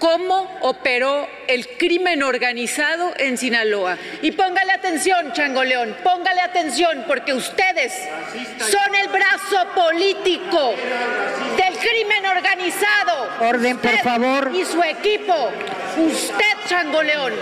cómo 0.00 0.50
operó 0.62 1.28
el 1.46 1.68
crimen 1.76 2.22
organizado 2.24 3.12
en 3.18 3.38
Sinaloa. 3.38 3.96
Y 4.22 4.32
póngale 4.32 4.72
atención, 4.72 5.32
Changoleón, 5.32 5.94
póngale 6.02 6.40
atención, 6.40 7.04
porque 7.06 7.32
ustedes 7.34 7.92
son 8.58 8.94
el 8.94 9.08
brazo 9.08 9.68
político 9.74 10.74
del 11.56 11.76
crimen 11.78 12.26
organizado. 12.26 13.28
Orden, 13.40 13.78
por 13.78 13.98
favor. 13.98 14.50
Y 14.54 14.64
su 14.64 14.82
equipo. 14.82 15.50
Usted, 15.98 16.44
Changoleón. 16.66 17.32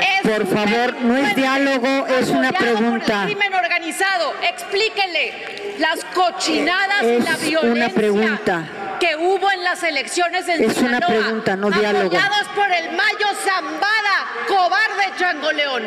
es 0.00 0.30
Por 0.30 0.46
favor, 0.46 0.94
no 1.00 1.16
es 1.16 1.34
diálogo, 1.34 2.06
es 2.06 2.28
una 2.28 2.52
pregunta. 2.52 3.22
el 3.22 3.26
crimen 3.34 3.54
organizado. 3.54 4.34
Explíquele 4.42 5.76
las 5.78 6.04
cochinadas 6.14 7.02
y 7.02 7.20
la 7.22 7.32
Es 7.32 7.40
violencia 7.40 7.60
una 7.86 7.88
pregunta. 7.88 8.64
Que 9.00 9.16
hubo 9.16 9.50
en 9.52 9.64
las 9.64 9.82
elecciones 9.82 10.48
en 10.48 10.62
Es 10.64 10.78
una 10.78 10.98
Sinaloa, 10.98 11.08
pregunta, 11.08 11.56
no 11.56 11.70
diálogo. 11.70 12.06
Apoyados 12.06 12.48
por 12.54 12.66
el 12.72 12.90
Mayo 12.96 13.26
Zambada, 13.44 14.26
cobarde 14.48 15.12
Changoleón. 15.18 15.82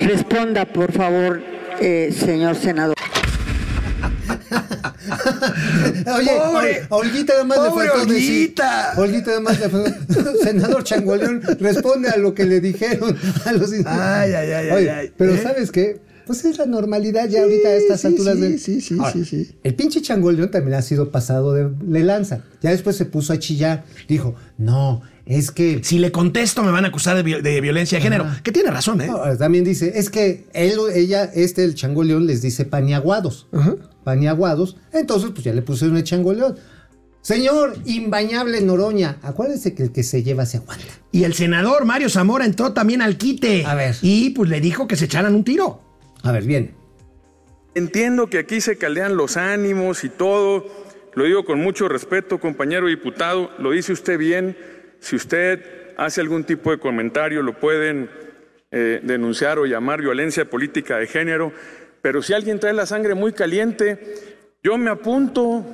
Responda, 0.00 0.64
por 0.64 0.92
favor, 0.92 1.42
eh, 1.80 2.12
señor 2.18 2.56
senador. 2.56 2.94
Oye, 6.16 6.30
Pobre- 6.30 6.50
oye, 6.52 6.86
a 6.90 6.94
Olguita 6.96 7.32
además 7.34 7.58
le 7.62 7.68
pobre 7.70 7.88
faltó 7.88 8.06
decir. 8.06 8.30
Olguita. 8.30 8.92
Olguita 8.96 9.30
además 9.32 9.60
le 9.60 9.68
faltó. 9.68 10.36
Senador 10.42 10.84
Changoleón, 10.84 11.42
responde 11.60 12.08
a 12.08 12.16
lo 12.16 12.34
que 12.34 12.44
le 12.44 12.60
dijeron 12.60 13.18
a 13.44 13.52
los 13.52 13.72
Ay, 13.72 13.82
ay, 13.86 14.52
ay, 14.52 14.70
Oye, 14.70 14.90
ay, 14.90 14.98
ay. 15.06 15.12
Pero 15.16 15.34
¿Eh? 15.34 15.40
¿sabes 15.42 15.70
qué? 15.72 16.00
Pues 16.32 16.46
es 16.46 16.56
la 16.58 16.64
normalidad 16.66 17.28
ya 17.28 17.42
ahorita 17.42 17.68
a 17.68 17.74
estas 17.74 18.00
sí, 18.00 18.06
alturas 18.06 18.36
sí, 18.36 18.40
del. 18.40 18.58
sí, 18.58 18.80
sí, 18.80 18.96
Ahora, 18.98 19.12
sí, 19.12 19.24
sí. 19.26 19.50
El 19.62 19.74
pinche 19.74 20.00
Changoleón 20.00 20.50
también 20.50 20.78
ha 20.78 20.82
sido 20.82 21.10
pasado 21.10 21.52
de, 21.52 21.68
de 21.68 22.02
lanza. 22.02 22.42
Ya 22.62 22.70
después 22.70 22.96
se 22.96 23.04
puso 23.04 23.34
a 23.34 23.38
chillar. 23.38 23.84
Dijo, 24.08 24.34
no, 24.56 25.02
es 25.26 25.50
que. 25.50 25.80
Si 25.84 25.98
le 25.98 26.10
contesto, 26.10 26.62
me 26.62 26.70
van 26.70 26.86
a 26.86 26.88
acusar 26.88 27.16
de, 27.16 27.22
vi- 27.22 27.42
de 27.42 27.60
violencia 27.60 27.98
de 27.98 28.02
género. 28.02 28.26
Que 28.42 28.50
tiene 28.50 28.70
razón, 28.70 29.02
¿eh? 29.02 29.08
No, 29.08 29.36
también 29.36 29.62
dice, 29.64 29.92
es 29.94 30.08
que 30.08 30.46
él, 30.54 30.72
ella, 30.94 31.24
este, 31.34 31.64
el 31.64 31.74
changoleón, 31.74 32.26
les 32.26 32.40
dice 32.40 32.64
paniaguados. 32.64 33.46
Paniaguados. 34.04 34.76
Entonces, 34.92 35.30
pues 35.32 35.44
ya 35.44 35.52
le 35.52 35.60
pusieron 35.62 35.96
el 35.98 36.04
changoleón. 36.04 36.56
Señor 37.20 37.76
imbañable 37.84 38.60
Noroña, 38.62 39.18
acuérdese 39.22 39.74
que 39.74 39.84
el 39.84 39.92
que 39.92 40.02
se 40.02 40.22
lleva 40.24 40.44
se 40.44 40.56
aguanta. 40.56 40.86
Y 41.12 41.22
el 41.24 41.34
senador 41.34 41.84
Mario 41.84 42.08
Zamora 42.08 42.46
entró 42.46 42.72
también 42.72 43.00
al 43.02 43.16
quite. 43.16 43.64
A 43.64 43.74
ver. 43.76 43.94
Y 44.02 44.30
pues 44.30 44.50
le 44.50 44.60
dijo 44.60 44.88
que 44.88 44.96
se 44.96 45.04
echaran 45.04 45.34
un 45.34 45.44
tiro. 45.44 45.80
A 46.22 46.32
ver, 46.32 46.44
bien. 46.44 46.74
Entiendo 47.74 48.28
que 48.28 48.38
aquí 48.38 48.60
se 48.60 48.76
caldean 48.76 49.16
los 49.16 49.36
ánimos 49.36 50.04
y 50.04 50.08
todo. 50.08 50.66
Lo 51.14 51.24
digo 51.24 51.44
con 51.44 51.58
mucho 51.60 51.88
respeto, 51.88 52.38
compañero 52.38 52.86
diputado. 52.86 53.50
Lo 53.58 53.70
dice 53.70 53.92
usted 53.92 54.18
bien. 54.18 54.56
Si 55.00 55.16
usted 55.16 55.94
hace 55.96 56.20
algún 56.20 56.44
tipo 56.44 56.70
de 56.70 56.78
comentario, 56.78 57.42
lo 57.42 57.58
pueden 57.58 58.10
eh, 58.70 59.00
denunciar 59.02 59.58
o 59.58 59.66
llamar 59.66 60.00
violencia 60.00 60.44
política 60.44 60.98
de 60.98 61.06
género. 61.06 61.52
Pero 62.02 62.22
si 62.22 62.34
alguien 62.34 62.60
trae 62.60 62.72
la 62.72 62.86
sangre 62.86 63.14
muy 63.14 63.32
caliente, 63.32 63.98
yo 64.62 64.78
me 64.78 64.90
apunto 64.90 65.64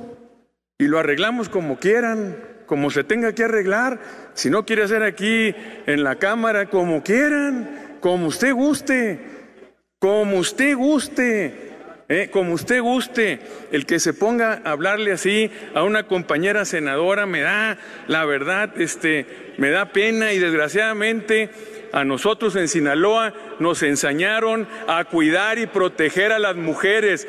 y 0.77 0.87
lo 0.87 0.99
arreglamos 0.99 1.49
como 1.49 1.77
quieran, 1.77 2.37
como 2.65 2.91
se 2.91 3.03
tenga 3.03 3.33
que 3.33 3.43
arreglar. 3.43 3.99
Si 4.33 4.49
no 4.49 4.65
quiere 4.65 4.83
hacer 4.83 5.03
aquí 5.03 5.53
en 5.85 6.03
la 6.03 6.15
Cámara, 6.15 6.69
como 6.69 7.03
quieran, 7.03 7.97
como 7.99 8.27
usted 8.27 8.53
guste. 8.53 9.38
Como 9.99 10.37
usted 10.37 10.77
guste, 10.77 11.73
¿eh? 12.07 12.29
como 12.31 12.53
usted 12.53 12.81
guste, 12.81 13.41
el 13.73 13.85
que 13.85 13.99
se 13.99 14.13
ponga 14.13 14.61
a 14.63 14.71
hablarle 14.71 15.11
así 15.11 15.51
a 15.75 15.83
una 15.83 16.03
compañera 16.03 16.63
senadora 16.63 17.25
me 17.25 17.41
da, 17.41 17.77
la 18.07 18.23
verdad, 18.23 18.79
este, 18.79 19.25
me 19.57 19.71
da 19.71 19.87
pena 19.87 20.31
y 20.31 20.39
desgraciadamente 20.39 21.49
a 21.91 22.05
nosotros 22.05 22.55
en 22.55 22.69
Sinaloa 22.69 23.33
nos 23.59 23.83
enseñaron 23.83 24.69
a 24.87 25.03
cuidar 25.03 25.59
y 25.59 25.67
proteger 25.67 26.31
a 26.31 26.39
las 26.39 26.55
mujeres. 26.55 27.27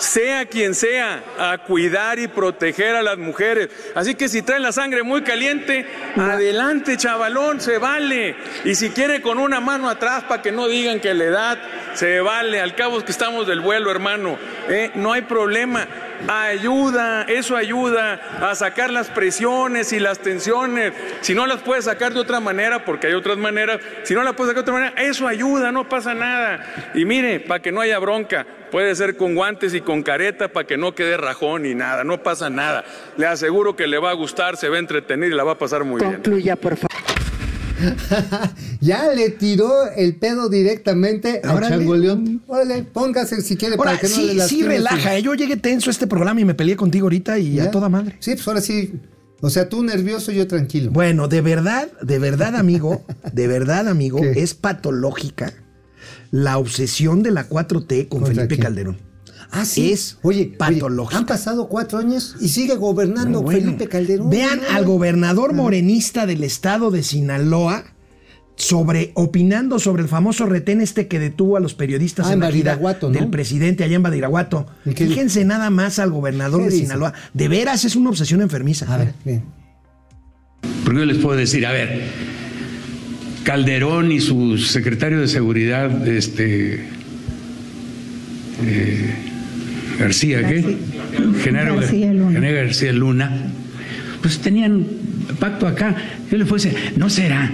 Sea 0.00 0.46
quien 0.46 0.74
sea, 0.74 1.22
a 1.38 1.58
cuidar 1.58 2.18
y 2.18 2.26
proteger 2.26 2.96
a 2.96 3.02
las 3.02 3.18
mujeres. 3.18 3.68
Así 3.94 4.14
que 4.14 4.30
si 4.30 4.40
trae 4.40 4.58
la 4.58 4.72
sangre 4.72 5.02
muy 5.02 5.20
caliente, 5.20 5.84
adelante, 6.16 6.96
chavalón, 6.96 7.60
se 7.60 7.76
vale. 7.76 8.34
Y 8.64 8.74
si 8.76 8.88
quiere 8.90 9.20
con 9.20 9.38
una 9.38 9.60
mano 9.60 9.90
atrás 9.90 10.24
para 10.24 10.40
que 10.40 10.52
no 10.52 10.68
digan 10.68 11.00
que 11.00 11.12
la 11.12 11.24
edad, 11.24 11.58
se 11.92 12.20
vale. 12.20 12.60
Al 12.60 12.74
cabo 12.74 12.96
es 12.96 13.04
que 13.04 13.12
estamos 13.12 13.46
del 13.46 13.60
vuelo, 13.60 13.90
hermano. 13.90 14.38
¿eh? 14.70 14.90
No 14.94 15.12
hay 15.12 15.20
problema. 15.20 15.86
Ayuda, 16.28 17.24
eso 17.24 17.54
ayuda 17.54 18.20
a 18.40 18.54
sacar 18.54 18.90
las 18.90 19.08
presiones 19.08 19.92
y 19.92 20.00
las 20.00 20.20
tensiones. 20.20 20.94
Si 21.20 21.34
no 21.34 21.46
las 21.46 21.60
puedes 21.60 21.84
sacar 21.84 22.14
de 22.14 22.20
otra 22.20 22.40
manera, 22.40 22.86
porque 22.86 23.08
hay 23.08 23.12
otras 23.12 23.36
maneras, 23.36 23.80
si 24.04 24.14
no 24.14 24.22
las 24.22 24.32
puedes 24.32 24.50
sacar 24.50 24.64
de 24.64 24.70
otra 24.70 24.82
manera, 24.82 25.02
eso 25.02 25.28
ayuda, 25.28 25.72
no 25.72 25.90
pasa 25.90 26.14
nada. 26.14 26.64
Y 26.94 27.04
mire, 27.04 27.40
para 27.40 27.60
que 27.60 27.70
no 27.70 27.82
haya 27.82 27.98
bronca, 27.98 28.46
puede 28.70 28.94
ser 28.94 29.16
con 29.16 29.34
guantes 29.34 29.74
y 29.74 29.80
con 29.80 30.02
careta 30.02 30.52
para 30.52 30.66
que 30.66 30.76
no 30.76 30.94
quede 30.94 31.16
rajón 31.16 31.62
ni 31.62 31.74
nada, 31.74 32.04
no 32.04 32.22
pasa 32.22 32.50
nada. 32.50 32.84
Le 33.16 33.26
aseguro 33.26 33.76
que 33.76 33.86
le 33.86 33.98
va 33.98 34.10
a 34.10 34.14
gustar, 34.14 34.56
se 34.56 34.68
va 34.68 34.76
a 34.76 34.78
entretener 34.78 35.30
y 35.32 35.34
la 35.34 35.44
va 35.44 35.52
a 35.52 35.58
pasar 35.58 35.84
muy 35.84 36.00
bien. 36.00 36.14
Concluya, 36.14 36.56
por 36.56 36.76
favor. 36.76 36.90
ya 38.80 39.12
le 39.12 39.30
tiró 39.30 39.90
el 39.96 40.16
pedo 40.16 40.48
directamente 40.48 41.40
al 41.42 41.56
Órale. 41.56 41.76
changoleón. 41.76 42.42
Órale, 42.46 42.82
póngase 42.84 43.40
si 43.40 43.56
quiere 43.56 43.76
Ahora, 43.76 43.92
para 43.92 44.00
que 44.00 44.08
no 44.08 44.34
le 44.34 44.48
sí 44.48 44.62
relaja. 44.62 45.16
¿eh? 45.16 45.22
Yo 45.22 45.34
llegué 45.34 45.56
tenso 45.56 45.90
a 45.90 45.92
este 45.92 46.06
programa 46.06 46.40
y 46.40 46.44
me 46.44 46.54
peleé 46.54 46.76
contigo 46.76 47.06
ahorita 47.06 47.38
y 47.38 47.54
¿Ya? 47.54 47.64
a 47.64 47.70
toda 47.70 47.88
madre. 47.88 48.16
Sí, 48.20 48.32
pues 48.34 48.46
ahora 48.48 48.60
sí. 48.60 48.92
O 49.42 49.48
sea, 49.48 49.70
tú 49.70 49.82
nervioso, 49.82 50.32
yo 50.32 50.46
tranquilo. 50.46 50.90
Bueno, 50.90 51.26
de 51.26 51.40
verdad, 51.40 51.88
de 52.02 52.18
verdad, 52.18 52.56
amigo, 52.56 53.02
de 53.32 53.48
verdad, 53.48 53.88
amigo, 53.88 54.20
¿Qué? 54.20 54.42
es 54.42 54.52
patológica 54.52 55.54
la 56.30 56.58
obsesión 56.58 57.22
de 57.22 57.30
la 57.32 57.48
4T 57.48 58.08
con 58.08 58.20
¿Contra 58.20 58.34
Felipe 58.34 58.54
quién? 58.56 58.60
Calderón. 58.62 58.98
Ah, 59.52 59.64
sí. 59.64 59.90
Es 59.92 60.18
oye, 60.22 60.46
patológico. 60.56 61.08
oye, 61.08 61.16
han 61.18 61.26
pasado 61.26 61.68
cuatro 61.68 61.98
años 61.98 62.36
y 62.40 62.48
sigue 62.50 62.76
gobernando 62.76 63.42
Bueno, 63.42 63.60
Felipe 63.60 63.88
Calderón. 63.88 64.30
Vean 64.30 64.60
¿no? 64.60 64.76
al 64.76 64.84
gobernador 64.84 65.54
morenista 65.54 66.24
del 66.26 66.44
estado 66.44 66.90
de 66.92 67.02
Sinaloa 67.02 67.84
sobre 68.54 69.10
opinando 69.14 69.78
sobre 69.78 70.02
el 70.02 70.08
famoso 70.08 70.44
retén 70.46 70.80
este 70.82 71.08
que 71.08 71.18
detuvo 71.18 71.56
a 71.56 71.60
los 71.60 71.74
periodistas 71.74 72.26
Ah, 72.28 72.34
en 72.34 72.40
Badiraguato, 72.40 73.08
¿no? 73.08 73.14
del 73.18 73.28
presidente 73.28 73.82
allá 73.82 73.96
en 73.96 74.02
Badiraguato. 74.02 74.66
¿Y 74.84 74.92
qué 74.94 75.06
Fíjense 75.06 75.44
nada 75.44 75.70
más 75.70 75.98
al 75.98 76.10
gobernador 76.10 76.60
¿Qué 76.60 76.66
de 76.66 76.72
dice? 76.72 76.84
Sinaloa. 76.84 77.12
De 77.34 77.48
veras 77.48 77.84
es 77.84 77.96
una 77.96 78.10
obsesión 78.10 78.42
enfermiza. 78.42 78.92
A 78.92 78.98
ver, 78.98 79.14
bien. 79.24 79.42
Porque 80.84 81.00
yo 81.00 81.06
les 81.06 81.18
puedo 81.18 81.36
decir, 81.38 81.64
a 81.66 81.72
ver, 81.72 82.02
Calderón 83.44 84.12
y 84.12 84.20
su 84.20 84.58
secretario 84.58 85.20
de 85.20 85.28
seguridad, 85.28 86.06
este 86.06 86.84
eh, 88.64 89.10
García, 89.98 90.46
¿qué? 90.46 90.76
Genaro 91.42 91.76
García 91.76 92.12
Luna. 92.12 92.32
Genaro 92.40 92.56
García 92.56 92.92
Luna, 92.92 93.30
pues 94.22 94.38
tenían 94.40 94.86
pacto 95.38 95.66
acá. 95.66 95.96
Yo 96.30 96.38
puedo 96.46 96.62
decir, 96.62 96.74
¿no 96.96 97.08
será 97.10 97.50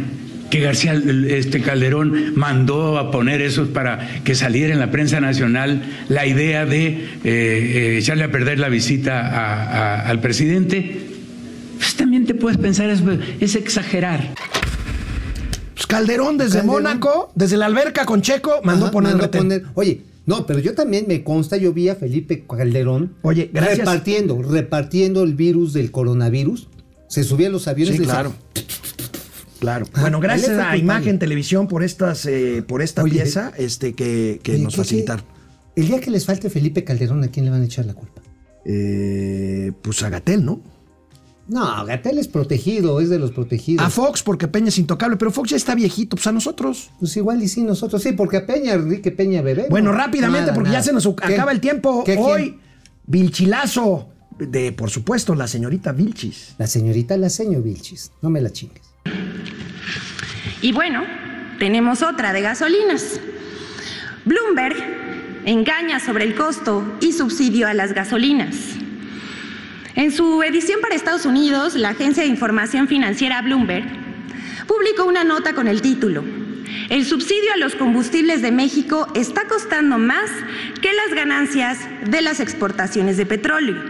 que 0.51 0.61
García 0.61 0.95
este 1.29 1.61
Calderón 1.61 2.33
mandó 2.37 2.99
a 2.99 3.11
poner 3.11 3.41
eso 3.43 3.69
para 3.73 4.21
que 4.25 4.35
saliera 4.35 4.73
en 4.73 4.79
la 4.81 4.91
prensa 4.91 5.21
nacional 5.21 5.83
la 6.09 6.27
idea 6.27 6.67
de 6.67 6.87
eh, 6.87 6.99
eh, 7.25 7.99
echarle 7.99 8.25
a 8.25 8.31
perder 8.31 8.59
la 8.61 8.69
visita 8.69 9.21
a- 9.27 9.63
a- 9.63 10.09
al 10.09 10.21
presidente? 10.21 10.99
Pues 11.79 11.95
también 11.95 12.27
te 12.27 12.35
puedes 12.35 12.59
pensar, 12.59 12.91
es, 12.91 13.03
es 13.41 13.55
exagerar. 13.57 14.35
Pues 15.87 16.01
Calderón 16.01 16.37
desde 16.39 16.59
Calderón. 16.59 16.83
Mónaco, 16.83 17.31
desde 17.35 17.57
la 17.57 17.67
alberca 17.67 18.05
con 18.07 18.23
Checo, 18.23 18.61
mandó 18.65 18.87
Ajá, 18.87 18.93
poner 18.93 19.13
mandó 19.13 19.25
retén. 19.27 19.41
poner- 19.43 19.63
Oye, 19.75 20.03
No, 20.27 20.45
pero 20.45 20.59
yo 20.59 20.75
también 20.75 21.05
me 21.07 21.23
consta, 21.23 21.57
yo 21.57 21.73
vi 21.73 21.89
a 21.89 21.95
Felipe 21.95 22.45
Calderón 22.49 23.15
Oye, 23.23 23.49
gracias. 23.53 23.79
repartiendo, 23.79 24.43
repartiendo 24.43 25.23
el 25.23 25.35
virus 25.37 25.73
del 25.73 25.93
coronavirus. 25.93 26.67
Se 27.09 27.23
subía 27.23 27.47
a 27.47 27.51
los 27.51 27.69
aviones 27.69 27.95
Sí, 27.97 28.03
claro. 28.03 28.33
Claro. 29.61 29.87
Bueno, 30.01 30.19
gracias 30.19 30.51
a 30.51 30.55
culpable. 30.55 30.79
Imagen 30.81 31.19
Televisión 31.21 31.69
por 31.69 31.85
estas, 31.85 32.27
eh, 32.27 32.65
por 32.67 32.83
esta 32.83 33.05
Oye, 33.05 33.13
pieza, 33.21 33.53
este, 33.57 33.93
que, 33.95 34.41
que 34.43 34.55
Oye, 34.55 34.63
nos 34.65 34.75
¿qué- 34.75 34.79
facilitaron. 34.83 35.25
El 35.77 35.87
día 35.87 36.01
que 36.01 36.11
les 36.11 36.25
falte 36.27 36.51
Felipe 36.51 36.83
Calderón, 36.83 37.23
¿a 37.23 37.29
quién 37.29 37.45
le 37.45 37.53
van 37.53 37.63
a 37.63 37.67
echar 37.67 37.87
la 37.87 37.95
culpa? 37.95 38.21
Eh, 38.65 39.71
pues 39.81 40.03
a 40.03 40.09
Gatel, 40.11 40.45
¿no? 40.45 40.61
No, 41.49 41.85
Gatel 41.85 42.19
es 42.19 42.27
protegido, 42.27 43.01
es 43.01 43.09
de 43.09 43.19
los 43.19 43.31
protegidos. 43.31 43.87
A 43.87 43.91
Fox, 43.91 44.23
porque 44.23 44.49
Peña 44.49 44.69
es 44.69 44.79
intocable, 44.79 45.17
pero 45.17 45.31
Fox 45.31 45.51
ya 45.51 45.57
está 45.57 45.75
viejito, 45.75 46.17
pues 46.17 46.27
a 46.27 46.33
nosotros. 46.33 46.91
Pues 46.99 47.17
igual 47.17 47.43
y 47.43 47.49
sí, 47.49 47.63
nosotros 47.63 48.03
sí, 48.03 48.13
porque 48.13 48.39
a 48.39 48.47
Peña, 48.47 48.75
Enrique 48.75 49.13
Peña 49.13 49.43
Bebé. 49.43 49.67
Bueno, 49.71 49.93
no, 49.93 49.99
rápidamente, 49.99 50.41
nada, 50.41 50.55
porque 50.55 50.71
nada. 50.71 50.81
ya 50.81 50.85
se 50.85 50.93
nos 50.93 51.07
acaba 51.07 51.53
el 51.53 51.61
tiempo. 51.61 52.03
¿Qué, 52.05 52.15
quién? 52.15 52.27
Hoy, 52.27 52.59
Vilchilazo, 53.07 54.09
de, 54.39 54.73
por 54.73 54.91
supuesto, 54.91 55.35
la 55.35 55.47
señorita 55.47 55.93
Vilchis. 55.93 56.55
La 56.59 56.67
señorita 56.67 57.17
la 57.17 57.31
señor 57.31 57.63
Vilchis, 57.63 58.11
no 58.23 58.31
me 58.31 58.41
la 58.41 58.51
chingues. 58.51 58.83
Y 60.63 60.73
bueno, 60.73 61.05
tenemos 61.61 62.03
otra 62.03 62.33
de 62.33 62.41
gasolinas. 62.41 63.21
Bloomberg 64.25 64.77
engaña 65.45 66.01
sobre 66.01 66.25
el 66.25 66.35
costo 66.35 66.83
y 67.01 67.13
subsidio 67.13 67.69
a 67.69 67.75
las 67.75 67.93
gasolinas. 67.93 68.57
En 69.97 70.13
su 70.13 70.43
edición 70.43 70.83
para 70.83 70.95
Estados 70.95 71.25
Unidos, 71.25 71.75
la 71.75 71.89
agencia 71.89 72.23
de 72.23 72.29
información 72.29 72.87
financiera 72.87 73.41
Bloomberg 73.41 73.87
publicó 74.67 75.07
una 75.07 75.25
nota 75.25 75.55
con 75.55 75.69
el 75.69 75.81
título 75.81 76.23
El 76.91 77.07
subsidio 77.07 77.51
a 77.55 77.57
los 77.57 77.75
combustibles 77.77 78.43
de 78.43 78.53
México 78.53 79.09
está 79.15 79.49
costando 79.49 79.97
más 79.97 80.31
que 80.83 80.93
las 80.93 81.15
ganancias 81.15 81.79
de 82.11 82.21
las 82.21 82.41
exportaciones 82.41 83.17
de 83.17 83.25
petróleo 83.25 83.83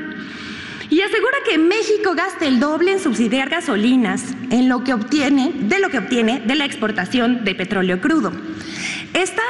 y 0.90 1.00
asegura 1.00 1.38
que 1.44 1.59
México 1.59 2.14
gasta 2.14 2.46
el 2.46 2.61
doble 2.61 2.92
en 2.92 3.00
subsidiar 3.00 3.48
gasolinas 3.48 4.22
en 4.50 4.68
lo 4.68 4.84
que 4.84 4.94
obtiene, 4.94 5.52
de 5.57 5.80
lo 5.80 5.90
que 5.90 5.98
obtiene 5.98 6.40
de 6.46 6.54
la 6.54 6.66
exportación 6.66 7.44
de 7.44 7.57
petróleo 7.57 8.00
crudo. 8.00 8.32
Esta 9.12 9.42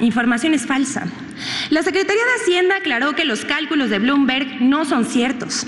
información 0.00 0.52
es 0.52 0.66
falsa. 0.66 1.06
La 1.70 1.82
Secretaría 1.82 2.22
de 2.22 2.42
Hacienda 2.42 2.76
aclaró 2.76 3.14
que 3.14 3.24
los 3.24 3.46
cálculos 3.46 3.88
de 3.88 3.98
Bloomberg 3.98 4.60
no 4.60 4.84
son 4.84 5.06
ciertos, 5.06 5.66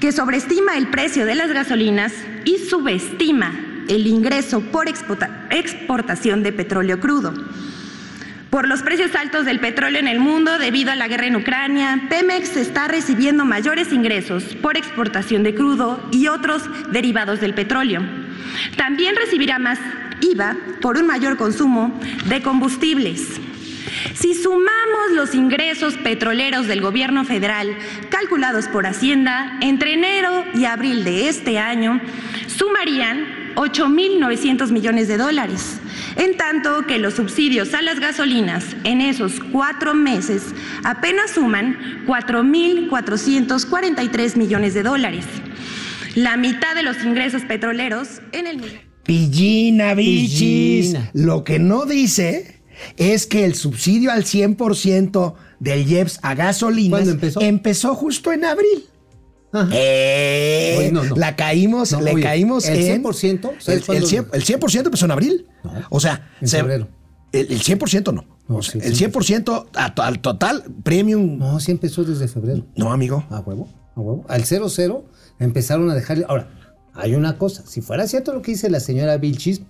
que 0.00 0.12
sobreestima 0.12 0.76
el 0.76 0.88
precio 0.88 1.24
de 1.26 1.34
las 1.34 1.50
gasolinas 1.52 2.12
y 2.44 2.58
subestima 2.58 3.52
el 3.88 4.06
ingreso 4.06 4.60
por 4.60 4.88
exporta- 4.88 5.46
exportación 5.50 6.42
de 6.42 6.52
petróleo 6.52 7.00
crudo. 7.00 7.32
Por 8.50 8.68
los 8.68 8.82
precios 8.82 9.14
altos 9.14 9.44
del 9.44 9.60
petróleo 9.60 10.00
en 10.00 10.08
el 10.08 10.20
mundo 10.20 10.58
debido 10.58 10.92
a 10.92 10.96
la 10.96 11.08
guerra 11.08 11.26
en 11.26 11.36
Ucrania, 11.36 12.02
Pemex 12.08 12.56
está 12.56 12.88
recibiendo 12.88 13.44
mayores 13.44 13.92
ingresos 13.92 14.44
por 14.62 14.76
exportación 14.76 15.42
de 15.42 15.54
crudo 15.54 16.00
y 16.12 16.28
otros 16.28 16.62
derivados 16.92 17.40
del 17.40 17.54
petróleo. 17.54 18.02
También 18.76 19.16
recibirá 19.16 19.58
más 19.58 19.78
IVA 20.20 20.56
por 20.80 20.96
un 20.96 21.06
mayor 21.06 21.36
consumo 21.36 21.98
de 22.28 22.40
combustibles. 22.42 23.40
Si 24.14 24.34
sumamos 24.34 25.12
los 25.14 25.34
ingresos 25.34 25.94
petroleros 25.94 26.66
del 26.66 26.80
gobierno 26.80 27.24
federal 27.24 27.76
calculados 28.10 28.68
por 28.68 28.86
Hacienda 28.86 29.58
entre 29.60 29.94
enero 29.94 30.44
y 30.54 30.64
abril 30.64 31.04
de 31.04 31.28
este 31.28 31.58
año, 31.58 32.00
sumarían 32.46 33.46
8.900 33.56 34.70
millones 34.70 35.08
de 35.08 35.16
dólares, 35.16 35.80
en 36.16 36.36
tanto 36.36 36.86
que 36.86 36.98
los 36.98 37.14
subsidios 37.14 37.72
a 37.74 37.82
las 37.82 37.98
gasolinas 38.00 38.64
en 38.84 39.00
esos 39.00 39.40
cuatro 39.50 39.94
meses 39.94 40.42
apenas 40.84 41.30
suman 41.32 42.04
4.443 42.06 44.36
millones 44.36 44.74
de 44.74 44.82
dólares, 44.82 45.24
la 46.14 46.36
mitad 46.36 46.74
de 46.74 46.82
los 46.82 47.02
ingresos 47.02 47.40
petroleros 47.42 48.20
en 48.32 48.46
el. 48.46 48.60
Pillina, 49.04 49.94
bichis. 49.94 50.86
Pillina. 50.86 51.10
Lo 51.14 51.44
que 51.44 51.58
no 51.58 51.86
dice 51.86 52.55
es 52.96 53.26
que 53.26 53.44
el 53.44 53.54
subsidio 53.54 54.10
al 54.12 54.24
100% 54.24 55.34
del 55.60 55.86
IEPS 55.90 56.20
a 56.22 56.34
gasolinas 56.34 56.90
¿Cuándo 57.00 57.10
empezó? 57.12 57.40
empezó 57.40 57.94
justo 57.94 58.32
en 58.32 58.44
abril. 58.44 58.84
Eh, 59.72 60.76
Oye, 60.78 60.92
no, 60.92 61.04
no. 61.04 61.16
La 61.16 61.34
caímos, 61.36 61.92
No, 61.92 62.00
le 62.00 62.20
caímos 62.20 62.66
¿el 62.68 62.78
en... 62.84 63.02
100%? 63.02 63.40
¿Sabes 63.58 63.66
El, 63.68 63.74
el 63.74 63.84
cuándo? 63.84 64.06
100%, 64.06 64.28
el 64.32 64.44
100% 64.44 64.84
empezó 64.86 65.04
en 65.06 65.10
abril. 65.10 65.46
O 65.88 66.00
sea, 66.00 66.30
en 66.40 66.48
se- 66.48 66.58
febrero. 66.58 66.88
El, 67.32 67.52
el 67.52 67.60
100% 67.62 68.12
no. 68.14 68.24
No, 68.48 68.56
O 68.58 68.62
sea, 68.62 68.80
sí, 68.80 68.86
el 68.86 68.94
100% 69.12 69.66
a 69.74 69.94
to- 69.94 70.02
al 70.02 70.20
total 70.20 70.64
premium. 70.82 71.38
No, 71.38 71.58
sí 71.60 71.72
empezó 71.72 72.04
desde 72.04 72.28
febrero. 72.28 72.66
No, 72.76 72.92
amigo. 72.92 73.24
A 73.30 73.40
huevo, 73.40 73.68
a 73.94 74.00
huevo. 74.00 74.24
Al 74.28 74.42
0-0 74.44 75.02
empezaron 75.40 75.90
a 75.90 75.94
dejarle. 75.94 76.26
Ahora, 76.28 76.48
hay 76.94 77.14
una 77.14 77.38
cosa. 77.38 77.64
Si 77.66 77.80
fuera 77.80 78.06
cierto 78.06 78.32
lo 78.32 78.42
que 78.42 78.52
dice 78.52 78.70
la 78.70 78.80
señora 78.80 79.16
Vilchis, 79.16 79.62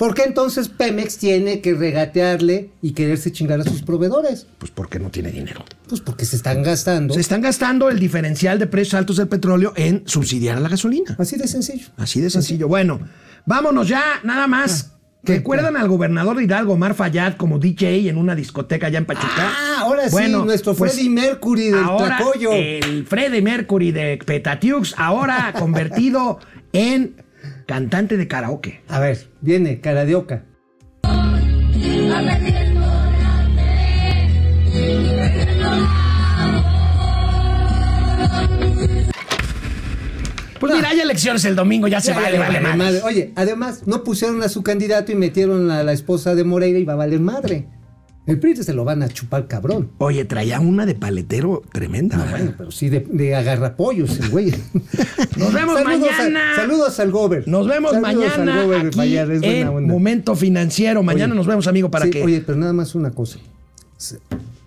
¿por 0.00 0.14
qué 0.14 0.22
entonces 0.22 0.70
Pemex 0.70 1.18
tiene 1.18 1.60
que 1.60 1.74
regatearle 1.74 2.70
y 2.80 2.92
quererse 2.92 3.30
chingar 3.32 3.60
a 3.60 3.64
sus 3.64 3.82
proveedores? 3.82 4.46
Pues 4.56 4.72
porque 4.72 4.98
no 4.98 5.10
tiene 5.10 5.30
dinero. 5.30 5.62
Pues 5.90 6.00
porque 6.00 6.24
se 6.24 6.36
están 6.36 6.62
gastando. 6.62 7.12
Se 7.12 7.20
están 7.20 7.42
gastando 7.42 7.90
el 7.90 7.98
diferencial 7.98 8.58
de 8.58 8.66
precios 8.66 8.94
altos 8.94 9.18
del 9.18 9.28
petróleo 9.28 9.74
en 9.76 10.02
subsidiar 10.06 10.56
a 10.56 10.60
la 10.60 10.70
gasolina. 10.70 11.14
Así 11.18 11.36
de 11.36 11.46
sencillo. 11.46 11.88
Así 11.98 12.22
de 12.22 12.30
sencillo. 12.30 12.66
Bueno, 12.66 12.98
vámonos 13.44 13.88
ya, 13.88 14.02
nada 14.24 14.46
más. 14.46 14.92
¿Qué? 15.22 15.34
¿Recuerdan 15.34 15.76
al 15.76 15.86
gobernador 15.86 16.38
de 16.38 16.44
Hidalgo, 16.44 16.72
Omar 16.72 16.94
Fayad, 16.94 17.36
como 17.36 17.58
DJ 17.58 18.08
en 18.08 18.16
una 18.16 18.34
discoteca 18.34 18.86
allá 18.86 18.96
en 18.96 19.04
Pachuca? 19.04 19.28
Ah, 19.36 19.80
ahora 19.80 20.08
sí, 20.08 20.12
Bueno, 20.12 20.46
nuestro 20.46 20.74
pues, 20.74 20.94
Freddie 20.94 21.10
Mercury 21.10 21.66
del 21.66 21.84
ahora 21.84 22.16
Tlacoyo. 22.16 22.52
El 22.52 23.06
Freddie 23.06 23.42
Mercury 23.42 23.92
de 23.92 24.18
Petatiux, 24.24 24.94
ahora 24.96 25.52
convertido 25.58 26.38
en 26.72 27.16
cantante 27.70 28.16
de 28.16 28.26
karaoke. 28.26 28.80
A 28.88 28.98
ver, 28.98 29.28
viene, 29.42 29.80
cara 29.80 30.04
de 30.04 30.16
oca. 30.16 30.42
Pues 40.58 40.74
mira, 40.74 40.88
hay 40.88 40.98
elecciones 40.98 41.44
el 41.44 41.54
domingo, 41.54 41.86
ya 41.86 42.00
se 42.00 42.08
Ya, 42.10 42.16
vale, 42.16 42.32
ya, 42.32 42.40
vale, 42.40 42.54
vale 42.60 42.60
madre. 42.60 42.76
madre. 42.76 43.00
Oye, 43.04 43.32
además, 43.36 43.86
no 43.86 44.02
pusieron 44.02 44.42
a 44.42 44.48
su 44.48 44.64
candidato 44.64 45.12
y 45.12 45.14
metieron 45.14 45.70
a 45.70 45.84
la 45.84 45.92
esposa 45.92 46.34
de 46.34 46.42
Moreira 46.42 46.80
y 46.80 46.84
va 46.84 46.94
a 46.94 46.96
valer 46.96 47.20
madre. 47.20 47.68
El 48.26 48.38
PRI 48.38 48.54
se 48.56 48.74
lo 48.74 48.84
van 48.84 49.02
a 49.02 49.08
chupar 49.08 49.48
cabrón. 49.48 49.90
Oye, 49.98 50.24
traía 50.24 50.60
una 50.60 50.86
de 50.86 50.94
paletero 50.94 51.62
tremenda. 51.72 52.16
No, 52.18 52.24
¿eh? 52.24 52.28
bueno, 52.30 52.54
pero 52.56 52.70
sí 52.70 52.88
de, 52.88 53.00
de 53.10 53.34
agarrapollos 53.34 54.20
el 54.20 54.28
güey. 54.28 54.50
Nos 55.36 55.52
vemos 55.52 55.78
Saludos 55.80 56.08
a- 56.12 56.22
mañana. 56.22 56.40
saludos 56.54 57.00
al 57.00 57.10
gober. 57.10 57.48
Nos 57.48 57.66
vemos 57.66 57.92
Saludos 57.92 58.32
al 58.34 58.44
mañana 58.44 58.62
gober 58.62 58.82
de 58.82 58.88
aquí 58.88 58.96
Fallar, 58.96 59.30
es 59.32 59.40
buena 59.40 59.56
en 59.56 59.68
onda. 59.68 59.92
Momento 59.92 60.36
Financiero. 60.36 61.02
Mañana 61.02 61.32
Oye, 61.32 61.38
nos 61.38 61.46
vemos, 61.46 61.66
amigo, 61.66 61.90
para 61.90 62.04
sí, 62.04 62.10
que... 62.12 62.22
Oye, 62.22 62.40
pero 62.44 62.56
nada 62.58 62.72
más 62.72 62.94
una 62.94 63.10
cosa. 63.10 63.38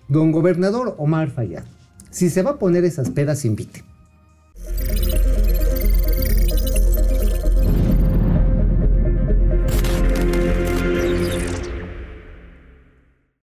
Don 0.08 0.32
gobernador 0.32 0.94
Omar 0.98 1.30
Fayad, 1.30 1.64
si 2.10 2.28
se 2.30 2.42
va 2.42 2.52
a 2.52 2.58
poner 2.58 2.84
esas 2.84 3.10
pedas, 3.10 3.44
invite. 3.44 3.82